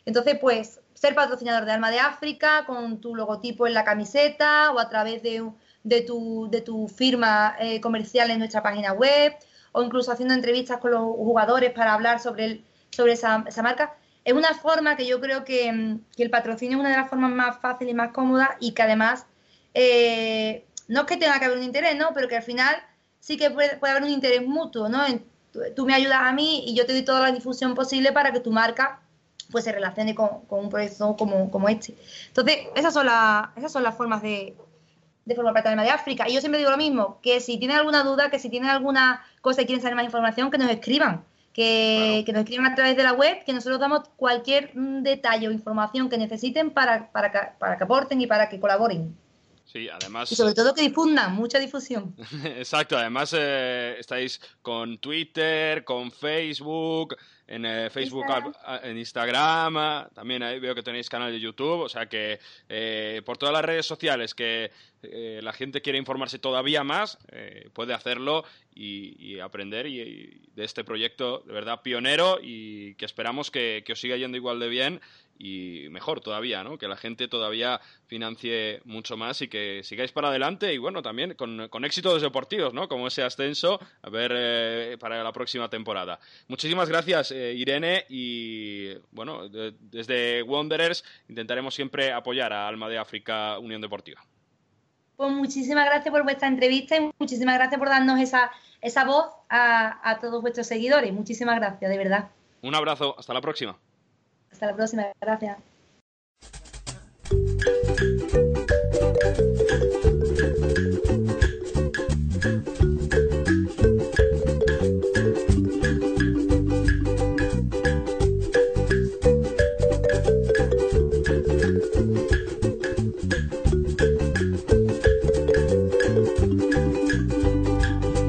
Entonces, 0.05 0.38
pues, 0.39 0.82
ser 0.93 1.15
patrocinador 1.15 1.65
de 1.65 1.71
Alma 1.71 1.91
de 1.91 1.99
África 1.99 2.65
con 2.65 2.99
tu 2.99 3.15
logotipo 3.15 3.67
en 3.67 3.73
la 3.73 3.86
camiseta 3.86 4.71
o 4.71 4.79
a 4.79 4.89
través 4.89 5.23
de, 5.23 5.49
de, 5.84 6.01
tu, 6.01 6.49
de 6.51 6.61
tu 6.61 6.89
firma 6.89 7.55
eh, 7.59 7.79
comercial 7.79 8.32
en 8.32 8.39
nuestra 8.39 8.61
página 8.61 8.91
web 8.91 9.34
o 9.72 9.84
incluso 9.84 10.11
haciendo 10.11 10.34
entrevistas 10.34 10.78
con 10.80 10.91
los 10.91 11.01
jugadores 11.01 11.72
para 11.72 11.93
hablar 11.93 12.19
sobre, 12.19 12.63
sobre 12.89 13.13
esa, 13.13 13.43
marca. 13.63 13.95
Es 14.24 14.34
una 14.34 14.53
forma 14.53 14.95
que 14.95 15.07
yo 15.07 15.19
creo 15.19 15.43
que, 15.43 15.72
mm, 15.72 16.01
que, 16.15 16.24
el 16.24 16.30
patrocinio 16.30 16.78
es 16.78 16.82
una 16.82 16.89
de 16.89 16.97
las 16.97 17.09
formas 17.09 17.32
más 17.32 17.59
fáciles 17.59 17.93
y 17.93 17.95
más 17.95 18.11
cómodas 18.11 18.49
y 18.59 18.74
que 18.74 18.82
además 18.84 19.26
eh, 19.74 20.65
no 20.88 21.01
es 21.01 21.05
que 21.07 21.17
tenga 21.17 21.39
que 21.39 21.45
haber 21.45 21.57
un 21.57 21.63
interés, 21.63 21.95
¿no? 21.95 22.09
Pero 22.13 22.28
que 22.28 22.38
al 22.38 22.43
final 22.43 22.76
sí 23.19 23.38
que 23.38 23.49
puede, 23.49 23.78
puede 23.78 23.91
haber 23.91 24.03
un 24.03 24.09
interés 24.09 24.45
mutuo, 24.45 24.89
¿no? 24.89 24.99
tú, 25.76 25.86
me 25.86 25.93
ayudas 25.93 26.19
a 26.22 26.32
mí 26.32 26.63
y 26.65 26.76
yo 26.76 26.86
te 26.86 26.93
doy 26.93 27.03
toda 27.03 27.19
la 27.22 27.32
difusión 27.32 27.76
posible 27.76 28.11
para 28.11 28.32
que 28.32 28.39
tu 28.39 28.51
marca 28.51 29.01
pues 29.51 29.65
se 29.65 29.72
relacione 29.74 30.15
con, 30.15 30.45
con 30.45 30.59
un 30.61 30.69
proyecto 30.69 31.15
como, 31.17 31.51
como, 31.51 31.67
este. 31.67 31.95
Entonces, 32.28 32.59
esas 32.74 32.93
son, 32.93 33.07
esas 33.57 33.72
son 33.72 33.84
las 33.84 33.95
formas 33.95 34.22
de, 34.22 34.55
de 35.26 35.36
formar 35.36 35.53
parte 35.53 35.69
de 35.69 35.89
África. 35.89 36.28
Y 36.28 36.34
yo 36.34 36.39
siempre 36.39 36.59
digo 36.59 36.72
lo 36.72 36.78
mismo, 36.78 37.19
que 37.22 37.39
si 37.39 37.57
tienen 37.57 37.78
alguna 37.78 38.03
duda, 38.03 38.30
que 38.30 38.39
si 38.39 38.49
tienen 38.49 38.69
alguna 38.69 39.26
cosa 39.41 39.61
y 39.61 39.65
quieren 39.65 39.82
saber 39.82 39.95
más 39.95 40.05
información, 40.05 40.51
que 40.51 40.57
nos 40.57 40.69
escriban. 40.69 41.24
Que, 41.53 42.24
nos 42.28 42.43
escriban 42.43 42.72
a 42.72 42.76
través 42.76 42.95
de 42.95 43.03
la 43.03 43.11
web, 43.13 43.43
que 43.45 43.51
nosotros 43.53 43.80
damos 43.80 44.07
cualquier 44.15 44.72
mm, 44.74 45.03
detalle 45.03 45.49
o 45.49 45.51
información 45.51 46.09
que 46.09 46.17
necesiten 46.17 46.72
para, 46.72 47.11
para, 47.11 47.32
que, 47.32 47.39
para 47.59 47.78
que 47.78 47.84
aporten 47.84 48.22
y 48.22 48.28
para 48.28 48.47
que 48.47 48.59
colaboren. 48.59 49.15
Sí, 49.72 49.88
además. 49.89 50.30
Y 50.32 50.36
sobre 50.36 50.53
todo 50.53 50.74
que 50.74 50.82
difundan, 50.82 51.34
mucha 51.34 51.57
difusión. 51.57 52.13
Exacto, 52.43 52.97
además 52.97 53.34
eh, 53.38 53.95
estáis 53.99 54.41
con 54.61 54.97
Twitter, 54.97 55.86
con 55.86 56.11
Facebook, 56.11 57.15
en 57.52 57.66
eh, 57.66 57.89
Facebook, 57.89 58.26
en 58.82 58.97
Instagram, 58.97 60.10
también 60.14 60.41
ahí 60.41 60.58
veo 60.60 60.74
que 60.74 60.84
tenéis 60.84 61.10
canal 61.10 61.34
de 61.34 61.39
YouTube, 61.39 61.82
o 61.82 61.89
sea 61.89 62.06
que 62.06 62.39
eh, 62.70 63.22
por 63.26 63.38
todas 63.38 63.52
las 63.52 63.66
redes 63.66 63.86
sociales 63.86 64.34
que 64.34 64.72
eh, 65.04 65.41
la 65.43 65.52
gente 65.52 65.82
quiere 65.82 65.99
informarse 65.99 66.39
todavía 66.39 66.86
más, 66.86 67.18
puede 67.74 67.93
hacerlo 67.93 68.45
y, 68.74 69.39
aprender 69.39 69.86
y, 69.86 70.47
de 70.56 70.64
este 70.64 70.86
proyecto 70.86 71.43
de 71.45 71.52
verdad 71.52 71.82
pionero 71.82 72.39
y 72.41 72.95
que 72.95 73.06
esperamos 73.06 73.52
que, 73.52 73.84
que 73.86 73.93
os 73.93 73.99
siga 73.99 74.16
yendo 74.16 74.38
igual 74.38 74.60
de 74.60 74.70
bien 74.70 75.02
y 75.43 75.89
mejor 75.89 76.21
todavía, 76.21 76.63
¿no? 76.63 76.77
Que 76.77 76.87
la 76.87 76.95
gente 76.95 77.27
todavía 77.27 77.81
financie 78.05 78.81
mucho 78.85 79.17
más 79.17 79.41
y 79.41 79.47
que 79.47 79.81
sigáis 79.83 80.11
para 80.11 80.27
adelante 80.27 80.71
y 80.71 80.77
bueno, 80.77 81.01
también 81.01 81.33
con, 81.33 81.67
con 81.69 81.83
éxitos 81.83 82.21
deportivos, 82.21 82.75
¿no? 82.75 82.87
Como 82.87 83.07
ese 83.07 83.23
ascenso, 83.23 83.79
a 84.03 84.09
ver 84.09 84.31
eh, 84.35 84.97
para 84.99 85.23
la 85.23 85.31
próxima 85.31 85.67
temporada. 85.67 86.19
Muchísimas 86.47 86.87
gracias, 86.89 87.31
eh, 87.31 87.53
Irene, 87.53 88.05
y 88.07 88.93
bueno, 89.09 89.49
desde 89.49 90.43
Wanderers 90.43 91.03
intentaremos 91.27 91.73
siempre 91.73 92.11
apoyar 92.11 92.53
a 92.53 92.67
Alma 92.67 92.87
de 92.87 92.99
África 92.99 93.57
Unión 93.57 93.81
Deportiva. 93.81 94.23
Pues 95.15 95.31
muchísimas 95.31 95.85
gracias 95.85 96.11
por 96.11 96.23
vuestra 96.23 96.47
entrevista 96.47 96.97
y 96.97 97.11
muchísimas 97.17 97.55
gracias 97.55 97.79
por 97.79 97.89
darnos 97.89 98.19
esa, 98.19 98.51
esa 98.79 99.05
voz 99.05 99.25
a, 99.49 100.07
a 100.07 100.19
todos 100.19 100.41
vuestros 100.41 100.67
seguidores. 100.67 101.11
Muchísimas 101.13 101.55
gracias, 101.55 101.89
de 101.89 101.97
verdad. 101.97 102.29
Un 102.61 102.75
abrazo, 102.75 103.15
hasta 103.17 103.33
la 103.33 103.41
próxima. 103.41 103.75
Hasta 104.52 104.66
la 104.68 104.76
próxima, 104.76 105.08
gracias. 105.20 105.58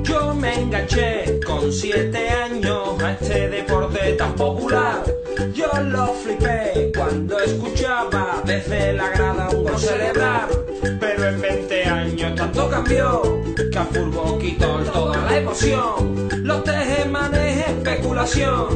Yo 0.04 0.34
me 0.34 0.54
enganché 0.54 1.40
con 1.44 1.72
siete 1.72 2.28
años 2.30 3.02
a 3.02 3.12
este 3.12 3.48
deporte 3.48 4.12
tan 4.14 4.34
popular 4.36 4.81
lo 5.80 6.06
flipé 6.14 6.92
cuando 6.94 7.38
escuchaba 7.40 8.42
desde 8.44 8.92
la 8.92 9.08
grada 9.10 9.48
un 9.50 9.64
gol 9.64 9.78
celebrar. 9.78 10.48
Pero 11.00 11.28
en 11.28 11.40
20 11.40 11.84
años 11.84 12.34
tanto 12.34 12.68
cambió 12.68 13.22
que 13.70 13.78
a 13.78 13.84
fútbol 13.84 14.38
quitó 14.38 14.78
toda 14.92 15.16
la 15.30 15.36
emoción. 15.38 16.28
Los 16.42 16.64
tejemanes 16.64 17.68
especulación. 17.68 18.66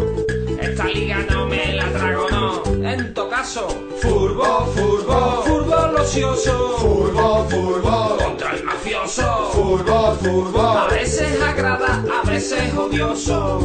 Esta 0.61 0.85
liga 0.87 1.19
no 1.31 1.47
me 1.47 1.75
la 1.75 1.87
trago, 1.93 2.27
no. 2.31 2.63
En 2.89 3.13
todo 3.15 3.29
caso, 3.29 3.69
furbo, 4.01 4.67
furbo 4.75 5.47
gracioso. 5.93 6.77
Fútbol, 6.79 7.47
fútbol, 7.49 8.17
Contra 8.19 8.55
el 8.55 8.65
mafioso. 8.65 9.51
fútbol, 9.53 10.17
fútbol. 10.19 10.77
A 10.79 10.87
veces 10.89 11.43
agrada, 11.43 12.05
a 12.23 12.27
veces 12.29 12.75
odioso. 12.75 13.61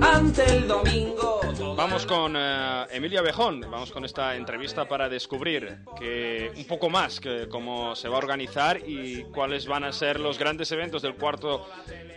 Ante 0.00 0.44
el 0.56 0.68
domingo. 0.68 1.29
Vamos 1.90 2.06
con 2.06 2.36
eh, 2.36 2.86
Emilia 2.92 3.20
Bejón, 3.20 3.62
vamos 3.62 3.90
con 3.90 4.04
esta 4.04 4.36
entrevista 4.36 4.86
para 4.86 5.08
descubrir 5.08 5.78
que 5.98 6.52
un 6.56 6.64
poco 6.64 6.88
más 6.88 7.18
que 7.18 7.48
cómo 7.48 7.96
se 7.96 8.08
va 8.08 8.14
a 8.14 8.18
organizar 8.18 8.78
y 8.86 9.24
cuáles 9.24 9.66
van 9.66 9.82
a 9.82 9.92
ser 9.92 10.20
los 10.20 10.38
grandes 10.38 10.70
eventos 10.70 11.02
del 11.02 11.16
cuarto 11.16 11.66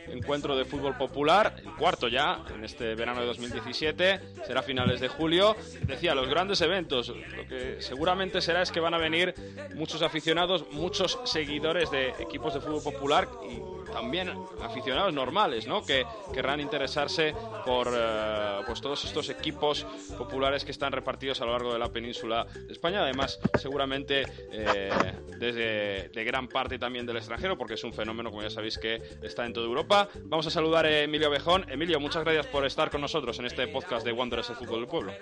encuentro 0.07 0.55
de 0.55 0.65
fútbol 0.65 0.95
popular, 0.95 1.55
el 1.57 1.73
cuarto 1.73 2.07
ya, 2.07 2.45
en 2.53 2.63
este 2.63 2.93
verano 2.93 3.21
de 3.21 3.25
2017, 3.25 4.19
será 4.45 4.59
a 4.59 4.63
finales 4.63 4.99
de 4.99 5.07
julio. 5.07 5.55
Decía, 5.87 6.13
los 6.13 6.29
grandes 6.29 6.61
eventos, 6.61 7.09
lo 7.09 7.47
que 7.47 7.77
seguramente 7.79 8.41
será 8.41 8.61
es 8.61 8.71
que 8.71 8.79
van 8.79 8.93
a 8.93 8.99
venir 8.99 9.33
muchos 9.73 10.03
aficionados, 10.03 10.65
muchos 10.71 11.19
seguidores 11.25 11.89
de 11.89 12.09
equipos 12.19 12.53
de 12.53 12.61
fútbol 12.61 12.83
popular 12.83 13.27
y 13.49 13.82
también 13.93 14.33
aficionados 14.61 15.13
normales, 15.13 15.67
¿no? 15.67 15.83
Que 15.83 16.05
querrán 16.33 16.59
interesarse 16.59 17.33
por 17.65 17.89
eh, 17.93 18.61
pues 18.65 18.81
todos 18.81 19.05
estos 19.05 19.29
equipos 19.29 19.85
populares 20.17 20.65
que 20.65 20.71
están 20.71 20.91
repartidos 20.91 21.41
a 21.41 21.45
lo 21.45 21.51
largo 21.51 21.73
de 21.73 21.79
la 21.79 21.89
península 21.89 22.45
de 22.45 22.73
España. 22.73 23.01
Además, 23.01 23.39
seguramente 23.59 24.23
eh, 24.51 24.91
desde 25.39 26.09
de 26.09 26.23
gran 26.23 26.47
parte 26.47 26.79
también 26.79 27.05
del 27.05 27.17
extranjero, 27.17 27.57
porque 27.57 27.75
es 27.75 27.83
un 27.83 27.93
fenómeno, 27.93 28.29
como 28.29 28.41
ya 28.41 28.49
sabéis, 28.49 28.77
que 28.77 29.01
está 29.21 29.45
en 29.45 29.53
toda 29.53 29.67
Europa. 29.67 30.09
Vamos 30.23 30.47
a 30.47 30.49
saludar 30.49 30.85
a 30.85 30.99
Emilio 30.99 31.29
Bejón. 31.29 31.65
Emilio, 31.69 31.99
muchas 31.99 32.23
gracias 32.23 32.47
por 32.47 32.65
estar 32.65 32.89
con 32.89 33.01
nosotros 33.01 33.37
en 33.39 33.45
este 33.45 33.67
podcast 33.67 34.05
de 34.05 34.11
Wanderers 34.11 34.49
el 34.49 34.55
Fútbol 34.55 34.79
del 34.81 34.87
Pueblo. 34.87 35.13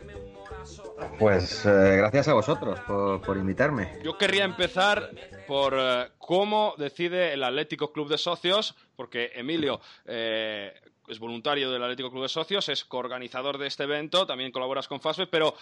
Pues 1.20 1.66
eh, 1.66 1.98
gracias 1.98 2.28
a 2.28 2.34
vosotros 2.34 2.80
por, 2.82 3.22
por 3.22 3.38
invitarme. 3.38 4.00
Yo 4.04 4.18
querría 4.18 4.46
empezar 4.46 5.10
por 5.48 5.74
eh, 5.78 6.10
cómo 6.18 6.76
decide 6.78 7.34
el 7.34 7.44
Atlético 7.44 7.92
Club 7.92 8.08
de 8.10 8.18
Socios, 8.18 8.61
porque 8.96 9.32
Emilio 9.36 9.82
eh, 10.06 10.74
es 11.08 11.20
voluntario 11.20 11.72
del 11.72 11.84
Atlético 11.84 12.12
Club 12.12 12.24
de 12.24 12.30
Socios, 12.30 12.70
es 12.70 12.86
coorganizador 12.86 13.58
de 13.58 13.68
este 13.68 13.84
evento, 13.84 14.26
también 14.26 14.52
colaboras 14.52 14.88
con 14.88 15.02
FASBE, 15.02 15.28
pero 15.28 15.56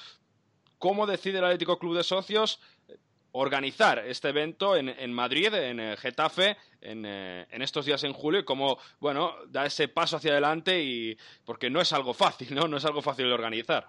¿cómo 0.78 1.08
decide 1.08 1.40
el 1.40 1.46
Atlético 1.46 1.80
Club 1.80 1.98
de 1.98 2.04
Socios 2.04 2.60
organizar 3.32 4.00
este 4.00 4.30
evento 4.30 4.76
en, 4.76 5.14
Madrid, 5.14 5.54
en 5.54 5.80
eh, 5.80 5.98
Getafe, 5.98 6.58
en, 6.82 7.06
eh, 7.06 7.46
en 7.52 7.62
estos 7.62 7.86
días 7.86 8.04
en 8.04 8.14
julio 8.14 8.42
y 8.42 8.46
cómo, 8.46 8.78
bueno, 9.00 9.34
da 9.48 9.66
ese 9.66 9.88
paso 9.88 10.18
hacia 10.18 10.32
adelante 10.32 10.82
y 10.82 11.18
porque 11.46 11.70
no 11.70 11.80
es 11.80 11.94
algo 11.94 12.14
fácil, 12.14 12.56
¿no? 12.56 12.68
No 12.68 12.78
es 12.78 12.86
algo 12.86 13.02
fácil 13.02 13.28
de 13.28 13.34
organizar. 13.34 13.88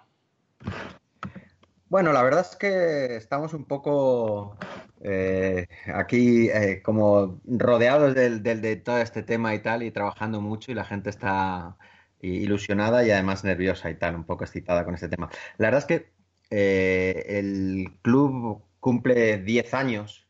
Bueno, 1.89 2.13
la 2.13 2.23
verdad 2.23 2.47
es 2.49 2.55
que 2.55 3.17
estamos 3.17 3.53
un 3.53 3.65
poco 3.65 4.57
eh, 5.03 5.67
aquí 5.93 6.49
eh, 6.49 6.81
como 6.83 7.41
rodeados 7.45 8.15
del, 8.15 8.43
de 8.43 8.75
todo 8.77 8.99
este 8.99 9.23
tema 9.23 9.53
y 9.55 9.59
tal, 9.61 9.83
y 9.83 9.91
trabajando 9.91 10.41
mucho, 10.41 10.71
y 10.71 10.75
la 10.75 10.85
gente 10.85 11.09
está 11.09 11.77
ilusionada 12.21 13.03
y 13.05 13.11
además 13.11 13.43
nerviosa 13.43 13.89
y 13.89 13.95
tal, 13.95 14.15
un 14.15 14.25
poco 14.25 14.43
excitada 14.43 14.85
con 14.85 14.93
este 14.95 15.09
tema. 15.09 15.29
La 15.57 15.67
verdad 15.67 15.79
es 15.79 15.85
que 15.85 16.13
eh, 16.51 17.25
el 17.39 17.97
club 18.01 18.63
cumple 18.79 19.37
10 19.39 19.73
años 19.73 20.27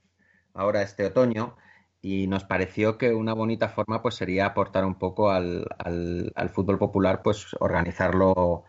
ahora 0.54 0.82
este 0.82 1.06
otoño 1.06 1.58
y 2.02 2.28
nos 2.28 2.44
pareció 2.46 2.98
que 2.98 3.14
una 3.14 3.34
bonita 3.34 3.70
forma 3.70 4.02
pues 4.02 4.16
sería 4.16 4.46
aportar 4.48 4.86
un 4.86 4.96
poco 4.98 5.32
al, 5.32 5.66
al- 5.80 6.32
al 6.36 6.50
fútbol 6.50 6.80
popular, 6.80 7.22
pues 7.24 7.48
organizarlo 7.60 8.64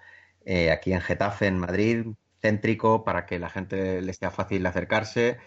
aquí 0.72 0.92
en 0.92 1.00
Getafe, 1.00 1.46
en 1.46 1.58
Madrid, 1.58 2.06
céntrico, 2.40 3.04
para 3.04 3.26
que 3.26 3.38
la 3.38 3.48
gente 3.50 4.02
le 4.02 4.12
sea 4.12 4.30
fácil 4.30 4.66
acercarse. 4.66 5.38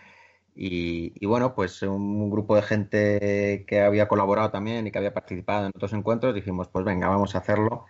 Y, 0.58 1.26
bueno, 1.26 1.54
pues 1.54 1.82
un 1.82 2.30
grupo 2.30 2.56
de 2.56 2.62
gente 2.62 3.66
que 3.68 3.82
había 3.82 4.08
colaborado 4.08 4.52
también 4.52 4.88
y 4.88 4.92
que 4.92 4.98
había 4.98 5.14
participado 5.14 5.66
en 5.66 5.72
otros 5.76 5.92
encuentros, 5.94 6.34
dijimos, 6.34 6.70
pues 6.70 6.86
venga, 6.86 7.10
vamos 7.10 7.36
a 7.36 7.40
hacerlo 7.40 7.86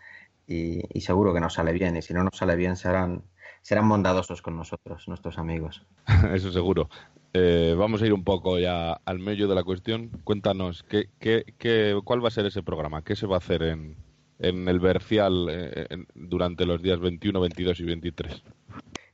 y, 0.48 0.82
y 0.98 1.02
seguro 1.02 1.34
que 1.34 1.40
nos 1.42 1.54
sale 1.54 1.74
bien. 1.74 1.96
Y 1.96 2.02
si 2.02 2.14
no 2.16 2.24
nos 2.24 2.36
sale 2.38 2.56
bien, 2.56 2.76
serán, 2.76 3.22
serán 3.62 3.88
bondadosos 3.88 4.42
con 4.42 4.58
nosotros, 4.58 5.08
nuestros 5.08 5.38
amigos. 5.38 5.86
Eso 6.34 6.52
seguro. 6.52 6.90
Eh, 7.34 7.76
vamos 7.78 8.02
a 8.02 8.06
ir 8.08 8.14
un 8.14 8.24
poco 8.24 8.58
ya 8.58 8.94
al 8.94 9.20
medio 9.20 9.48
de 9.48 9.56
la 9.56 9.64
cuestión. 9.64 10.10
Cuéntanos, 10.24 10.84
¿qué, 10.84 11.10
qué, 11.20 11.44
qué- 11.60 12.00
cuál 12.04 12.24
va 12.24 12.30
a 12.30 12.32
ser 12.32 12.46
ese 12.48 12.64
programa? 12.64 13.04
¿Qué 13.04 13.16
se 13.16 13.28
va 13.28 13.36
a 13.36 13.40
hacer 13.40 13.62
en, 13.62 13.98
en 14.40 14.68
el 14.70 14.80
Bercial 14.80 15.48
eh, 15.52 15.86
en- 15.90 16.08
durante 16.16 16.66
los 16.66 16.82
días 16.82 17.00
21, 17.00 17.40
22 17.42 17.80
y 17.80 17.84
23? 17.84 18.44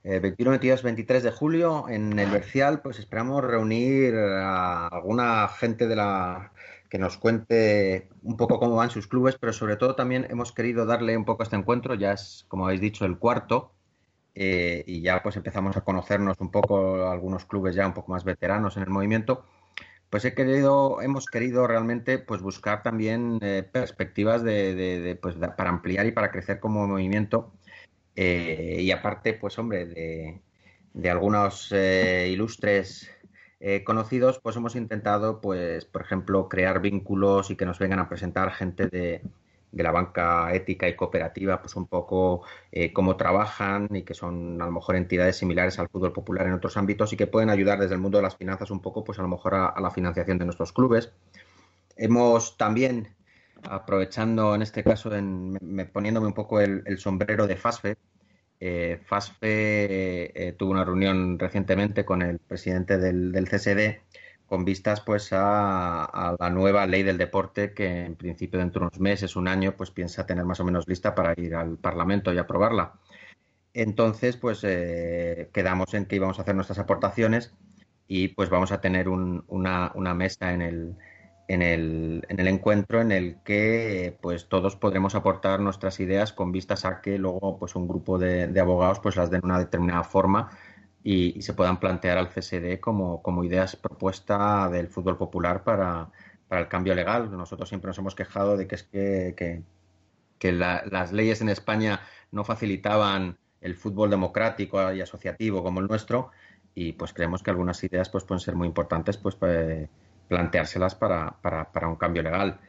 Eh, 0.04 0.20
21, 0.20 0.52
22, 0.52 0.82
23 0.84 1.24
de 1.24 1.32
julio 1.32 1.88
en 1.88 2.18
el 2.18 2.32
Bercial, 2.32 2.82
pues 2.82 2.97
esperamos 2.97 3.43
reunir 3.43 4.16
a 4.16 4.88
alguna 4.88 5.47
gente 5.49 5.88
de 5.88 5.95
la 5.95 6.54
que 6.89 6.97
nos 6.97 7.18
cuente 7.18 8.10
un 8.24 8.36
poco 8.36 8.60
cómo 8.60 8.76
van 8.76 8.89
sus 8.89 9.08
clubes, 9.08 9.38
pero 9.39 9.54
sobre 9.54 9.78
todo 9.78 9.95
también 9.95 10.26
hemos 10.30 10.52
querido 10.54 10.86
darle 10.86 11.16
un 11.16 11.24
poco 11.26 11.43
a 11.43 11.45
este 11.45 11.56
encuentro, 11.56 11.93
ya 11.95 12.14
es, 12.14 12.45
como 12.49 12.66
habéis 12.66 12.82
dicho, 12.82 13.06
el 13.06 13.18
cuarto, 13.20 13.74
eh, 14.36 14.84
y 14.88 15.02
ya 15.02 15.22
pues 15.24 15.38
empezamos 15.38 15.78
a 15.78 15.82
conocernos 15.84 16.38
un 16.39 16.52
poco 16.52 17.08
algunos 17.10 17.45
clubes 17.45 17.76
ya 17.76 17.88
un 17.88 17.93
poco 17.93 18.12
más 18.12 18.24
veteranos 18.24 18.78
en 18.78 18.84
el 18.84 18.89
movimiento. 18.89 19.45
Pues 20.10 20.26
he 20.26 20.34
querido, 20.34 21.02
hemos 21.02 21.26
querido 21.28 21.68
realmente 21.68 22.20
pues 22.20 22.41
buscar 22.41 22.84
también 22.84 23.39
eh, 23.41 23.64
perspectivas 23.64 24.43
de, 24.43 24.76
de- 24.76 24.99
de, 25.02 25.16
pues, 25.16 25.39
de- 25.39 25.47
para 25.49 25.70
ampliar 25.70 26.06
y 26.06 26.12
para 26.12 26.32
crecer 26.32 26.60
como 26.60 26.86
movimiento. 26.88 27.54
Eh, 28.16 28.78
y 28.82 28.91
aparte, 28.91 29.34
pues 29.34 29.57
hombre, 29.59 29.86
de, 29.86 30.41
de 30.93 31.09
algunos 31.09 31.72
eh, 31.72 32.30
ilustres 32.32 33.09
eh, 33.59 33.84
conocidos, 33.84 34.39
pues 34.39 34.55
hemos 34.55 34.76
intentado, 34.76 35.41
pues, 35.41 35.86
por 35.86 36.01
ejemplo, 36.01 36.49
crear 36.49 36.82
vínculos 36.82 37.51
y 37.51 37.55
que 37.55 37.66
nos 37.66 37.80
vengan 37.80 37.99
a 37.99 38.09
presentar 38.09 38.51
gente 38.51 38.88
de, 38.88 39.22
de 39.72 39.84
la 39.84 39.91
banca 39.91 40.53
ética 40.53 40.89
y 40.89 40.95
cooperativa, 40.95 41.62
pues 41.62 41.76
un 41.76 41.88
poco 41.88 42.43
cómo 42.93 43.16
trabajan 43.16 43.88
y 43.95 44.03
que 44.03 44.14
son 44.14 44.62
a 44.62 44.66
lo 44.66 44.72
mejor 44.72 44.95
entidades 44.95 45.38
similares 45.38 45.80
al 45.80 45.89
fútbol 45.89 46.12
popular 46.12 46.47
en 46.47 46.53
otros 46.53 46.76
ámbitos 46.78 47.14
y 47.14 47.18
que 47.18 47.28
pueden 47.28 47.49
ayudar 47.49 47.80
desde 47.80 47.95
el 47.95 48.01
mundo 48.01 48.18
de 48.18 48.24
las 48.24 48.36
finanzas 48.36 48.72
un 48.72 48.82
poco, 48.82 49.03
pues 49.03 49.20
a 49.20 49.22
lo 49.22 49.28
mejor 49.30 49.55
a 49.55 49.80
la 49.80 49.91
financiación 49.91 50.38
de 50.38 50.45
nuestros 50.45 50.74
clubes. 50.74 51.12
Hemos 51.95 52.57
también, 52.57 53.16
aprovechando 53.64 54.55
en 54.55 54.62
este 54.62 54.84
caso, 54.84 55.14
en, 55.16 55.57
me- 55.62 55.86
poniéndome 55.86 56.28
un 56.28 56.34
poco 56.34 56.59
el, 56.62 56.84
sombrero 56.97 57.47
de 57.47 57.55
FASFE, 57.57 57.97
eh, 58.59 58.99
FASFE 59.05 60.47
eh, 60.49 60.53
tuvo 60.53 60.72
una 60.72 60.86
reunión 60.86 61.39
recientemente 61.39 62.05
con 62.05 62.22
el 62.22 62.39
presidente 62.39 62.97
del, 62.97 63.32
del 63.32 63.47
CSD 63.47 64.01
con 64.45 64.66
vistas 64.66 65.01
pues 65.01 65.30
a, 65.34 66.36
la 66.39 66.49
nueva 66.49 66.86
ley 66.86 67.03
del 67.03 67.18
deporte 67.18 67.74
que 67.74 68.05
en 68.05 68.16
principio 68.16 68.59
dentro 68.59 68.82
de 68.82 68.88
unos 68.88 68.99
meses, 68.99 69.36
un 69.38 69.47
año, 69.47 69.76
pues 69.78 69.91
piensa 69.91 70.26
tener 70.26 70.43
más 70.45 70.59
o 70.59 70.66
menos 70.66 70.88
lista 70.89 71.16
para 71.16 71.34
ir 71.38 71.55
al 71.55 71.78
Parlamento 71.78 72.34
y 72.34 72.38
aprobarla. 72.38 72.93
Entonces, 73.74 74.38
pues 74.38 74.59
eh, 74.64 75.49
quedamos 75.53 75.93
en 75.93 76.05
que 76.05 76.18
íbamos 76.18 76.39
a 76.39 76.41
hacer 76.43 76.55
nuestras 76.55 76.80
aportaciones 76.80 77.53
y 78.07 78.30
pues 78.30 78.49
vamos 78.49 78.72
a 78.72 78.82
tener 78.82 79.07
un- 79.09 79.43
una, 79.47 79.91
una 79.95 80.14
mesa 80.14 80.53
en 80.53 80.62
el, 80.62 80.95
en 81.54 81.62
el, 81.62 82.26
en 82.30 82.39
el 82.39 82.47
encuentro 82.47 83.02
en 83.02 83.12
el 83.12 83.41
que 83.43 84.18
pues 84.22 84.47
todos 84.47 84.78
podremos 84.78 85.16
aportar 85.16 85.60
nuestras 85.60 85.99
ideas 85.99 86.32
con 86.32 86.52
vistas 86.54 86.86
a 86.86 87.02
que 87.02 87.18
luego 87.18 87.58
pues 87.60 87.76
un 87.76 87.88
grupo 87.89 88.18
de, 88.18 88.58
abogados 88.60 88.99
pues 89.02 89.18
las 89.18 89.30
den 89.30 89.41
una 89.43 89.60
determinada 89.60 90.04
forma 90.06 90.49
y, 91.04 91.41
se 91.41 91.54
puedan 91.54 91.80
plantear 91.80 92.18
al 92.18 92.30
CSD 92.30 92.80
como, 92.80 93.22
como 93.22 93.43
ideas 93.43 93.76
propuesta 93.76 94.70
del 94.70 94.88
fútbol 94.88 95.18
popular 95.18 95.64
para, 95.64 96.10
para 96.47 96.62
el 96.62 96.68
cambio 96.70 96.95
legal. 96.95 97.30
Nosotros 97.36 97.68
siempre 97.70 97.88
nos 97.89 97.97
hemos 97.97 98.16
quejado 98.16 98.56
de 98.56 98.68
que 98.68 98.76
es 98.76 98.84
que, 98.84 99.34
que, 99.36 99.64
que 100.39 100.52
la- 100.52 100.84
las 100.89 101.12
leyes 101.12 101.41
en 101.41 101.49
España 101.49 102.02
no 102.32 102.43
facilitaban 102.43 103.38
el 103.62 103.76
fútbol 103.76 104.10
democrático 104.10 104.91
y 104.93 105.02
asociativo 105.02 105.64
como 105.64 105.80
el 105.82 105.88
nuestro 105.88 106.32
y 106.76 106.93
pues 106.93 107.14
creemos 107.14 107.43
que 107.43 107.52
algunas 107.52 107.84
ideas 107.84 108.10
pues 108.10 108.24
pueden 108.24 108.39
ser 108.39 108.56
muy 108.56 108.68
importantes 108.68 109.18
pues 109.18 109.38
eh, 109.41 109.89
planteárselas 110.32 110.95
para, 110.95 111.36
para, 111.41 111.71
para 111.73 111.89
un 111.89 111.97
cambio 111.97 112.23
legal. 112.23 112.59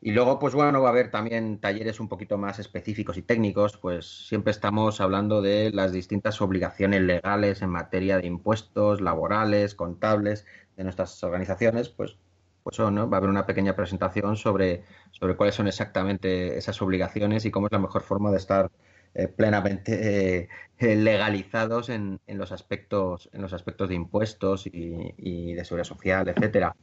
Y 0.00 0.10
luego, 0.12 0.38
pues 0.38 0.54
bueno, 0.54 0.82
va 0.82 0.88
a 0.88 0.92
haber 0.92 1.10
también 1.10 1.60
talleres 1.60 1.98
un 2.00 2.08
poquito 2.08 2.36
más 2.36 2.58
específicos 2.58 3.16
y 3.16 3.22
técnicos, 3.22 3.78
pues 3.78 4.28
siempre 4.28 4.50
estamos 4.50 5.00
hablando 5.00 5.40
de 5.40 5.70
las 5.72 5.92
distintas 5.92 6.42
obligaciones 6.42 7.00
legales 7.02 7.62
en 7.62 7.70
materia 7.70 8.18
de 8.18 8.26
impuestos, 8.26 9.00
laborales, 9.00 9.74
contables 9.74 10.44
de 10.76 10.84
nuestras 10.84 11.22
organizaciones, 11.24 11.88
pues, 11.88 12.18
pues 12.64 12.78
¿no? 12.80 13.08
Va 13.08 13.16
a 13.16 13.18
haber 13.18 13.30
una 13.30 13.46
pequeña 13.46 13.76
presentación 13.76 14.36
sobre, 14.36 14.84
sobre 15.12 15.36
cuáles 15.36 15.54
son 15.54 15.68
exactamente 15.68 16.58
esas 16.58 16.82
obligaciones 16.82 17.44
y 17.46 17.50
cómo 17.50 17.66
es 17.68 17.72
la 17.72 17.78
mejor 17.78 18.02
forma 18.02 18.30
de 18.30 18.36
estar 18.38 18.70
eh, 19.14 19.28
plenamente 19.28 20.48
eh, 20.80 20.96
legalizados 20.96 21.88
en, 21.88 22.18
en 22.26 22.38
los 22.38 22.52
aspectos, 22.52 23.30
en 23.32 23.40
los 23.40 23.52
aspectos 23.54 23.88
de 23.88 23.94
impuestos 23.94 24.66
y, 24.66 25.14
y 25.16 25.54
de 25.54 25.64
seguridad 25.64 25.84
social, 25.86 26.28
etcétera. 26.28 26.74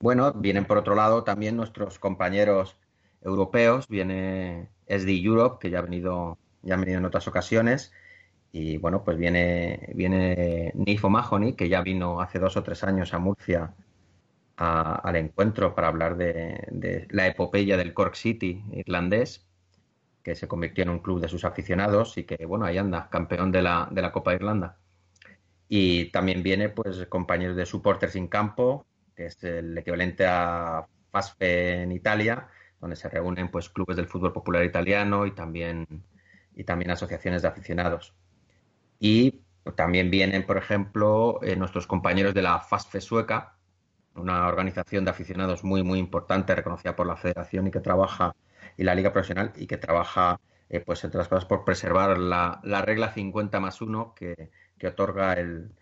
Bueno, 0.00 0.32
vienen 0.32 0.64
por 0.64 0.78
otro 0.78 0.94
lado 0.94 1.24
también 1.24 1.56
nuestros 1.56 1.98
compañeros 1.98 2.76
europeos, 3.22 3.88
viene 3.88 4.68
SD 4.86 5.22
Europe, 5.22 5.58
que 5.60 5.70
ya 5.70 5.80
ha 5.80 5.82
venido, 5.82 6.38
ya 6.62 6.74
han 6.74 6.80
venido 6.80 6.98
en 6.98 7.04
otras 7.04 7.26
ocasiones, 7.28 7.92
Y 8.52 8.78
bueno, 8.78 9.04
pues 9.04 9.18
viene, 9.18 9.90
viene 9.94 10.72
Nifo 10.74 11.10
Mahoney, 11.10 11.54
que 11.54 11.68
ya 11.68 11.82
vino 11.82 12.20
hace 12.20 12.38
dos 12.38 12.56
o 12.56 12.62
tres 12.62 12.82
años 12.84 13.12
a 13.14 13.18
Murcia 13.18 13.74
al 14.56 15.16
encuentro 15.16 15.74
para 15.74 15.88
hablar 15.88 16.16
de, 16.16 17.06
la 17.10 17.26
epopeya 17.28 17.76
del 17.76 17.94
Cork 17.94 18.14
City 18.14 18.64
irlandés, 18.72 19.46
que 20.22 20.34
se 20.34 20.48
convirtió 20.48 20.82
en 20.84 20.90
un 20.90 20.98
club 21.00 21.20
de 21.20 21.28
sus 21.28 21.44
aficionados 21.44 22.18
y 22.18 22.24
que, 22.24 22.44
bueno, 22.46 22.64
ahí 22.66 22.78
anda, 22.78 23.08
campeón 23.10 23.52
de 23.52 23.62
la, 23.62 23.88
de 23.90 24.02
la 24.02 24.12
Copa 24.12 24.34
Irlanda. 24.34 24.78
Y 25.68 26.06
también 26.12 26.42
viene, 26.42 26.68
pues, 26.70 27.06
compañeros 27.06 27.56
de 27.56 27.66
supporters 27.66 28.16
in 28.16 28.28
campo, 28.28 28.86
que 29.18 29.26
es 29.26 29.42
el 29.42 29.76
equivalente 29.76 30.24
a 30.26 30.86
FASFE 31.10 31.82
en 31.82 31.90
Italia, 31.90 32.46
donde 32.80 32.94
se 32.94 33.08
reúnen, 33.08 33.50
pues, 33.50 33.68
clubes 33.68 33.96
del 33.96 34.06
fútbol 34.06 34.32
popular 34.32 34.64
italiano 34.64 35.26
y 35.26 35.32
también, 35.32 36.04
y 36.54 36.62
también 36.62 36.92
asociaciones 36.92 37.42
de 37.42 37.48
aficionados. 37.48 38.14
Y 39.00 39.40
también 39.74 40.08
vienen, 40.08 40.46
por 40.46 40.56
ejemplo, 40.56 41.40
eh, 41.42 41.56
nuestros 41.56 41.88
compañeros 41.88 42.32
de 42.32 42.42
la 42.42 42.60
FASFE 42.60 43.00
sueca, 43.00 43.56
una 44.14 44.46
organización 44.46 45.04
de 45.04 45.10
aficionados 45.10 45.64
muy, 45.64 45.82
muy 45.82 45.98
importante, 45.98 46.54
reconocida 46.54 46.94
por 46.94 47.08
la 47.08 47.16
federación 47.16 47.66
y 47.66 47.72
que 47.72 47.80
trabaja, 47.80 48.36
y 48.76 48.84
la 48.84 48.94
liga 48.94 49.12
profesional, 49.12 49.52
y 49.56 49.66
que 49.66 49.78
trabaja, 49.78 50.40
eh, 50.68 50.78
pues 50.78 51.02
entre 51.02 51.18
las 51.18 51.26
cosas, 51.26 51.44
por 51.44 51.64
preservar 51.64 52.18
la, 52.18 52.60
regla 52.82 53.12
50 53.12 53.58
más 53.58 53.80
1 53.80 54.14
que, 54.14 54.50
otorga 54.86 55.32
el, 55.32 55.72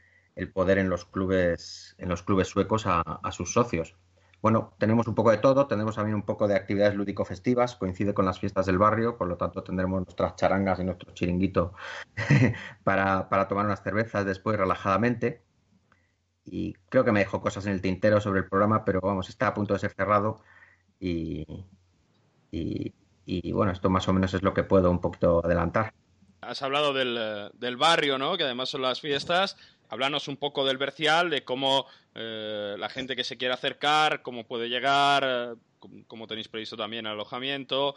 poder 0.52 0.78
en 0.78 0.90
los 0.90 1.04
clubes, 1.04 1.94
en 1.98 2.08
los 2.08 2.22
clubes 2.22 2.48
suecos 2.48 2.84
a, 2.86 3.02
sus 3.32 3.52
socios. 3.52 3.96
Bueno, 4.42 4.74
tenemos 4.78 5.08
un 5.08 5.14
poco 5.14 5.30
de 5.30 5.38
todo, 5.38 5.66
tenemos 5.66 5.96
también 5.96 6.14
un 6.14 6.22
poco 6.22 6.46
de 6.46 6.54
actividades 6.54 6.94
lúdico-festivas, 6.94 7.76
coincide 7.76 8.14
con 8.14 8.26
las 8.26 8.38
fiestas 8.38 8.66
del 8.66 8.78
barrio, 8.78 9.16
por 9.16 9.28
lo 9.28 9.36
tanto 9.36 9.62
tendremos 9.62 10.04
nuestras 10.04 10.36
charangas 10.36 10.78
y 10.78 10.84
nuestro 10.84 11.12
chiringuito 11.14 11.72
para, 12.84 13.28
para 13.28 13.48
tomar 13.48 13.64
unas 13.64 13.82
cervezas 13.82 14.24
después 14.26 14.56
relajadamente 14.56 15.42
y 16.46 16.74
creo 16.88 17.04
que 17.04 17.12
me 17.12 17.20
dejó 17.20 17.40
cosas 17.40 17.66
en 17.66 17.72
el 17.72 17.82
tintero 17.82 18.20
sobre 18.20 18.40
el 18.40 18.48
programa, 18.48 18.84
pero 18.84 19.00
vamos, 19.00 19.28
está 19.28 19.48
a 19.48 19.54
punto 19.54 19.74
de 19.74 19.80
ser 19.80 19.92
cerrado 19.92 20.40
y, 21.00 21.44
y, 22.50 23.52
bueno, 23.52 23.72
esto 23.72 23.90
más 23.90 24.08
o 24.08 24.12
menos 24.12 24.32
es 24.32 24.42
lo 24.42 24.54
que 24.54 24.62
puedo 24.62 24.90
un 24.90 25.00
poquito 25.00 25.44
adelantar. 25.44 25.92
Has 26.40 26.62
hablado 26.62 26.92
del, 26.92 27.16
eh, 27.18 27.50
del 27.54 27.76
barrio, 27.76 28.18
¿no? 28.18 28.36
Que 28.36 28.44
además 28.44 28.68
son 28.68 28.82
las 28.82 29.00
fiestas. 29.00 29.56
Háblanos 29.88 30.28
un 30.28 30.36
poco 30.36 30.64
del 30.64 30.78
Bercial, 30.78 31.30
de 31.30 31.44
cómo 31.44 31.86
eh, 32.14 32.76
la 32.78 32.88
gente 32.88 33.14
que 33.16 33.24
se 33.24 33.36
quiere 33.36 33.54
acercar, 33.54 34.22
cómo 34.22 34.46
puede 34.46 34.68
llegar, 34.68 35.24
eh, 35.24 35.54
cómo, 36.06 36.26
tenéis 36.26 36.48
previsto 36.48 36.76
también 36.76 37.06
el 37.06 37.12
alojamiento, 37.12 37.94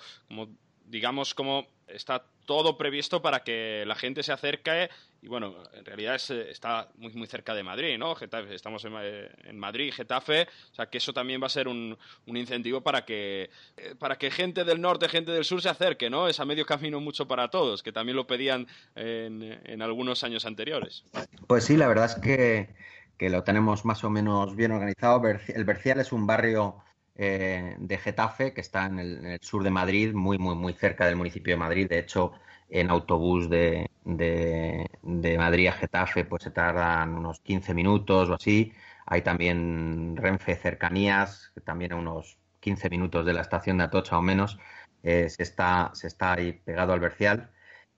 digamos, 0.85 1.33
cómo 1.33 1.67
está 1.93 2.23
todo 2.45 2.77
previsto 2.77 3.21
para 3.21 3.43
que 3.43 3.83
la 3.85 3.95
gente 3.95 4.23
se 4.23 4.31
acerque 4.31 4.89
y 5.21 5.27
bueno, 5.27 5.55
en 5.73 5.85
realidad 5.85 6.19
eh, 6.29 6.47
está 6.49 6.89
muy 6.97 7.13
muy 7.13 7.27
cerca 7.27 7.53
de 7.53 7.63
Madrid, 7.63 7.97
¿no? 7.97 8.15
Getafe, 8.15 8.55
estamos 8.55 8.83
en, 8.85 8.93
eh, 9.01 9.29
en, 9.43 9.59
Madrid, 9.59 9.93
Getafe, 9.93 10.47
o 10.71 10.75
sea 10.75 10.87
que 10.87 10.97
eso 10.97 11.13
también 11.13 11.41
va 11.41 11.47
a 11.47 11.49
ser 11.49 11.67
un, 11.67 11.97
un 12.25 12.37
incentivo 12.37 12.81
para 12.81 13.05
que 13.05 13.49
eh, 13.77 13.95
para 13.99 14.17
que 14.17 14.31
gente 14.31 14.63
del 14.63 14.81
norte, 14.81 15.09
gente 15.09 15.31
del 15.31 15.43
sur 15.45 15.61
se 15.61 15.69
acerque, 15.69 16.09
¿no? 16.09 16.27
Es 16.27 16.39
a 16.39 16.45
medio 16.45 16.65
camino 16.65 16.99
mucho 16.99 17.27
para 17.27 17.49
todos, 17.49 17.83
que 17.83 17.91
también 17.91 18.15
lo 18.15 18.27
pedían 18.27 18.67
en, 18.95 19.59
en 19.63 19.81
algunos 19.81 20.23
años 20.23 20.45
anteriores. 20.45 21.03
Pues 21.47 21.65
sí, 21.65 21.75
la 21.77 21.87
verdad 21.87 22.05
es 22.05 22.15
que, 22.15 22.69
que 23.17 23.29
lo 23.29 23.43
tenemos 23.43 23.85
más 23.85 24.03
o 24.03 24.09
menos 24.09 24.55
bien 24.55 24.71
organizado. 24.71 25.21
El 25.27 25.65
Bercial 25.65 25.99
es 25.99 26.11
un 26.11 26.25
barrio 26.25 26.81
eh, 27.22 27.76
de 27.78 27.97
Getafe, 27.97 28.53
que 28.53 28.61
está 28.61 28.86
en 28.86 28.97
el, 28.99 29.39
sur 29.41 29.61
de 29.61 29.70
Madrid, 29.70 30.13
muy, 30.13 30.38
muy, 30.38 30.55
muy 30.55 30.72
cerca 30.72 31.05
del 31.05 31.17
municipio 31.17 31.53
de 31.53 31.57
Madrid. 31.57 31.89
De 31.89 31.99
hecho, 31.99 32.32
en 32.70 32.89
autobús 32.89 33.49
de, 33.49 33.89
de, 34.05 35.38
Madrid 35.38 35.67
a 35.67 35.74
Getafe, 35.74 36.24
pues 36.24 36.43
se 36.43 36.51
tardan 36.51 37.17
unos 37.17 37.41
15 37.41 37.74
minutos 37.74 38.30
o 38.30 38.36
así. 38.36 38.72
Hay 39.05 39.22
también 39.22 40.15
Renfe 40.15 40.55
cercanías, 40.55 41.51
que 41.53 41.59
también 41.59 41.91
a 41.91 41.97
unos 41.97 42.38
15 42.61 42.89
minutos 42.89 43.26
de 43.26 43.34
la 43.34 43.41
estación 43.41 43.80
de 43.80 43.84
Atocha 43.84 44.17
o 44.17 44.22
menos. 44.22 44.57
Eh, 45.03 45.30
se, 45.30 45.43
está, 45.43 45.91
se 45.93 46.07
está 46.07 46.34
ahí 46.34 46.53
pegado 46.53 46.93
al 46.93 47.01
Bercial. 47.01 47.51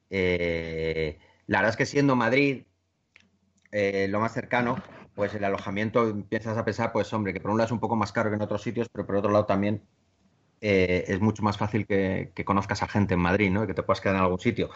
Eh, 0.10 1.20
la 1.46 1.60
verdad 1.60 1.72
es 1.72 1.78
que 1.78 1.86
siendo 1.86 2.16
Madrid 2.16 2.64
lo 3.72 4.20
más 4.20 4.34
cercano, 4.34 4.82
pues 5.16 5.34
el 5.36 5.44
alojamiento 5.44 6.08
empiezas 6.08 6.58
a 6.58 6.66
pensar, 6.66 6.92
pues 6.92 7.12
hombre, 7.14 7.34
que 7.34 7.42
por 7.42 7.52
un 7.52 7.58
lado 7.58 7.68
es 7.68 7.72
un 7.72 7.80
poco 7.80 7.96
más 7.96 8.12
caro 8.12 8.30
que 8.30 8.36
en 8.36 8.42
otros 8.42 8.62
sitios, 8.62 8.88
pero 8.90 9.06
por 9.06 9.16
otro 9.18 9.32
lado 9.32 9.46
también 9.46 9.84
eh, 10.62 11.06
es 11.08 11.20
mucho 11.22 11.44
más 11.44 11.58
fácil 11.58 11.88
que, 11.88 12.32
conozcas 12.46 12.84
a 12.84 12.88
gente 12.88 13.16
en 13.16 13.20
Madrid, 13.20 13.52
¿no? 13.52 13.64
Y 13.64 13.68
que 13.68 13.74
te 13.74 13.84
puedas 13.84 14.00
quedar 14.02 14.16
en 14.18 14.22
algún 14.22 14.40
sitio. 14.40 14.70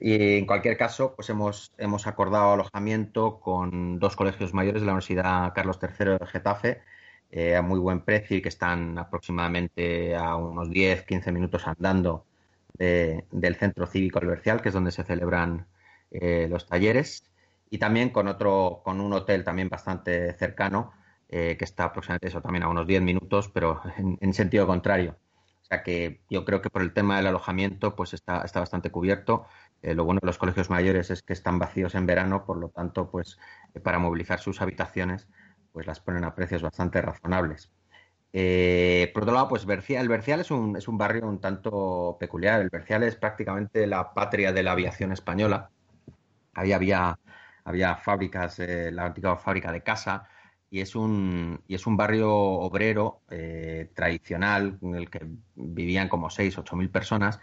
Y 0.00 0.38
en 0.38 0.46
cualquier 0.46 0.76
caso, 0.76 1.14
pues 1.14 1.28
hemos, 1.30 1.72
hemos 1.78 2.06
acordado 2.06 2.52
alojamiento 2.52 3.40
con 3.40 3.98
dos 3.98 4.16
colegios 4.16 4.54
mayores 4.54 4.82
de 4.82 4.86
la 4.86 4.92
Universidad 4.92 5.52
Carlos 5.54 5.78
III 5.82 6.18
de 6.18 6.26
Getafe, 6.26 6.82
eh, 7.30 7.56
a 7.56 7.62
muy 7.62 7.78
buen 7.80 8.02
precio 8.02 8.36
y 8.36 8.42
que 8.42 8.48
están 8.48 8.98
aproximadamente 8.98 10.14
a 10.16 10.36
unos 10.36 10.70
10, 10.70 11.04
15 11.04 11.32
minutos 11.32 11.66
andando 11.66 12.26
del 12.78 13.54
centro 13.56 13.86
cívico 13.86 14.18
Albercial, 14.18 14.60
que 14.60 14.68
es 14.70 14.74
donde 14.74 14.90
se 14.90 15.04
celebran 15.04 15.66
eh, 16.10 16.46
los 16.50 16.66
talleres 16.66 17.31
y 17.72 17.78
también 17.78 18.10
con 18.10 18.28
otro, 18.28 18.82
con 18.84 19.00
un 19.00 19.14
hotel 19.14 19.44
también 19.44 19.70
bastante 19.70 20.34
cercano, 20.34 20.92
eh, 21.30 21.56
que 21.58 21.64
está 21.64 21.84
aproximadamente 21.84 22.28
eso 22.28 22.42
también 22.42 22.64
a 22.64 22.68
unos 22.68 22.86
10 22.86 23.00
minutos, 23.00 23.48
pero 23.48 23.80
en, 24.20 24.34
sentido 24.34 24.66
contrario. 24.66 25.16
O 25.62 25.64
sea 25.64 25.82
que 25.82 26.20
yo 26.28 26.44
creo 26.44 26.60
que 26.60 26.68
por 26.68 26.82
el 26.82 26.92
tema 26.92 27.16
del 27.16 27.28
alojamiento, 27.28 27.96
pues 27.96 28.12
está, 28.12 28.42
está 28.42 28.60
bastante 28.60 28.90
cubierto. 28.90 29.46
Eh, 29.80 29.94
lo 29.94 30.04
bueno 30.04 30.20
de 30.20 30.26
los 30.26 30.36
colegios 30.36 30.68
mayores 30.68 31.10
es 31.10 31.22
que 31.22 31.32
están 31.32 31.58
vacíos 31.58 31.94
en 31.94 32.04
verano, 32.04 32.44
por 32.44 32.58
lo 32.58 32.68
tanto, 32.68 33.10
pues 33.10 33.38
eh, 33.72 33.80
para 33.80 33.98
movilizar 33.98 34.38
sus 34.38 34.60
habitaciones, 34.60 35.26
pues 35.72 35.86
las 35.86 35.98
ponen 36.00 36.24
a 36.24 36.34
precios 36.34 36.60
bastante 36.60 37.00
razonables. 37.00 37.72
por 39.14 39.22
otro 39.22 39.34
lado, 39.34 39.48
pues 39.48 39.66
el 39.88 40.08
Bercial 40.08 40.40
es 40.40 40.50
un, 40.50 40.76
es 40.76 40.88
un 40.88 40.98
barrio 40.98 41.26
un 41.26 41.40
tanto 41.40 42.18
peculiar. 42.20 42.60
El 42.60 42.68
Bercial 42.68 43.02
es 43.02 43.16
prácticamente 43.16 43.86
la 43.86 44.12
patria 44.12 44.52
de 44.52 44.62
la 44.62 44.72
aviación 44.72 45.10
española. 45.12 45.70
Ahí 46.54 46.72
había 46.72 47.18
fábricas, 48.02 48.58
eh, 48.58 48.90
la 48.92 49.06
antigua 49.06 49.36
fábrica 49.36 49.72
de 49.72 49.82
casa, 49.82 50.28
y 50.70 50.80
es 50.80 50.96
un, 50.96 51.62
y 51.68 51.74
es 51.74 51.86
un 51.86 51.96
barrio 51.96 52.32
obrero 52.34 53.20
eh, 53.30 53.90
tradicional 53.94 54.78
en 54.80 54.94
el 54.94 55.10
que 55.10 55.26
vivían 55.54 56.08
como 56.08 56.30
6, 56.30 56.56
8 56.58 56.76
mil 56.76 56.90
personas 56.90 57.40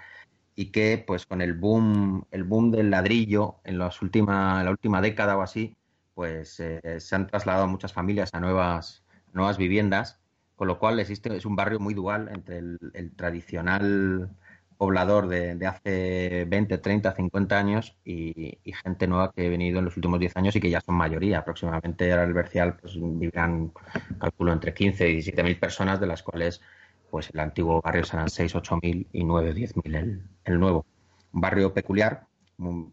y 0.55 0.71
que 0.71 1.03
pues 1.05 1.25
con 1.27 1.41
el 1.41 1.53
boom, 1.53 2.25
el 2.31 2.43
boom 2.43 2.71
del 2.71 2.89
ladrillo 2.89 3.57
en, 3.63 3.77
las 3.77 4.01
última, 4.01 4.63
la 4.63 4.71
última 4.71 5.01
década 5.01 5.37
o 5.37 5.41
así, 5.41 5.75
pues 6.15 6.59
eh, 6.59 6.99
se 6.99 7.15
han 7.15 7.27
trasladado 7.27 7.67
muchas 7.67 7.93
familias 7.93 8.33
a 8.33 8.39
nuevas, 8.39 9.03
nuevas 9.33 9.57
viviendas, 9.57 10.19
con 10.55 10.67
lo 10.67 10.79
cual 10.79 10.99
existe, 10.99 11.35
es 11.35 11.45
un 11.45 11.55
barrio 11.55 11.79
muy 11.79 11.93
dual 11.93 12.29
entre 12.33 12.57
el 12.57 13.13
tradicional 13.15 14.31
poblador 14.79 15.27
de, 15.27 15.67
hace 15.67 16.45
20, 16.45 16.77
30, 16.77 17.13
50 17.13 17.59
años 17.59 17.97
y, 18.05 18.57
gente 18.81 19.07
nueva 19.07 19.33
que 19.33 19.45
ha 19.45 19.49
venido 19.49 19.79
en 19.79 19.85
los 19.85 19.97
últimos 19.97 20.21
10 20.21 20.37
años 20.37 20.55
y 20.55 20.61
que 20.61 20.69
ya 20.69 20.79
son 20.79 20.95
mayoría. 20.95 21.39
Aproximadamente 21.39 22.09
ahora 22.09 22.23
el 22.23 22.33
Bercial 22.33 22.77
pues, 22.77 22.95
vivirán, 22.95 23.73
calculo, 24.17 24.53
entre 24.53 24.73
15 24.73 25.09
y 25.09 25.13
17 25.15 25.43
mil 25.43 25.59
personas, 25.59 25.99
de 25.99 26.07
las 26.07 26.23
cuales 26.23 26.61
pues 27.11 27.29
el 27.33 27.41
antiguo 27.41 27.81
barrio 27.81 28.05
serán 28.05 28.29
6, 28.29 28.55
8 28.55 28.79
mil 28.81 29.05
y 29.11 29.25
9, 29.25 29.53
10 29.53 29.75
mil 29.83 30.21
el, 30.45 30.59
nuevo. 30.59 30.85
Un 31.33 31.41
barrio 31.41 31.73
peculiar, 31.73 32.27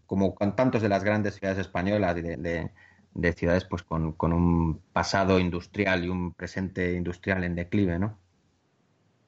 como 0.07 0.35
con 0.35 0.57
tantos 0.57 0.83
de 0.83 0.89
las 0.89 1.05
grandes 1.05 1.37
ciudades 1.37 1.61
españolas 1.61 2.17
y 2.19 2.23
de, 2.23 2.71
de, 3.15 3.33
ciudades 3.33 3.65
pues 3.65 3.85
con, 3.85 4.11
con, 4.11 4.33
un 4.33 4.81
pasado 4.93 5.39
industrial 5.39 6.05
y 6.05 6.09
un 6.09 6.33
presente 6.33 6.95
industrial 6.95 7.45
en 7.45 7.55
declive, 7.55 8.01
¿no? 8.01 8.19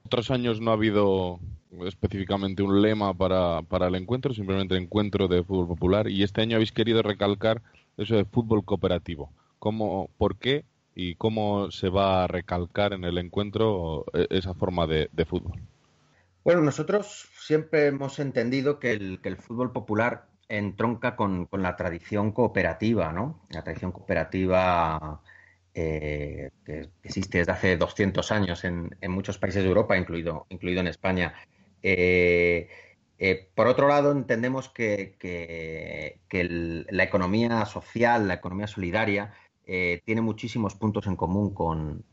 Otros 0.06 0.32
años 0.32 0.61
no 0.61 0.72
ha 0.72 0.74
habido 0.74 1.38
específicamente 1.86 2.62
un 2.62 2.80
lema 2.82 3.14
para, 3.14 3.62
para 3.62 3.88
el 3.88 3.94
encuentro, 3.94 4.32
simplemente 4.34 4.76
encuentro 4.76 5.28
de 5.28 5.44
fútbol 5.44 5.68
popular. 5.68 6.08
Y 6.08 6.22
este 6.22 6.42
año 6.42 6.56
habéis 6.56 6.72
querido 6.72 7.02
recalcar 7.02 7.62
eso 7.96 8.16
de 8.16 8.24
fútbol 8.24 8.64
cooperativo. 8.64 9.30
¿Cómo, 9.58 10.10
¿Por 10.18 10.38
qué 10.38 10.64
y 10.94 11.14
cómo 11.14 11.70
se 11.70 11.88
va 11.88 12.24
a 12.24 12.26
recalcar 12.26 12.92
en 12.92 13.04
el 13.04 13.18
encuentro 13.18 14.04
e, 14.12 14.26
esa 14.30 14.54
forma 14.54 14.86
de, 14.86 15.08
fútbol? 15.26 15.60
Bueno, 16.44 16.62
nosotros 16.62 17.28
siempre 17.38 17.86
hemos 17.86 18.18
entendido 18.18 18.78
que 18.78 18.92
el, 18.92 19.20
que 19.20 19.28
el 19.28 19.36
fútbol 19.36 19.72
popular 19.72 20.26
entronca 20.48 21.14
con, 21.14 21.46
con, 21.46 21.62
la 21.62 21.76
tradición 21.76 22.32
cooperativa, 22.32 23.12
¿no? 23.12 23.40
La 23.50 23.62
tradición 23.62 23.92
cooperativa 23.92 25.20
eh, 25.74 26.50
que 26.64 26.88
existe 27.04 27.38
desde 27.38 27.52
hace 27.52 27.76
200 27.76 28.32
años 28.32 28.64
en, 28.64 28.96
en, 29.00 29.10
muchos 29.12 29.38
países 29.38 29.62
de 29.62 29.68
Europa, 29.68 29.96
incluido, 29.96 30.46
incluido 30.48 30.80
en 30.80 30.88
España. 30.88 31.34
Eh, 31.83 32.68
eh, 33.18 33.51
por 33.55 33.66
otro 33.66 33.89
lado, 33.89 34.12
entendemos 34.12 34.68
que, 34.68 35.16
la 36.91 37.03
economía 37.03 37.64
social, 37.66 38.29
la 38.29 38.35
economía 38.35 38.66
solidaria, 38.66 39.33
eh, 39.66 40.01
tiene 40.05 40.20
muchísimos 40.20 40.74
puntos 40.74 41.07
en 41.07 41.16
común 41.16 41.53
con, 41.55 42.05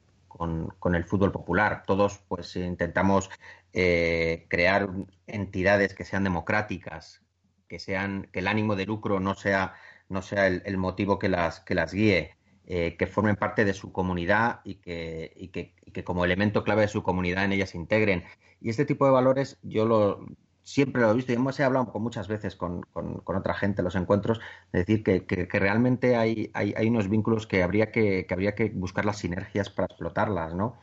el 0.93 1.03
fútbol 1.05 1.31
popular. 1.31 1.83
Todos 1.85 2.19
pues 2.27 2.55
intentamos 2.55 3.29
crear 3.71 4.89
entidades 5.27 5.93
que 5.93 6.05
sean 6.05 6.23
democráticas 6.23 7.25
que 7.67 7.79
sean, 7.79 8.27
que 8.31 8.39
el 8.39 8.47
ánimo 8.47 8.75
de 8.75 8.85
lucro 8.85 9.19
no 9.19 9.35
sea, 9.35 9.73
no 10.09 10.21
sea 10.21 10.47
el, 10.47 10.77
motivo 10.77 11.19
que 11.19 11.29
las, 11.29 11.59
que 11.61 11.75
las 11.75 11.93
guíe, 11.93 12.35
eh, 12.67 12.95
que 12.97 13.07
formen 13.07 13.35
parte 13.35 13.63
de 13.65 13.73
su 13.73 13.91
comunidad 13.91 14.61
y 14.63 14.75
que, 14.75 15.33
y 15.35 15.49
que, 15.49 15.73
que, 15.93 16.03
como 16.03 16.25
elemento 16.25 16.63
clave 16.63 16.81
de 16.81 16.87
su 16.87 17.03
comunidad 17.03 17.45
en 17.45 17.53
ellas 17.53 17.69
se 17.69 17.77
integren. 17.77 18.23
Y 18.59 18.69
este 18.69 18.85
tipo 18.85 19.05
de 19.05 19.11
valores 19.11 19.59
yo 19.61 19.85
lo, 19.85 20.25
siempre 20.63 21.01
lo 21.01 21.11
he 21.11 21.13
visto 21.13 21.31
y 21.31 21.35
hemos 21.35 21.59
hablado 21.59 21.85
muchas 21.99 22.27
veces 22.27 22.55
con, 22.55 22.81
con, 22.91 23.21
otra 23.35 23.53
gente 23.53 23.81
en 23.81 23.85
los 23.85 23.95
encuentros, 23.95 24.41
de 24.73 24.79
decir 24.79 25.03
que, 25.03 25.25
que, 25.25 25.59
realmente 25.59 26.15
hay, 26.15 26.49
hay, 26.53 26.73
hay, 26.75 26.89
unos 26.89 27.07
vínculos 27.07 27.45
que 27.45 27.61
habría 27.61 27.91
que, 27.91 28.25
que, 28.25 28.33
habría 28.33 28.55
que 28.55 28.69
buscar 28.69 29.05
las 29.05 29.19
sinergias 29.19 29.69
para 29.69 29.85
explotarlas, 29.85 30.55
¿no? 30.55 30.75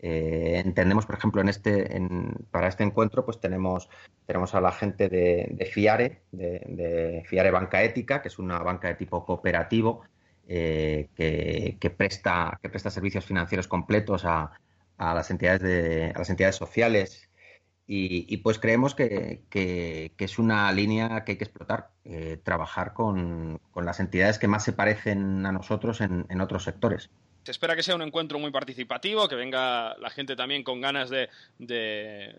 Eh, 0.00 0.60
entendemos, 0.64 1.06
por 1.06 1.16
ejemplo, 1.16 1.40
en 1.40 1.48
este, 1.48 1.96
en, 1.96 2.34
para 2.50 2.68
este 2.68 2.84
encuentro, 2.84 3.24
pues 3.24 3.40
tenemos, 3.40 3.88
tenemos 4.26 4.54
a 4.54 4.60
la 4.60 4.72
gente 4.72 5.08
de, 5.08 5.48
de 5.52 5.66
FIARE, 5.66 6.22
de, 6.32 6.62
de, 6.66 7.24
FIARE 7.26 7.50
Banca 7.50 7.82
Ética, 7.82 8.22
que 8.22 8.28
es 8.28 8.38
una 8.38 8.58
banca 8.58 8.88
de 8.88 8.94
tipo 8.94 9.24
cooperativo 9.24 10.02
eh, 10.48 11.10
que, 11.14 11.76
que, 11.80 11.90
presta, 11.90 12.58
que 12.60 12.68
presta 12.68 12.90
servicios 12.90 13.24
financieros 13.24 13.68
completos 13.68 14.24
a, 14.24 14.52
a 14.96 15.14
las 15.14 15.30
entidades 15.30 15.62
de, 15.62 16.12
a 16.14 16.18
las 16.18 16.30
entidades 16.30 16.56
sociales 16.56 17.28
y, 17.90 18.36
pues 18.38 18.58
creemos 18.58 18.94
que, 18.94 19.44
es 20.18 20.38
una 20.38 20.70
línea 20.72 21.24
que 21.24 21.32
hay 21.32 21.38
que 21.38 21.44
explotar, 21.44 21.90
eh, 22.04 22.38
trabajar 22.42 22.92
con, 22.92 23.60
las 23.76 23.98
entidades 23.98 24.38
que 24.38 24.46
más 24.46 24.62
se 24.62 24.74
parecen 24.74 25.46
a 25.46 25.52
nosotros 25.52 26.02
en, 26.02 26.40
otros 26.42 26.64
sectores. 26.64 27.10
Se 27.48 27.52
espera 27.52 27.74
que 27.74 27.82
sea 27.82 27.94
un 27.94 28.02
encuentro 28.02 28.38
muy 28.38 28.50
participativo, 28.50 29.26
que 29.26 29.34
venga 29.34 29.96
la 29.96 30.10
gente 30.10 30.36
también 30.36 30.62
con 30.62 30.82
ganas 30.82 31.08
de, 31.08 31.30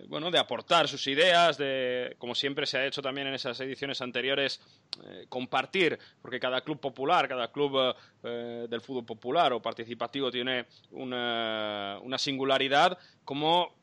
bueno, 0.08 0.30
de 0.30 0.38
aportar 0.38 0.88
sus 0.88 1.08
ideas, 1.08 1.58
de, 1.58 2.16
como 2.20 2.36
siempre 2.36 2.68
se 2.68 2.78
ha 2.78 2.86
hecho 2.86 3.02
también 3.02 3.26
en 3.26 3.34
esas 3.34 3.60
ediciones 3.60 4.02
anteriores, 4.02 4.62
eh, 5.04 5.26
compartir, 5.28 5.98
porque 6.22 6.40
cada 6.40 6.62
club 6.62 6.80
popular, 6.80 7.28
cada 7.28 7.52
club 7.52 7.96
eh, 8.22 8.68
del 8.70 8.82
fútbol 8.82 9.04
popular 9.04 9.52
o 9.52 9.60
participativo 9.60 10.30
tiene 10.30 10.68
una, 10.92 11.98
una 12.04 12.20
singularidad, 12.20 12.96
como 13.26 13.79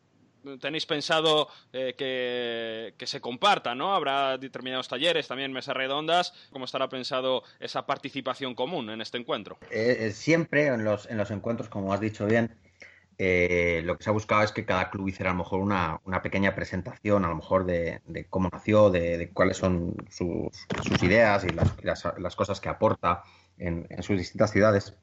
tenéis 0.60 0.86
pensado 0.86 1.48
eh, 1.72 1.94
que, 2.96 3.06
se 3.06 3.20
comparta, 3.20 3.74
¿no? 3.74 3.94
Habrá 3.94 4.38
determinados 4.38 4.88
talleres, 4.88 5.28
también 5.28 5.52
mesas 5.52 5.76
redondas. 5.76 6.32
¿Cómo 6.50 6.64
estará 6.64 6.88
pensado 6.88 7.42
esa 7.60 7.86
participación 7.86 8.54
común 8.54 8.90
en 8.90 9.00
este 9.00 9.18
encuentro? 9.18 9.58
Eh, 9.70 9.96
eh, 10.00 10.10
siempre 10.12 10.66
en 10.66 10.84
los, 10.84 11.06
en 11.10 11.18
los 11.18 11.30
encuentros, 11.30 11.68
como 11.68 11.92
has 11.92 12.00
dicho 12.00 12.26
bien, 12.26 12.56
lo 13.18 13.96
que 13.96 14.04
se 14.04 14.10
ha 14.10 14.12
buscado 14.12 14.42
es 14.42 14.52
que 14.52 14.66
cada 14.66 14.90
club 14.90 15.08
hiciera 15.08 15.30
a 15.30 15.34
lo 15.34 15.38
mejor 15.38 15.60
una, 15.60 16.00
pequeña 16.22 16.54
presentación, 16.54 17.24
a 17.24 17.28
lo 17.28 17.36
mejor 17.36 17.64
de, 17.64 18.02
cómo 18.28 18.50
nació, 18.52 18.90
de, 18.90 19.30
cuáles 19.32 19.56
son 19.56 19.94
sus, 20.10 20.52
ideas 21.02 21.44
y 21.44 21.48
las, 21.50 22.36
cosas 22.36 22.60
que 22.60 22.68
aporta 22.68 23.22
en 23.56 23.86
sus 24.02 24.18
distintas 24.18 24.52
ciudades. 24.52 24.94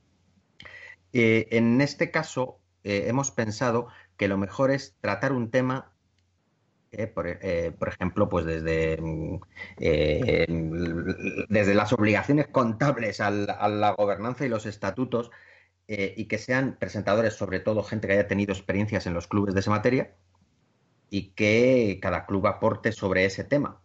en 1.11 1.81
este 1.81 2.11
caso, 2.11 2.59
hemos 2.83 3.31
pensado 3.31 3.87
que 4.17 4.27
lo 4.27 4.37
mejor 4.37 4.71
es 4.71 4.95
tratar 5.01 5.33
un 5.33 5.51
tema 5.51 5.93
eh, 6.93 7.11
eh, 7.41 7.71
por, 7.77 7.89
ejemplo, 7.89 8.29
pues 8.29 8.45
desde, 8.45 8.97
mm, 9.01 9.39
eh, 9.79 10.45
desde 11.49 11.73
las 11.73 11.91
obligaciones 11.91 12.47
contables 12.47 13.19
a 13.19 13.31
la 13.31 13.91
gobernanza 13.91 14.45
y 14.45 14.49
los 14.49 14.65
estatutos 14.65 15.31
y 15.87 16.25
que 16.25 16.37
sean 16.37 16.77
presentadores, 16.79 17.33
sobre 17.33 17.59
todo 17.59 17.83
gente 17.83 18.07
que 18.07 18.13
haya 18.13 18.27
tenido 18.27 18.53
experiencias 18.53 19.05
en 19.05 19.13
los 19.13 19.27
clubes 19.27 19.53
de 19.53 19.59
esa 19.59 19.71
materia 19.71 20.15
y 21.09 21.31
que 21.31 21.99
cada 22.01 22.25
club 22.25 22.47
aporte 22.47 22.91
sobre 22.91 23.25
ese 23.25 23.43
tema, 23.43 23.81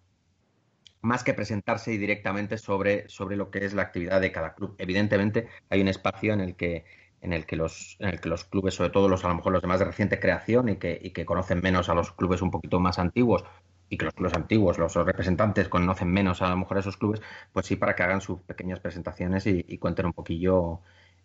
más 1.03 1.25
que 1.25 1.35
presentarse 1.35 1.91
directamente 1.93 2.57
sobre, 2.57 3.09
sobre 3.09 3.37
lo 3.37 3.51
que 3.51 3.65
es 3.65 3.75
la 3.75 3.83
actividad 3.83 4.21
de 4.21 4.33
cada 4.33 4.55
club. 4.55 4.75
Evidentemente 4.79 5.49
hay 5.71 5.81
un 5.81 5.89
espacio 5.89 6.33
en 6.33 6.41
el 6.41 6.57
que 6.57 6.85
en 7.21 7.33
el 7.33 7.47
que 7.47 7.57
los, 7.57 7.97
en 7.99 8.09
el 8.09 8.21
que 8.21 8.29
los 8.29 8.45
clubes, 8.45 8.75
sobre 8.75 8.91
todo 8.91 9.09
los 9.09 9.25
a 9.25 9.29
lo 9.29 9.35
mejor 9.35 9.53
los 9.53 9.63
de 9.63 9.69
más 9.69 9.79
de 9.79 9.87
reciente 9.87 10.21
creación 10.21 10.69
y 10.69 10.77
que, 10.77 10.99
y 11.03 11.11
que 11.11 11.27
conocen 11.27 11.61
menos 11.61 11.89
a 11.89 11.95
los 11.95 12.13
clubes 12.13 12.43
un 12.43 12.51
poquito 12.51 12.81
más 12.81 12.99
antiguos 12.99 13.45
y 13.89 13.97
que 13.97 14.05
los 14.05 14.15
clubes 14.15 14.35
antiguos, 14.35 14.79
los 14.79 14.95
representantes 14.95 15.69
conocen 15.69 16.13
menos 16.13 16.43
a 16.43 16.51
lo 16.51 16.57
mejor 16.57 16.77
a 16.77 16.81
esos 16.81 16.97
clubes, 16.97 17.23
pues 17.53 17.67
sí 17.67 17.77
para 17.77 17.95
que 17.97 18.03
hagan 18.03 18.21
sus 18.21 18.41
pequeñas 18.41 18.81
presentaciones 18.81 19.47
y, 19.47 19.79
cuenten 19.79 20.07
un 20.07 20.13
poquillo 20.13 20.81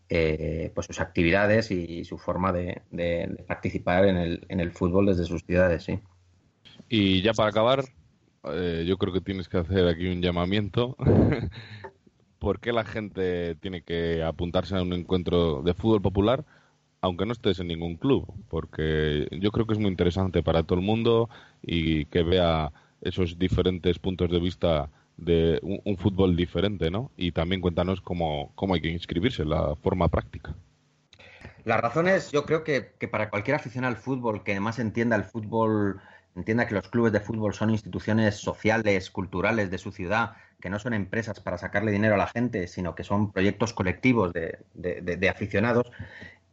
eh, 0.10 0.72
pues 0.74 0.88
sus 0.88 1.02
actividades 1.02 1.72
y 1.72 2.06
su 2.06 2.18
forma 2.18 2.54
de, 2.54 2.82
participar 3.48 4.06
en 4.06 4.18
el, 4.18 4.46
en 4.48 4.60
el 4.60 4.72
fútbol 4.72 5.08
desde 5.08 5.26
sus 5.26 5.44
ciudades, 5.44 5.84
sí. 5.84 6.00
Y 6.88 7.22
ya 7.22 7.34
para 7.34 7.50
acabar, 7.50 7.84
eh, 8.46 8.84
yo 8.88 8.98
creo 8.98 9.14
que 9.14 9.22
tienes 9.22 9.48
que 9.48 9.58
hacer 9.58 9.88
aquí 9.88 10.08
un 10.08 10.22
llamamiento 10.22 10.96
por 12.44 12.60
qué 12.60 12.74
la 12.74 12.84
gente 12.84 13.56
tiene 13.56 13.84
que 13.84 14.22
apuntarse 14.22 14.76
a 14.76 14.82
un 14.82 14.92
encuentro 14.92 15.62
de 15.62 15.74
fútbol 15.74 16.02
popular 16.02 16.44
aunque 17.00 17.26
no 17.26 17.34
estés 17.34 17.60
en 17.60 17.68
ningún 17.68 17.96
club, 17.98 18.26
porque 18.48 19.28
yo 19.32 19.52
creo 19.52 19.66
que 19.68 19.74
es 19.74 19.80
muy 19.80 19.90
interesante 19.90 20.42
para 20.42 20.64
todo 20.64 20.80
el 20.80 20.86
mundo 20.86 21.30
y 21.62 22.06
que 22.06 22.24
vea 22.24 22.72
esos 23.02 23.38
diferentes 23.38 24.00
puntos 24.00 24.32
de 24.32 24.40
vista 24.40 24.90
de 25.18 25.60
un, 25.64 25.98
fútbol 25.98 26.38
diferente, 26.38 26.90
¿no? 26.90 27.12
Y 27.18 27.34
también 27.34 27.60
cuéntanos 27.60 28.00
cómo, 28.00 28.54
cómo 28.56 28.74
hay 28.74 28.82
que 28.82 28.88
inscribirse, 28.88 29.44
la 29.44 29.76
forma 29.76 30.08
práctica. 30.08 30.56
Las 31.66 31.82
razones, 31.82 32.32
yo 32.32 32.46
creo 32.46 32.64
que, 32.64 32.94
que, 32.98 33.10
para 33.10 33.30
cualquier 33.30 33.56
aficionado 33.56 33.94
al 33.94 34.02
fútbol 34.02 34.44
que 34.44 34.52
además 34.52 34.80
entienda 34.80 35.18
el 35.18 35.26
fútbol, 35.26 36.00
entienda 36.36 36.68
que 36.68 36.76
los 36.76 36.90
clubes 36.90 37.14
de 37.14 37.20
fútbol 37.20 37.54
son 37.54 37.70
instituciones 37.70 38.36
sociales, 38.36 39.12
culturales 39.12 39.70
de 39.70 39.78
su 39.78 39.92
ciudad, 39.92 40.34
que 40.60 40.70
no 40.70 40.80
son 40.80 40.94
empresas 40.94 41.40
para 41.40 41.58
sacarle 41.58 41.92
dinero 41.92 42.16
a 42.16 42.18
la 42.18 42.28
gente, 42.28 42.68
sino 42.68 42.96
que 42.96 43.04
son 43.04 43.32
proyectos 43.32 43.74
colectivos 43.74 44.34
de, 44.34 45.30
aficionados, 45.30 45.92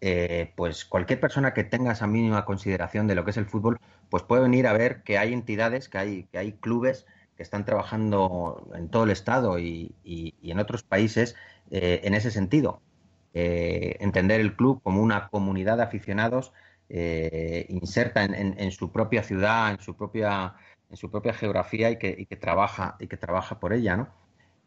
eh, 0.00 0.52
pues 0.56 0.84
cualquier 0.84 1.20
persona 1.20 1.54
que 1.54 1.64
tenga 1.64 1.92
esa 1.92 2.06
mínima 2.06 2.44
consideración 2.44 3.06
de 3.06 3.14
lo 3.14 3.24
que 3.24 3.30
es 3.30 3.36
el 3.36 3.46
fútbol, 3.46 3.78
pues 4.08 4.22
puede 4.22 4.42
venir 4.42 4.66
a 4.66 4.72
ver 4.72 5.02
que 5.02 5.18
hay 5.18 5.32
entidades, 5.32 5.88
que 5.88 5.98
hay, 5.98 6.24
que 6.24 6.38
hay 6.38 6.52
clubes 6.52 7.06
que 7.36 7.42
están 7.42 7.64
trabajando 7.64 8.68
en 8.74 8.88
todo 8.88 9.04
el 9.04 9.10
Estado 9.10 9.58
y, 9.58 9.94
en 10.42 10.58
otros 10.58 10.82
países 10.82 11.36
eh, 11.70 12.00
en 12.04 12.14
ese 12.14 12.30
sentido. 12.30 12.82
Eh, 13.32 13.96
entender 14.00 14.40
el 14.40 14.56
club 14.56 14.82
como 14.82 15.00
una 15.00 15.28
comunidad 15.28 15.76
de 15.76 15.84
aficionados 15.84 16.52
inserta 16.90 18.24
en, 18.24 18.72
su 18.72 18.90
propia 18.90 19.22
ciudad, 19.22 19.70
en 19.70 19.80
su 19.80 19.96
propia 19.96 20.56
en 20.90 20.96
su 20.96 21.10
propia 21.10 21.32
geografía 21.32 21.90
y 21.90 21.96
que, 21.96 22.36
trabaja 22.36 22.96
y 22.98 23.06
que 23.06 23.16
trabaja 23.16 23.60
por 23.60 23.72
ella, 23.72 23.96
¿no? 23.96 24.08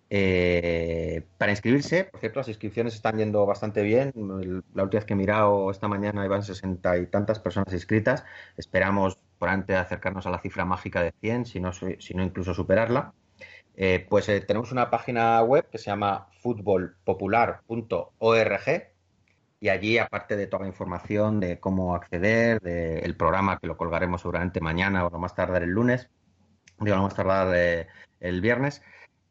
Eh, 0.10 1.26
para 1.38 1.52
inscribirse, 1.52 2.06
por 2.06 2.20
cierto, 2.20 2.40
las 2.40 2.48
inscripciones 2.48 2.94
están 2.94 3.18
yendo 3.18 3.46
bastante 3.46 3.82
bien. 3.82 4.14
La 4.74 4.84
última 4.84 5.00
vez 5.00 5.06
que 5.06 5.14
he 5.14 5.18
mirado 5.18 5.72
esta 5.72 5.88
mañana 5.88 6.24
iban 6.24 6.44
sesenta 6.44 6.98
y 6.98 7.08
tantas 7.08 7.40
personas 7.40 7.74
inscritas. 7.74 8.24
Esperamos 8.56 9.18
por 9.40 9.50
antes 9.50 9.76
acercarnos 9.76 10.28
a 10.28 10.30
la 10.30 10.40
cifra 10.40 10.66
mágica 10.66 11.02
de 11.02 11.14
100, 11.20 11.46
si 11.48 11.60
no, 11.60 11.72
si 11.74 12.14
no 12.14 12.24
incluso 12.24 12.54
superarla. 12.54 13.14
Eh, 13.76 14.06
pues 14.08 14.30
eh, 14.30 14.40
tenemos 14.42 14.72
una 14.72 14.92
página 14.92 15.42
web 15.42 15.68
que 15.72 15.80
se 15.80 15.86
llama 15.86 16.28
futbolpopular.org 16.42 18.93
y 19.64 19.70
allí, 19.70 19.98
aparte 19.98 20.36
de 20.36 20.46
toda 20.48 20.64
la 20.64 20.68
información 20.68 21.40
de 21.40 21.58
cómo 21.58 21.96
acceder, 21.96 22.60
del 22.60 23.16
programa 23.16 23.60
que 23.60 23.68
lo 23.68 23.78
colgaremos 23.78 24.20
seguramente 24.20 24.60
mañana 24.60 25.06
o 25.06 25.10
lo 25.10 25.20
más 25.20 25.36
tardar 25.36 25.64
el 25.64 25.70
lunes, 25.70 26.10
digo, 26.82 26.98
lo 26.98 27.04
más 27.04 27.16
tardar 27.16 27.56
eh, 27.56 27.88
el 28.20 28.42
viernes, 28.42 28.82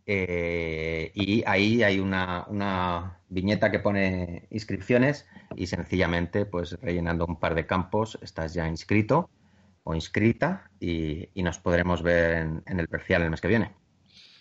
eh, 0.06 1.12
y 1.14 1.44
ahí 1.46 1.82
hay 1.82 2.00
una, 2.00 3.18
viñeta 3.28 3.70
que 3.70 3.80
pone 3.80 4.46
inscripciones 4.48 5.28
y 5.54 5.66
sencillamente, 5.66 6.46
pues 6.46 6.80
rellenando 6.80 7.26
un 7.26 7.38
par 7.38 7.54
de 7.54 7.66
campos, 7.66 8.18
estás 8.22 8.54
ya 8.54 8.66
inscrito 8.66 9.28
o 9.84 9.94
inscrita 9.94 10.70
y, 10.80 11.28
nos 11.42 11.58
podremos 11.58 12.02
ver 12.02 12.62
en, 12.64 12.80
el 12.80 12.88
perfil 12.88 13.16
el 13.16 13.28
mes 13.28 13.42
que 13.42 13.48
viene. 13.48 13.81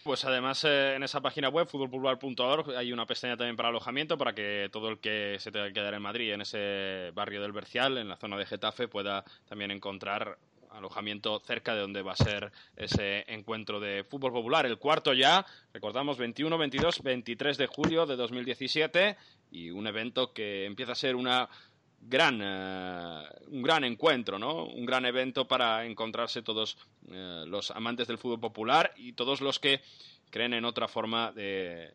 Pues 0.04 0.26
además 0.26 0.64
eh, 0.64 0.96
en 0.96 1.04
esa 1.04 1.22
página 1.22 1.50
web, 1.50 1.68
futbolpopular.org, 1.68 2.76
hay 2.76 2.92
una 2.92 3.06
pestaña 3.06 3.38
también 3.38 3.56
para 3.56 3.70
alojamiento 3.70 4.18
para 4.18 4.34
que 4.34 4.68
todo 4.72 4.90
el 4.90 5.00
que 5.00 5.38
se 5.40 5.52
tenga 5.52 5.68
que 5.68 5.74
quedar 5.74 5.94
en 5.94 6.02
Madrid, 6.02 6.34
en 6.34 6.42
ese 6.42 7.12
barrio 7.14 7.40
del 7.40 7.52
Bercial, 7.52 8.00
en 8.00 8.10
la 8.10 8.18
zona 8.18 8.36
de 8.36 8.48
Getafe, 8.48 8.88
pueda 8.88 9.24
también 9.48 9.70
encontrar 9.70 10.40
alojamiento 10.72 11.40
cerca 11.40 11.76
de 11.76 11.82
donde 11.82 12.02
va 12.02 12.14
a 12.14 12.16
ser 12.16 12.52
ese 12.76 13.26
encuentro 13.28 13.80
de 13.80 14.04
fútbol 14.04 14.32
popular. 14.32 14.66
El 14.66 14.80
cuarto 14.80 15.14
ya, 15.14 15.46
recordamos, 15.74 16.18
21, 16.18 16.58
22, 16.58 17.04
23 17.04 17.58
de 17.58 17.68
julio 17.68 18.06
de 18.06 18.16
2017 18.16 19.18
y 19.52 19.70
un 19.70 19.86
evento 19.86 20.34
que 20.34 20.66
empieza 20.66 20.94
a 20.94 20.96
ser 20.96 21.16
una 21.16 21.50
gran, 22.02 22.40
eh, 22.42 23.24
un 23.48 23.62
gran 23.62 23.84
encuentro, 23.84 24.40
¿no? 24.40 24.66
Un 24.66 24.86
gran 24.86 25.06
evento 25.06 25.48
para 25.48 25.86
encontrarse 25.86 26.42
todos 26.42 26.78
eh, 27.10 27.44
los 27.48 27.72
amantes 27.72 28.08
del 28.08 28.18
fútbol 28.18 28.40
popular 28.40 28.94
y 28.98 29.14
todos 29.14 29.42
los 29.42 29.60
que 29.60 29.82
creen 30.30 30.54
en 30.54 30.66
otra 30.66 30.88
forma 30.88 31.32
de, 31.32 31.94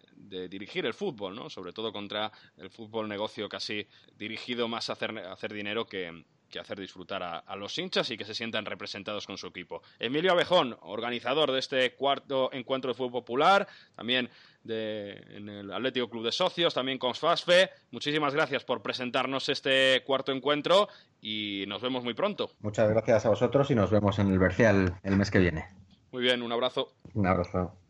dirigir 0.49 0.85
el 0.87 0.95
fútbol, 0.95 1.35
¿no? 1.35 1.49
Sobre 1.51 1.73
todo 1.73 1.93
contra 1.93 2.31
el 2.59 2.71
fútbol 2.71 3.09
negocio 3.09 3.49
casi 3.49 3.87
dirigido 4.17 4.69
más 4.69 4.91
a 4.91 4.93
hacer, 4.93 5.17
hacer 5.19 5.53
dinero 5.53 5.87
que, 5.87 6.25
que 6.51 6.59
hacer 6.59 6.79
disfrutar 6.79 7.23
a, 7.23 7.57
los 7.57 7.77
hinchas 7.79 8.11
y 8.11 8.17
que 8.17 8.25
se 8.25 8.35
sientan 8.35 8.65
representados 8.65 9.27
con 9.27 9.39
su 9.39 9.47
equipo. 9.47 9.83
Emilio 9.99 10.33
Abejón, 10.33 10.77
organizador 10.83 11.53
de 11.53 11.59
este 11.59 11.95
cuarto 11.95 12.51
encuentro 12.53 12.91
de 12.91 12.95
fútbol 12.95 13.13
popular, 13.13 13.67
también 13.95 14.29
de, 14.63 15.13
en 15.31 15.49
el 15.49 15.73
Atlético 15.73 16.09
Club 16.09 16.25
de 16.25 16.33
Socios, 16.33 16.75
también 16.75 16.99
con 16.99 17.15
FASFE. 17.15 17.71
Muchísimas 17.91 18.35
gracias 18.35 18.65
por 18.65 18.83
presentarnos 18.83 19.49
este 19.49 20.03
cuarto 20.05 20.33
encuentro 20.33 20.89
y 21.21 21.65
nos 21.69 21.83
vemos 21.83 22.05
muy 22.05 22.15
pronto. 22.15 22.51
Muchas 22.61 22.89
gracias 22.89 23.27
a 23.27 23.31
vosotros 23.31 23.71
y 23.71 23.75
nos 23.75 23.91
vemos 23.91 24.19
en 24.19 24.29
el 24.29 24.39
Bercial 24.39 25.01
el 25.03 25.17
mes 25.17 25.31
que 25.31 25.39
viene. 25.39 25.67
Muy 26.13 26.23
bien, 26.23 26.43
un 26.43 26.53
abrazo. 26.53 26.93
Un 27.15 27.27
abrazo. 27.27 27.86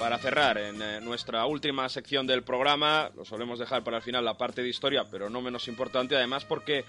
Para 0.00 0.16
cerrar, 0.16 0.56
en 0.56 0.80
eh, 0.80 0.98
nuestra 1.02 1.44
última 1.44 1.86
sección 1.90 2.26
del 2.26 2.42
programa, 2.42 3.10
lo 3.14 3.26
solemos 3.26 3.58
dejar 3.58 3.84
para 3.84 3.98
el 3.98 4.02
final 4.02 4.24
la 4.24 4.38
parte 4.38 4.62
de 4.62 4.68
historia, 4.70 5.04
pero 5.10 5.28
no 5.28 5.42
menos 5.42 5.68
importante, 5.68 6.16
además 6.16 6.46
porque 6.46 6.86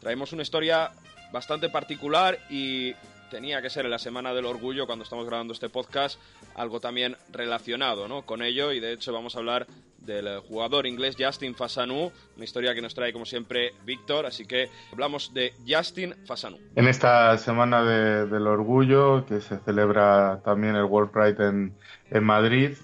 traemos 0.00 0.32
una 0.32 0.40
historia 0.40 0.90
bastante 1.30 1.68
particular 1.68 2.38
y 2.48 2.94
tenía 3.30 3.60
que 3.60 3.68
ser 3.68 3.84
en 3.84 3.90
la 3.90 3.98
Semana 3.98 4.32
del 4.32 4.46
Orgullo, 4.46 4.86
cuando 4.86 5.02
estamos 5.02 5.26
grabando 5.26 5.52
este 5.52 5.68
podcast, 5.68 6.18
algo 6.54 6.80
también 6.80 7.18
relacionado 7.30 8.08
¿no? 8.08 8.24
con 8.24 8.40
ello. 8.40 8.72
Y 8.72 8.80
de 8.80 8.94
hecho 8.94 9.12
vamos 9.12 9.36
a 9.36 9.40
hablar 9.40 9.66
del 10.06 10.40
jugador 10.40 10.86
inglés 10.86 11.16
Justin 11.18 11.54
Fasanu, 11.54 12.10
una 12.36 12.44
historia 12.44 12.74
que 12.74 12.80
nos 12.80 12.94
trae 12.94 13.12
como 13.12 13.26
siempre 13.26 13.72
Víctor. 13.84 14.26
Así 14.26 14.46
que 14.46 14.70
hablamos 14.92 15.34
de 15.34 15.52
Justin 15.66 16.14
Fasanu. 16.24 16.58
En 16.74 16.88
esta 16.88 17.36
Semana 17.38 17.82
del 17.84 18.46
Orgullo, 18.46 19.26
que 19.26 19.40
se 19.40 19.58
celebra 19.58 20.40
también 20.44 20.76
el 20.76 20.84
World 20.84 21.10
Pride 21.10 21.48
en, 21.48 21.74
en 22.10 22.24
Madrid, 22.24 22.76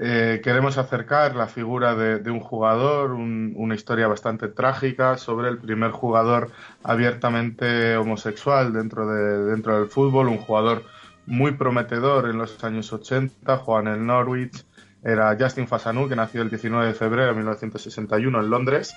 eh, 0.00 0.40
queremos 0.44 0.78
acercar 0.78 1.34
la 1.34 1.48
figura 1.48 1.96
de, 1.96 2.30
un 2.30 2.38
jugador, 2.38 3.10
una 3.12 3.74
historia 3.74 4.06
bastante 4.06 4.46
trágica 4.46 5.18
sobre 5.18 5.48
el 5.48 5.58
primer 5.58 5.90
jugador 5.90 6.52
abiertamente 6.84 7.96
homosexual 7.96 8.72
dentro, 8.72 9.08
de, 9.08 9.46
dentro 9.46 9.76
del 9.80 9.88
fútbol, 9.88 10.28
un 10.28 10.38
jugador 10.38 10.84
muy 11.26 11.52
prometedor 11.52 12.30
en 12.30 12.38
los 12.38 12.62
años 12.62 12.92
80, 12.92 13.56
jugaba 13.56 13.90
en 13.90 13.98
el 13.98 14.06
Norwich, 14.06 14.64
era 15.02 15.36
Justin 15.38 15.68
Fasanu, 15.68 16.08
que 16.08 16.16
nació 16.16 16.42
el 16.42 16.50
19 16.50 16.86
de 16.86 16.94
febrero 16.94 17.28
de 17.28 17.34
1961 17.34 18.40
en 18.40 18.50
Londres. 18.50 18.94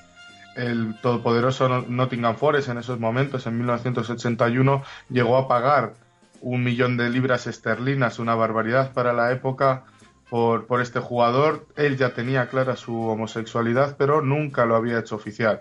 El 0.56 1.00
todopoderoso 1.02 1.68
Nottingham 1.88 2.36
Forest 2.36 2.70
en 2.70 2.78
esos 2.78 3.00
momentos, 3.00 3.48
en 3.48 3.58
1981, 3.58 4.84
llegó 5.10 5.38
a 5.38 5.48
pagar 5.48 5.94
un 6.42 6.64
millón 6.64 6.98
de 6.98 7.10
libras 7.10 7.48
esterlinas, 7.48 8.20
una 8.20 8.36
barbaridad 8.36 8.94
para 8.94 9.14
la 9.14 9.32
época, 9.32 9.84
por, 10.30 10.82
este 10.82 11.00
jugador. 11.00 11.68
Él 11.76 11.98
ya 11.98 12.14
tenía 12.14 12.48
clara 12.48 12.76
su 12.76 13.00
homosexualidad, 13.02 13.96
pero 13.98 14.22
nunca 14.22 14.66
lo 14.66 14.76
había 14.76 15.00
hecho 15.00 15.16
oficial. 15.16 15.60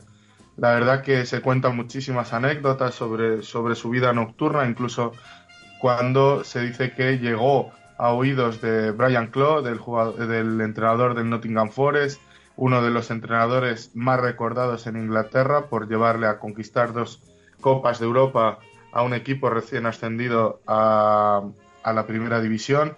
La 0.57 0.72
verdad 0.72 1.03
que 1.03 1.26
se 1.26 1.41
cuentan 1.41 1.76
muchísimas 1.76 2.32
anécdotas 2.32 2.95
sobre, 2.95 3.43
sobre 3.43 3.74
su 3.74 3.91
vida 3.91 4.12
nocturna, 4.12 4.66
incluso 4.66 5.12
cuando 5.80 6.45
se 6.45 6.61
dice 6.61 6.93
que 6.93 7.18
llegó 7.18 7.72
a 8.01 8.12
oídos 8.14 8.62
de 8.62 8.92
Brian 8.92 9.26
Clough, 9.26 9.62
del, 9.62 9.78
del 10.26 10.61
entrenador 10.62 11.14
del 11.14 11.28
Nottingham 11.28 11.70
Forest, 11.70 12.20
uno 12.57 12.82
de 12.82 12.90
los 12.90 13.11
entrenadores 13.11 13.90
más 13.94 14.18
recordados 14.18 14.86
en 14.86 14.96
Inglaterra 14.96 15.66
por 15.66 15.86
llevarle 15.86 16.26
a 16.26 16.38
conquistar 16.38 16.94
dos 16.94 17.22
Copas 17.61 17.98
de 17.98 18.07
Europa 18.07 18.59
a 18.90 19.03
un 19.03 19.12
equipo 19.12 19.51
recién 19.51 19.84
ascendido 19.84 20.61
a, 20.66 21.42
la 21.84 22.07
primera 22.07 22.40
división 22.40 22.96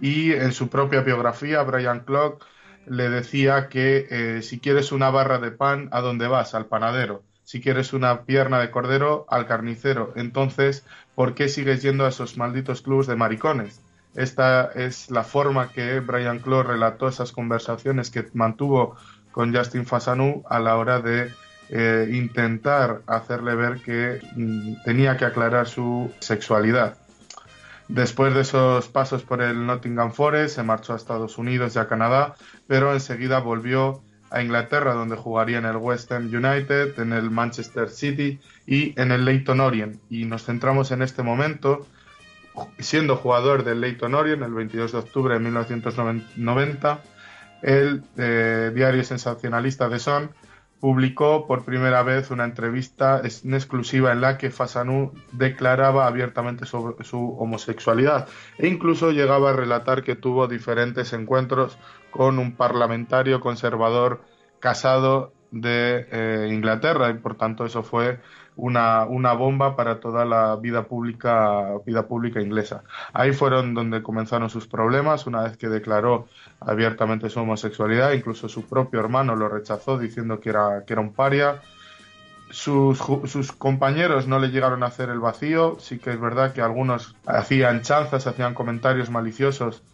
y 0.00 0.32
en 0.32 0.52
su 0.52 0.68
propia 0.68 1.02
biografía 1.02 1.62
Brian 1.62 2.00
Clough 2.00 2.42
le 2.86 3.08
decía 3.08 3.68
que 3.68 4.08
eh, 4.10 4.42
si 4.42 4.58
quieres 4.58 4.90
una 4.90 5.10
barra 5.10 5.38
de 5.38 5.52
pan, 5.52 5.88
¿a 5.92 6.00
dónde 6.00 6.26
vas? 6.26 6.54
Al 6.54 6.66
panadero. 6.66 7.22
Si 7.44 7.60
quieres 7.60 7.92
una 7.92 8.22
pierna 8.22 8.58
de 8.58 8.70
cordero, 8.70 9.26
al 9.28 9.46
carnicero. 9.46 10.12
Entonces, 10.16 10.84
¿por 11.14 11.34
qué 11.34 11.48
sigues 11.48 11.82
yendo 11.82 12.04
a 12.04 12.08
esos 12.08 12.36
malditos 12.36 12.82
clubs 12.82 13.06
de 13.06 13.16
maricones? 13.16 13.80
Esta 14.14 14.70
es 14.74 15.10
la 15.10 15.22
forma 15.22 15.68
que 15.68 16.00
Brian 16.00 16.40
Clough 16.40 16.66
relató 16.66 17.08
esas 17.08 17.32
conversaciones 17.32 18.10
que 18.10 18.26
mantuvo 18.34 18.96
con 19.30 19.54
Justin 19.54 19.86
Fasanu 19.86 20.42
a 20.48 20.58
la 20.58 20.76
hora 20.76 21.00
de 21.00 21.32
eh, 21.68 22.08
intentar 22.12 23.02
hacerle 23.06 23.54
ver 23.54 23.80
que 23.80 24.20
mm, 24.34 24.82
tenía 24.84 25.16
que 25.16 25.24
aclarar 25.24 25.68
su 25.68 26.12
sexualidad. 26.18 26.96
Después 27.86 28.34
de 28.34 28.42
esos 28.42 28.88
pasos 28.88 29.22
por 29.22 29.42
el 29.42 29.66
Nottingham 29.66 30.12
Forest, 30.12 30.56
se 30.56 30.62
marchó 30.62 30.92
a 30.92 30.96
Estados 30.96 31.38
Unidos 31.38 31.74
y 31.74 31.78
a 31.78 31.88
Canadá, 31.88 32.34
pero 32.66 32.92
enseguida 32.92 33.40
volvió 33.40 34.00
a 34.30 34.42
Inglaterra, 34.42 34.94
donde 34.94 35.16
jugaría 35.16 35.58
en 35.58 35.64
el 35.64 35.76
West 35.76 36.10
Ham 36.12 36.26
United, 36.26 36.98
en 36.98 37.12
el 37.12 37.30
Manchester 37.30 37.88
City 37.88 38.38
y 38.66 38.98
en 39.00 39.10
el 39.10 39.24
Leyton 39.24 39.60
Orient. 39.60 40.00
Y 40.08 40.24
nos 40.24 40.44
centramos 40.44 40.92
en 40.92 41.02
este 41.02 41.22
momento, 41.22 41.86
siendo 42.78 43.16
jugador 43.16 43.64
del 43.64 43.80
Leyton 43.80 44.14
Orient 44.14 44.42
el 44.42 44.54
22 44.54 44.92
de 44.92 44.98
octubre 44.98 45.34
de 45.34 45.40
1990, 45.40 47.02
el 47.62 48.02
eh, 48.16 48.72
diario 48.74 49.04
sensacionalista 49.04 49.88
The 49.88 49.98
Sun 49.98 50.30
publicó 50.80 51.46
por 51.46 51.64
primera 51.64 52.02
vez 52.02 52.30
una 52.30 52.44
entrevista 52.44 53.20
en 53.22 53.54
exclusiva 53.54 54.12
en 54.12 54.22
la 54.22 54.38
que 54.38 54.50
Fasanu 54.50 55.12
declaraba 55.30 56.06
abiertamente 56.06 56.64
sobre 56.64 57.04
su 57.04 57.36
homosexualidad 57.38 58.26
e 58.56 58.66
incluso 58.66 59.12
llegaba 59.12 59.50
a 59.50 59.52
relatar 59.52 60.02
que 60.02 60.16
tuvo 60.16 60.48
diferentes 60.48 61.12
encuentros 61.12 61.78
con 62.10 62.38
un 62.38 62.56
parlamentario 62.56 63.40
conservador 63.40 64.22
casado 64.58 65.34
de 65.50 66.06
eh, 66.10 66.48
Inglaterra 66.50 67.10
y 67.10 67.14
por 67.14 67.36
tanto 67.36 67.66
eso 67.66 67.82
fue 67.82 68.20
una, 68.56 69.32
bomba 69.32 69.76
para 69.76 70.00
toda 70.00 70.24
la 70.24 70.56
vida 70.56 70.84
pública, 70.84 71.78
vida 71.86 72.06
pública 72.06 72.40
inglesa. 72.40 72.82
Ahí 73.12 73.32
fueron 73.32 73.74
donde 73.74 74.02
comenzaron 74.02 74.50
sus 74.50 74.66
problemas, 74.66 75.26
una 75.26 75.42
vez 75.42 75.56
que 75.56 75.68
declaró 75.68 76.28
abiertamente 76.60 77.30
su 77.30 77.40
homosexualidad, 77.40 78.12
incluso 78.12 78.48
su 78.48 78.66
propio 78.66 79.00
hermano 79.00 79.34
lo 79.36 79.48
rechazó 79.48 79.98
diciendo 79.98 80.40
que 80.40 80.50
era, 80.50 80.84
que 80.86 80.92
era 80.92 81.02
un 81.02 81.12
paria. 81.12 81.60
Sus, 82.50 82.98
sus, 83.26 83.52
compañeros 83.52 84.26
no 84.26 84.40
le 84.40 84.48
llegaron 84.48 84.82
a 84.82 84.86
hacer 84.86 85.08
el 85.08 85.20
vacío, 85.20 85.76
sí 85.78 85.98
que 85.98 86.10
es 86.10 86.20
verdad 86.20 86.52
que 86.52 86.60
algunos 86.60 87.14
hacían 87.24 87.82
chanzas, 87.82 88.26
hacían 88.26 88.54
comentarios 88.54 89.08
maliciosos, 89.08 89.84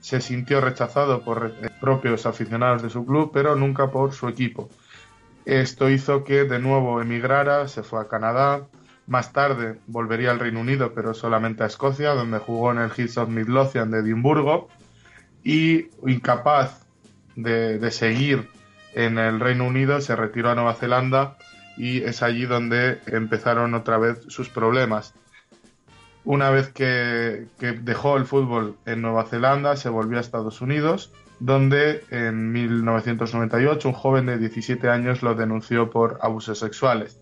se 0.00 0.20
sintió 0.20 0.60
rechazado 0.60 1.22
por 1.22 1.54
propios 1.80 2.26
aficionados 2.26 2.82
de 2.82 2.90
su 2.90 3.06
club, 3.06 3.30
pero 3.32 3.56
nunca 3.56 3.90
por 3.90 4.12
su 4.12 4.28
equipo. 4.28 4.68
Esto 5.44 5.90
hizo 5.90 6.24
que 6.24 6.44
de 6.44 6.58
nuevo 6.58 7.00
emigrara, 7.00 7.66
se 7.68 7.82
fue 7.82 8.00
a 8.00 8.08
Canadá, 8.08 8.66
más 9.06 9.32
tarde 9.32 9.78
volvería 9.86 10.30
al 10.30 10.38
Reino 10.38 10.60
Unido, 10.60 10.92
pero 10.94 11.14
solamente 11.14 11.64
a 11.64 11.66
Escocia, 11.66 12.10
donde 12.10 12.38
jugó 12.38 12.70
en 12.70 12.78
el 12.78 12.90
Hills 12.96 13.18
of 13.18 13.28
Midlothian 13.28 13.90
de 13.90 13.98
Edimburgo, 13.98 14.68
y 15.42 15.88
incapaz 16.06 16.86
de, 17.34 17.90
seguir 17.90 18.48
en 18.94 19.18
el 19.18 19.40
Reino 19.40 19.66
Unido, 19.66 20.00
se 20.00 20.14
retiró 20.14 20.50
a 20.50 20.54
Nueva 20.54 20.74
Zelanda 20.74 21.36
y 21.76 22.02
es 22.02 22.22
allí 22.22 22.44
donde 22.44 23.00
empezaron 23.06 23.74
otra 23.74 23.98
vez 23.98 24.22
sus 24.28 24.48
problemas. 24.48 25.14
Una 26.24 26.50
vez 26.50 26.68
que, 26.68 27.46
que, 27.58 27.72
dejó 27.72 28.16
el 28.16 28.26
fútbol 28.26 28.76
en 28.86 29.02
Nueva 29.02 29.24
Zelanda, 29.24 29.74
se 29.74 29.88
volvió 29.88 30.18
a 30.18 30.20
Estados 30.20 30.60
Unidos 30.60 31.12
donde 31.42 32.04
en 32.10 32.52
1998 32.52 33.88
un 33.88 33.94
joven 33.94 34.26
de 34.26 34.38
17 34.38 34.88
años 34.88 35.24
lo 35.24 35.34
denunció 35.34 35.90
por 35.90 36.20
abusos 36.22 36.60
sexuales. 36.60 37.20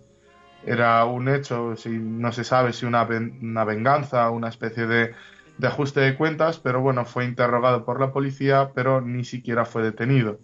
Era 0.66 1.02
un 1.06 1.30
hecho, 1.30 1.74
si, 1.76 1.88
no 1.88 2.30
se 2.30 2.44
sabe 2.44 2.74
si 2.74 2.84
una, 2.84 3.08
una 3.40 3.64
venganza, 3.64 4.28
una 4.28 4.50
especie 4.50 4.86
de, 4.86 5.14
ajuste 5.62 6.00
de 6.00 6.16
cuentas, 6.16 6.58
pero 6.58 6.82
bueno, 6.82 7.06
fue 7.06 7.24
interrogado 7.24 7.86
por 7.86 7.98
la 7.98 8.12
policía, 8.12 8.72
pero 8.74 9.00
ni 9.00 9.24
siquiera 9.24 9.64
fue 9.64 9.82
detenido. 9.82 10.38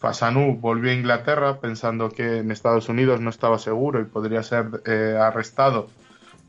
Fasanu 0.00 0.58
volvió 0.58 0.90
a 0.90 0.94
Inglaterra 0.94 1.60
pensando 1.60 2.10
que 2.10 2.38
en 2.38 2.50
Estados 2.50 2.88
Unidos 2.88 3.20
no 3.20 3.30
estaba 3.30 3.60
seguro 3.60 4.00
y 4.00 4.04
podría 4.06 4.42
ser 4.42 4.82
eh, 4.86 5.16
arrestado 5.20 5.88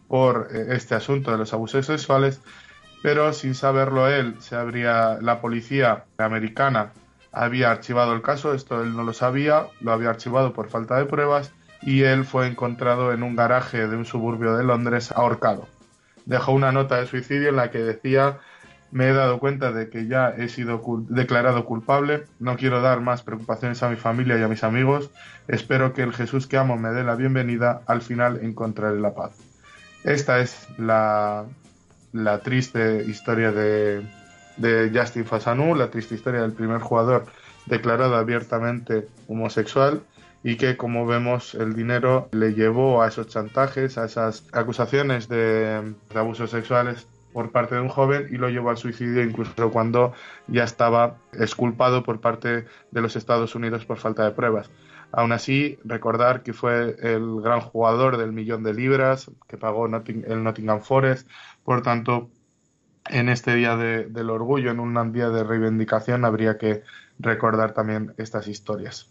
por 0.08 0.48
eh, 0.52 0.66
este 0.70 0.96
asunto 0.96 1.32
de 1.32 1.38
los 1.38 1.54
abusos 1.54 1.86
sexuales 1.86 2.42
pero 3.06 3.34
sin 3.34 3.54
saberlo 3.54 4.08
él, 4.08 4.34
se 4.40 4.56
habría, 4.56 5.20
la 5.22 5.40
policía 5.40 6.06
americana 6.18 6.92
había 7.32 7.70
archivado 7.70 8.16
el 8.16 8.24
caso, 8.24 8.56
esto 8.56 8.82
él 8.82 8.96
no 8.96 9.04
lo 9.04 9.14
sabía, 9.14 9.68
lo 9.80 9.92
había 9.92 10.10
archivado 10.10 10.54
por 10.54 10.72
falta 10.72 10.98
de 10.98 11.06
pruebas 11.06 11.54
y 11.84 12.02
él 12.02 12.26
fue 12.26 12.48
encontrado 12.48 13.14
en 13.14 13.22
un 13.22 13.36
garaje 13.36 13.88
de 13.88 13.96
un 13.96 14.06
suburbio 14.06 14.58
de 14.58 14.64
Londres 14.64 15.12
ahorcado. 15.12 15.68
Dejó 16.26 16.54
una 16.54 16.72
nota 16.72 17.00
de 17.00 17.06
suicidio 17.06 17.50
en 17.50 17.58
la 17.58 17.70
que 17.70 17.78
decía 17.78 18.40
me 18.90 19.10
he 19.10 19.14
dado 19.14 19.38
cuenta 19.38 19.72
de 19.72 19.88
que 19.92 20.08
ya 20.08 20.30
he 20.30 20.50
sido 20.50 20.82
declarado 21.08 21.64
culpable, 21.64 22.24
no 22.40 22.58
quiero 22.58 22.82
dar 22.82 23.02
más 23.02 23.22
preocupaciones 23.22 23.84
a 23.84 23.90
mi 23.90 23.98
familia 23.98 24.40
y 24.40 24.42
a 24.42 24.48
mis 24.48 24.64
amigos, 24.64 25.12
espero 25.48 25.94
que 25.94 26.02
el 26.02 26.12
Jesús 26.12 26.48
que 26.48 26.58
amo 26.58 26.76
me 26.76 26.90
dé 26.90 27.04
la 27.04 27.14
bienvenida, 27.14 27.84
al 27.86 28.02
final 28.02 28.40
encontraré 28.42 29.00
la 29.00 29.14
paz. 29.14 29.38
Esta 30.04 30.40
es 30.40 30.68
la, 30.80 31.46
la 32.16 32.40
triste 32.40 33.04
historia 33.06 33.52
de, 33.52 34.02
de 34.56 34.92
Justin 34.94 35.26
Fasanu, 35.26 35.76
la 35.76 35.92
triste 35.92 36.16
historia 36.16 36.42
del 36.42 36.54
primer 36.54 36.80
jugador 36.80 37.26
declarado 37.66 38.16
abiertamente 38.16 39.08
homosexual 39.28 40.02
y 40.42 40.56
que 40.56 40.78
como 40.78 41.06
vemos 41.06 41.56
el 41.56 41.76
dinero 41.76 42.30
le 42.32 42.54
llevó 42.54 43.02
a 43.02 43.10
esos 43.10 43.28
chantajes, 43.28 43.98
a 43.98 44.06
esas 44.06 44.48
acusaciones 44.54 45.28
de, 45.28 45.94
abusos 46.14 46.52
sexuales 46.52 47.06
por 47.34 47.52
parte 47.52 47.76
de 47.76 47.82
un 47.82 47.90
joven 47.90 48.28
y 48.32 48.38
lo 48.38 48.48
llevó 48.50 48.70
al 48.70 48.78
suicidio 48.78 49.22
incluso 49.22 49.70
cuando 49.72 50.14
ya 50.48 50.64
estaba 50.64 51.18
exculpado 51.34 52.04
por 52.04 52.22
parte 52.22 52.66
de 52.92 53.02
los 53.02 53.18
Estados 53.18 53.56
Unidos 53.56 53.86
por 53.86 53.98
falta 53.98 54.24
de 54.24 54.32
pruebas. 54.32 54.70
Aún 55.18 55.32
así, 55.32 55.80
recordar 55.86 56.44
que 56.44 56.52
fue 56.52 56.98
el 57.02 57.40
gran 57.42 57.62
jugador 57.62 58.18
del 58.18 58.34
millón 58.34 58.64
de 58.64 58.74
libras 58.74 59.32
que 59.48 59.58
pagó 59.58 59.86
el 59.86 60.44
Nottingham 60.44 60.82
Forest, 60.82 61.30
por 61.64 61.82
tanto, 61.82 62.30
en 63.10 63.30
este 63.30 63.56
día 63.56 63.78
del 63.78 64.30
orgullo, 64.30 64.72
en 64.72 64.82
un 64.82 65.14
día 65.14 65.30
de 65.30 65.46
reivindicación, 65.46 66.26
habría 66.26 66.58
que 66.58 66.84
recordar 67.18 67.74
también 67.74 68.14
estas 68.18 68.50
historias 68.50 69.08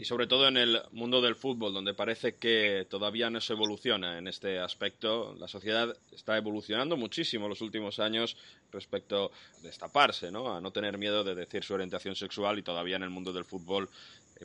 y 0.00 0.06
sobre 0.06 0.26
todo 0.26 0.48
en 0.48 0.56
el 0.56 0.80
mundo 0.92 1.20
del 1.20 1.34
fútbol, 1.34 1.74
donde 1.74 1.92
parece 1.92 2.36
que 2.36 2.86
todavía 2.88 3.28
no 3.28 3.38
se 3.42 3.52
evoluciona 3.52 4.16
en 4.16 4.28
este 4.28 4.58
aspecto. 4.58 5.34
La 5.38 5.46
sociedad 5.46 5.94
está 6.10 6.38
evolucionando 6.38 6.96
muchísimo 6.96 7.44
en 7.44 7.50
los 7.50 7.60
últimos 7.60 7.98
años 7.98 8.34
respecto 8.72 9.26
a 9.26 9.62
destaparse, 9.62 10.30
¿no? 10.32 10.56
a 10.56 10.60
no 10.62 10.70
tener 10.70 10.96
miedo 10.96 11.22
de 11.22 11.34
decir 11.34 11.62
su 11.64 11.74
orientación 11.74 12.16
sexual 12.16 12.58
y 12.58 12.62
todavía 12.62 12.96
en 12.96 13.02
el 13.02 13.10
mundo 13.10 13.30
del 13.34 13.44
fútbol 13.44 13.90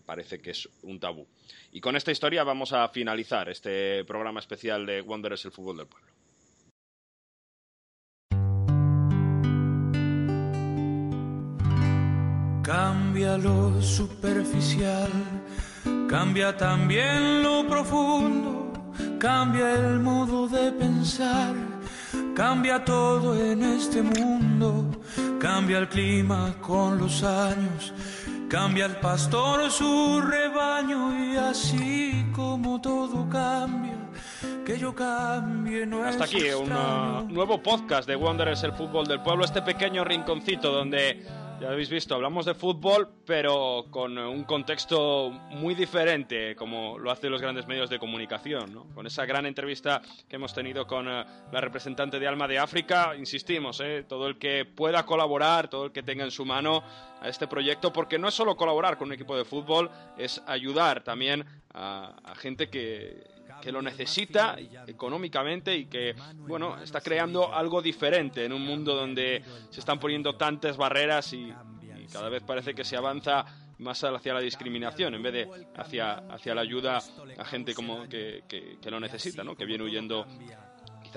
parece 0.01 0.39
que 0.39 0.51
es 0.51 0.69
un 0.83 0.99
tabú. 0.99 1.27
Y 1.71 1.81
con 1.81 1.95
esta 1.95 2.11
historia 2.11 2.43
vamos 2.43 2.73
a 2.73 2.87
finalizar 2.89 3.49
este 3.49 4.03
programa 4.05 4.39
especial 4.39 4.85
de 4.85 5.01
Wanderers 5.01 5.45
el 5.45 5.51
fútbol 5.51 5.77
del 5.77 5.87
pueblo. 5.87 6.15
Cambia 12.65 13.37
lo 13.37 13.79
superficial, 13.79 15.11
cambia 16.09 16.57
también 16.57 17.43
lo 17.43 17.67
profundo, 17.67 18.73
cambia 19.19 19.75
el 19.75 19.99
modo 19.99 20.47
de 20.47 20.71
pensar, 20.71 21.53
cambia 22.35 22.83
todo 22.83 23.39
en 23.39 23.61
este 23.61 24.01
mundo, 24.01 24.99
cambia 25.39 25.77
el 25.77 25.89
clima 25.89 26.55
con 26.59 26.97
los 26.97 27.21
años, 27.23 27.93
cambia 28.49 28.85
el 28.85 28.95
pastor 28.97 29.69
su 29.71 30.21
rebaño 30.21 31.33
y 31.33 31.37
así 31.37 32.25
como 32.33 32.79
todo 32.79 33.27
cambia. 33.29 33.93
Que 34.65 34.79
yo 34.79 34.95
cambie, 34.95 35.85
no 35.85 36.03
Hasta 36.03 36.23
aquí 36.23 36.49
un 36.49 36.71
uh, 36.71 37.21
nuevo 37.29 37.61
podcast 37.61 38.07
de 38.07 38.15
Wanderers 38.15 38.63
el 38.63 38.73
fútbol 38.73 39.05
del 39.05 39.21
pueblo, 39.21 39.45
este 39.45 39.61
pequeño 39.61 40.03
rinconcito 40.03 40.71
donde 40.71 41.23
ya 41.59 41.69
habéis 41.69 41.89
visto, 41.89 42.15
hablamos 42.15 42.45
de 42.45 42.53
fútbol, 42.53 43.07
pero 43.25 43.85
con 43.89 44.17
un 44.17 44.43
contexto 44.43 45.31
muy 45.51 45.73
diferente, 45.73 46.55
como 46.55 46.99
lo 46.99 47.11
hacen 47.11 47.31
los 47.31 47.41
grandes 47.41 47.65
medios 47.65 47.89
de 47.89 47.97
comunicación. 47.97 48.73
¿no? 48.73 48.85
Con 48.93 49.07
esa 49.07 49.25
gran 49.25 49.45
entrevista 49.45 50.01
que 50.27 50.35
hemos 50.35 50.53
tenido 50.53 50.85
con 50.85 51.07
eh, 51.07 51.25
la 51.51 51.61
representante 51.61 52.19
de 52.19 52.27
Alma 52.27 52.47
de 52.47 52.59
África, 52.59 53.15
insistimos, 53.17 53.79
¿eh? 53.79 54.03
todo 54.07 54.27
el 54.27 54.37
que 54.37 54.65
pueda 54.65 55.05
colaborar, 55.05 55.69
todo 55.69 55.85
el 55.85 55.91
que 55.91 56.03
tenga 56.03 56.25
en 56.25 56.31
su 56.31 56.45
mano 56.45 56.83
a 57.21 57.29
este 57.29 57.47
proyecto, 57.47 57.93
porque 57.93 58.19
no 58.19 58.27
es 58.27 58.33
solo 58.33 58.57
colaborar 58.57 58.97
con 58.97 59.07
un 59.07 59.13
equipo 59.13 59.37
de 59.37 59.45
fútbol, 59.45 59.89
es 60.17 60.41
ayudar 60.47 61.03
también 61.03 61.45
a 61.73 62.33
gente 62.37 62.69
que, 62.69 63.34
que 63.65 63.71
lo 63.71 63.81
necesita 63.81 64.55
económicamente 64.85 65.75
y 65.75 65.87
que, 65.87 66.13
bueno, 66.47 66.77
está 66.83 67.01
creando 67.01 67.51
algo 67.51 67.81
diferente 67.81 68.45
en 68.45 68.53
un 68.53 68.61
mundo 68.61 68.93
donde 68.93 69.41
se 69.71 69.79
están 69.79 69.99
poniendo 69.99 70.35
tantas 70.35 70.77
barreras 70.77 71.33
y, 71.33 71.51
cada 72.13 72.29
vez 72.29 72.43
parece 72.43 72.75
que 72.75 72.83
se 72.83 72.95
avanza 72.95 73.43
más 73.79 74.03
hacia 74.03 74.35
la 74.35 74.39
discriminación 74.39 75.15
en 75.15 75.23
vez 75.23 75.33
de 75.33 75.67
hacia, 75.75 76.13
hacia 76.29 76.53
la 76.53 76.61
ayuda 76.61 77.01
a 77.37 77.43
gente 77.43 77.73
como 77.73 78.07
que, 78.07 78.43
que, 78.47 78.77
que 78.79 78.91
lo 78.91 78.99
necesita, 78.99 79.43
¿no? 79.43 79.55
que 79.55 79.65
viene 79.65 79.83
huyendo 79.83 80.27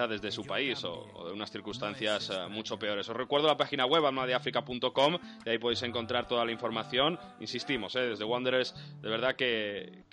desde 0.06 0.30
su 0.30 0.44
país 0.44 0.84
o, 0.84 1.24
de 1.26 1.32
unas 1.32 1.50
circunstancias 1.50 2.30
eh, 2.30 2.48
mucho 2.48 2.78
peores. 2.78 3.08
Os 3.08 3.16
recuerdo 3.16 3.48
la 3.48 3.56
página 3.56 3.86
web 3.86 4.04
almadeafrica.com 4.04 5.18
y 5.44 5.48
ahí 5.48 5.58
podéis 5.58 5.82
encontrar 5.82 6.28
toda 6.28 6.44
la 6.44 6.52
información. 6.52 7.18
Insistimos, 7.40 7.96
eh, 7.96 8.00
desde 8.00 8.24
Wanderers, 8.24 8.74
de 9.00 9.08
verdad 9.08 9.34
que, 9.34 10.04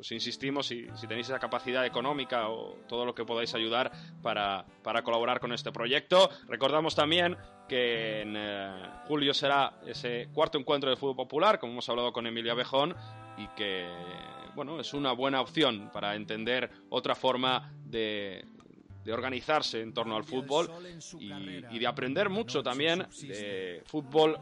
os 0.00 0.12
insistimos 0.12 0.66
si, 0.66 0.86
si, 0.94 1.06
tenéis 1.06 1.28
esa 1.28 1.38
capacidad 1.38 1.86
económica 1.86 2.48
o 2.48 2.78
todo 2.88 3.04
lo 3.04 3.14
que 3.14 3.24
podáis 3.24 3.54
ayudar 3.54 3.90
para, 4.22 4.66
para 4.82 5.02
colaborar 5.02 5.40
con 5.40 5.52
este 5.52 5.72
proyecto. 5.72 6.28
Recordamos 6.48 6.94
también 6.94 7.36
que 7.68 8.22
en 8.22 8.34
eh, 8.36 8.90
julio 9.06 9.32
será 9.34 9.80
ese 9.86 10.28
cuarto 10.32 10.58
encuentro 10.58 10.90
de 10.90 10.96
fútbol 10.96 11.16
popular, 11.16 11.58
como 11.58 11.72
hemos 11.72 11.88
hablado 11.88 12.12
con 12.12 12.26
Emilia 12.26 12.54
Bejón, 12.54 12.94
y 13.36 13.46
que 13.48 13.86
bueno, 14.54 14.80
es 14.80 14.92
una 14.92 15.12
buena 15.12 15.40
opción 15.40 15.88
para 15.92 16.16
entender 16.16 16.68
otra 16.88 17.14
forma 17.14 17.72
de, 17.84 18.44
de 19.04 19.12
organizarse 19.12 19.80
en 19.80 19.92
torno 19.92 20.16
al 20.16 20.24
fútbol 20.24 20.70
y, 21.18 21.78
de 21.78 21.86
aprender 21.86 22.28
mucho 22.28 22.62
también 22.62 23.06
de 23.22 23.82
fútbol. 23.86 24.38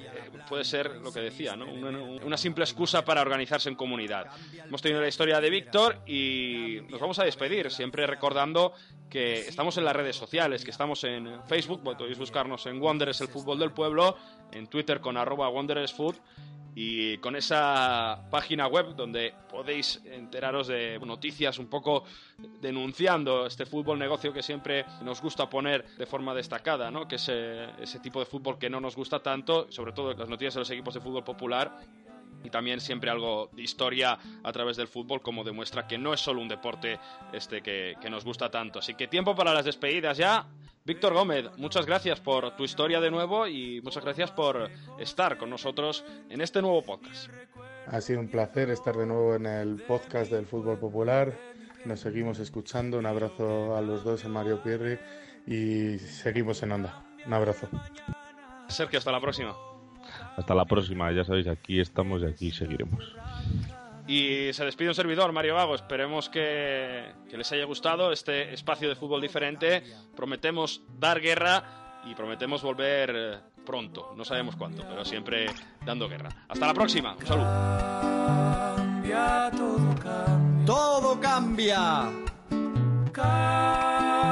Eh, 0.00 0.30
puede 0.48 0.64
ser 0.64 0.96
lo 0.96 1.12
que 1.12 1.20
decía, 1.20 1.56
¿no? 1.56 1.66
una, 1.66 2.36
simple 2.36 2.64
excusa 2.64 3.04
para 3.04 3.20
organizarse 3.20 3.68
en 3.68 3.74
comunidad. 3.74 4.26
Hemos 4.64 4.80
tenido 4.80 5.00
la 5.00 5.08
historia 5.08 5.40
de 5.40 5.50
Víctor 5.50 6.02
y 6.06 6.78
nos 6.88 7.00
vamos 7.00 7.18
a 7.18 7.24
despedir, 7.24 7.70
siempre 7.70 8.06
recordando 8.06 8.72
que 9.10 9.40
estamos 9.40 9.76
en 9.78 9.84
las 9.84 9.94
redes 9.94 10.16
sociales, 10.16 10.64
que 10.64 10.70
estamos 10.70 11.04
en 11.04 11.42
Facebook, 11.46 11.82
podéis 11.82 12.18
buscarnos 12.18 12.66
en 12.66 12.80
Wanderers 12.80 13.20
el 13.20 13.28
fútbol 13.28 13.58
del 13.58 13.72
pueblo, 13.72 14.16
en 14.52 14.66
Twitter 14.66 15.00
con 15.00 15.16
arroba 15.16 15.50
Food 15.94 16.16
y 16.78 17.16
con 17.18 17.34
esa 17.36 18.28
página 18.30 18.66
web 18.66 18.94
donde 18.94 19.32
podéis 19.48 20.02
enteraros 20.04 20.68
de 20.68 20.98
noticias 20.98 21.58
un 21.58 21.68
poco 21.68 22.04
denunciando 22.60 23.46
este 23.46 23.64
fútbol 23.64 23.98
negocio 23.98 24.30
que 24.30 24.42
siempre 24.42 24.84
nos 25.00 25.22
gusta 25.22 25.48
poner 25.48 25.86
de 25.96 26.04
forma 26.04 26.34
destacada, 26.34 26.90
¿no? 26.90 27.08
que 27.08 27.14
es 27.14 27.30
ese 27.30 27.98
tipo 28.00 28.20
de 28.20 28.26
fútbol 28.26 28.58
que 28.58 28.68
no 28.68 28.78
nos 28.78 28.94
gusta 28.94 29.20
tanto, 29.20 29.72
sobre 29.72 29.92
todo 29.92 30.12
las 30.12 30.28
noticias 30.28 30.52
de 30.52 30.60
los 30.60 30.70
equipos 30.70 30.92
de 30.92 31.00
fútbol 31.00 31.24
popular 31.24 31.80
y 32.44 32.50
también 32.50 32.78
siempre 32.82 33.08
algo 33.08 33.48
de 33.52 33.62
historia 33.62 34.18
a 34.44 34.52
través 34.52 34.76
del 34.76 34.86
fútbol 34.86 35.22
como 35.22 35.44
demuestra 35.44 35.88
que 35.88 35.96
no 35.96 36.12
es 36.12 36.20
solo 36.20 36.42
un 36.42 36.48
deporte 36.48 37.00
este 37.32 37.62
que, 37.62 37.96
que 38.02 38.10
nos 38.10 38.22
gusta 38.22 38.50
tanto. 38.50 38.80
Así 38.80 38.92
que 38.94 39.08
tiempo 39.08 39.34
para 39.34 39.54
las 39.54 39.64
despedidas 39.64 40.18
ya. 40.18 40.46
Víctor 40.86 41.14
Gómez, 41.14 41.46
muchas 41.56 41.84
gracias 41.84 42.20
por 42.20 42.54
tu 42.54 42.62
historia 42.62 43.00
de 43.00 43.10
nuevo 43.10 43.48
y 43.48 43.80
muchas 43.82 44.04
gracias 44.04 44.30
por 44.30 44.70
estar 45.00 45.36
con 45.36 45.50
nosotros 45.50 46.04
en 46.30 46.40
este 46.40 46.62
nuevo 46.62 46.80
podcast. 46.80 47.28
Ha 47.88 48.00
sido 48.00 48.20
un 48.20 48.28
placer 48.28 48.70
estar 48.70 48.94
de 48.94 49.04
nuevo 49.04 49.34
en 49.34 49.46
el 49.46 49.82
podcast 49.82 50.30
del 50.30 50.46
fútbol 50.46 50.78
popular. 50.78 51.36
Nos 51.84 51.98
seguimos 51.98 52.38
escuchando. 52.38 53.00
Un 53.00 53.06
abrazo 53.06 53.76
a 53.76 53.80
los 53.80 54.04
dos, 54.04 54.24
a 54.26 54.28
Mario 54.28 54.62
Pierri, 54.62 54.96
y 55.44 55.98
seguimos 55.98 56.62
en 56.62 56.70
onda. 56.70 57.04
Un 57.26 57.32
abrazo. 57.32 57.68
Sergio, 58.68 59.00
hasta 59.00 59.10
la 59.10 59.20
próxima. 59.20 59.56
Hasta 60.36 60.54
la 60.54 60.66
próxima, 60.66 61.10
ya 61.10 61.24
sabéis, 61.24 61.48
aquí 61.48 61.80
estamos 61.80 62.22
y 62.22 62.26
aquí 62.26 62.50
seguiremos. 62.52 63.16
Y 64.08 64.52
se 64.52 64.64
despide 64.64 64.88
un 64.88 64.94
servidor, 64.94 65.32
Mario 65.32 65.56
Vago. 65.56 65.74
Esperemos 65.74 66.28
que, 66.28 67.12
les 67.30 67.50
haya 67.52 67.64
gustado 67.64 68.12
este 68.12 68.54
espacio 68.54 68.88
de 68.88 68.94
fútbol 68.94 69.20
diferente. 69.20 69.82
Prometemos 70.14 70.82
dar 70.98 71.20
guerra 71.20 72.00
y 72.04 72.14
prometemos 72.14 72.62
volver 72.62 73.12
eh, 73.14 73.38
pronto. 73.64 74.14
No 74.16 74.24
sabemos 74.24 74.54
cuánto, 74.54 74.84
pero 74.88 75.04
siempre 75.04 75.46
dando 75.84 76.08
guerra. 76.08 76.28
Hasta 76.48 76.66
la 76.66 76.74
próxima. 76.74 77.16
Un 77.16 77.26
saludo. 77.26 77.46
Cambia, 78.76 79.50
todo 79.56 79.94
cambia. 80.00 80.66
Todo 80.66 81.20
cambia. 81.20 82.12
Cambia, 83.12 84.22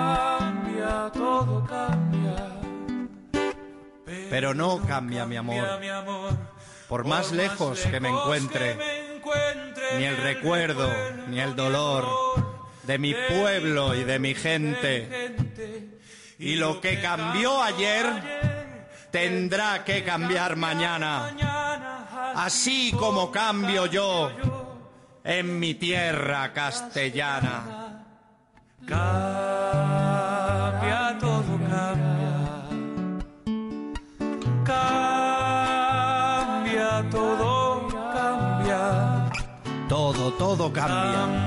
todo 1.12 1.64
cambia. 1.66 2.36
Pero 4.30 4.54
no 4.54 4.80
cambia 4.86 5.26
mi 5.26 5.36
amor. 5.36 5.64
Por 6.88 7.04
más 7.04 7.32
lejos 7.32 7.80
que 7.86 7.98
me 7.98 8.08
encuentre 8.10 9.13
ni 9.96 10.04
el 10.04 10.16
recuerdo, 10.16 10.90
ni 11.28 11.40
el 11.40 11.54
dolor 11.56 12.04
de 12.82 12.98
mi 12.98 13.14
pueblo 13.14 13.94
y 13.94 14.04
de 14.04 14.18
mi 14.18 14.34
gente. 14.34 15.36
Y 16.38 16.56
lo 16.56 16.80
que 16.80 17.00
cambió 17.00 17.62
ayer 17.62 18.06
tendrá 19.10 19.84
que 19.84 20.02
cambiar 20.02 20.56
mañana. 20.56 21.34
Así 22.34 22.92
como 22.98 23.30
cambio 23.30 23.86
yo, 23.86 24.30
en 25.22 25.58
mi 25.58 25.74
tierra 25.74 26.52
castellana. 26.52 28.04
Todo, 40.30 40.72
cambia. 40.72 41.43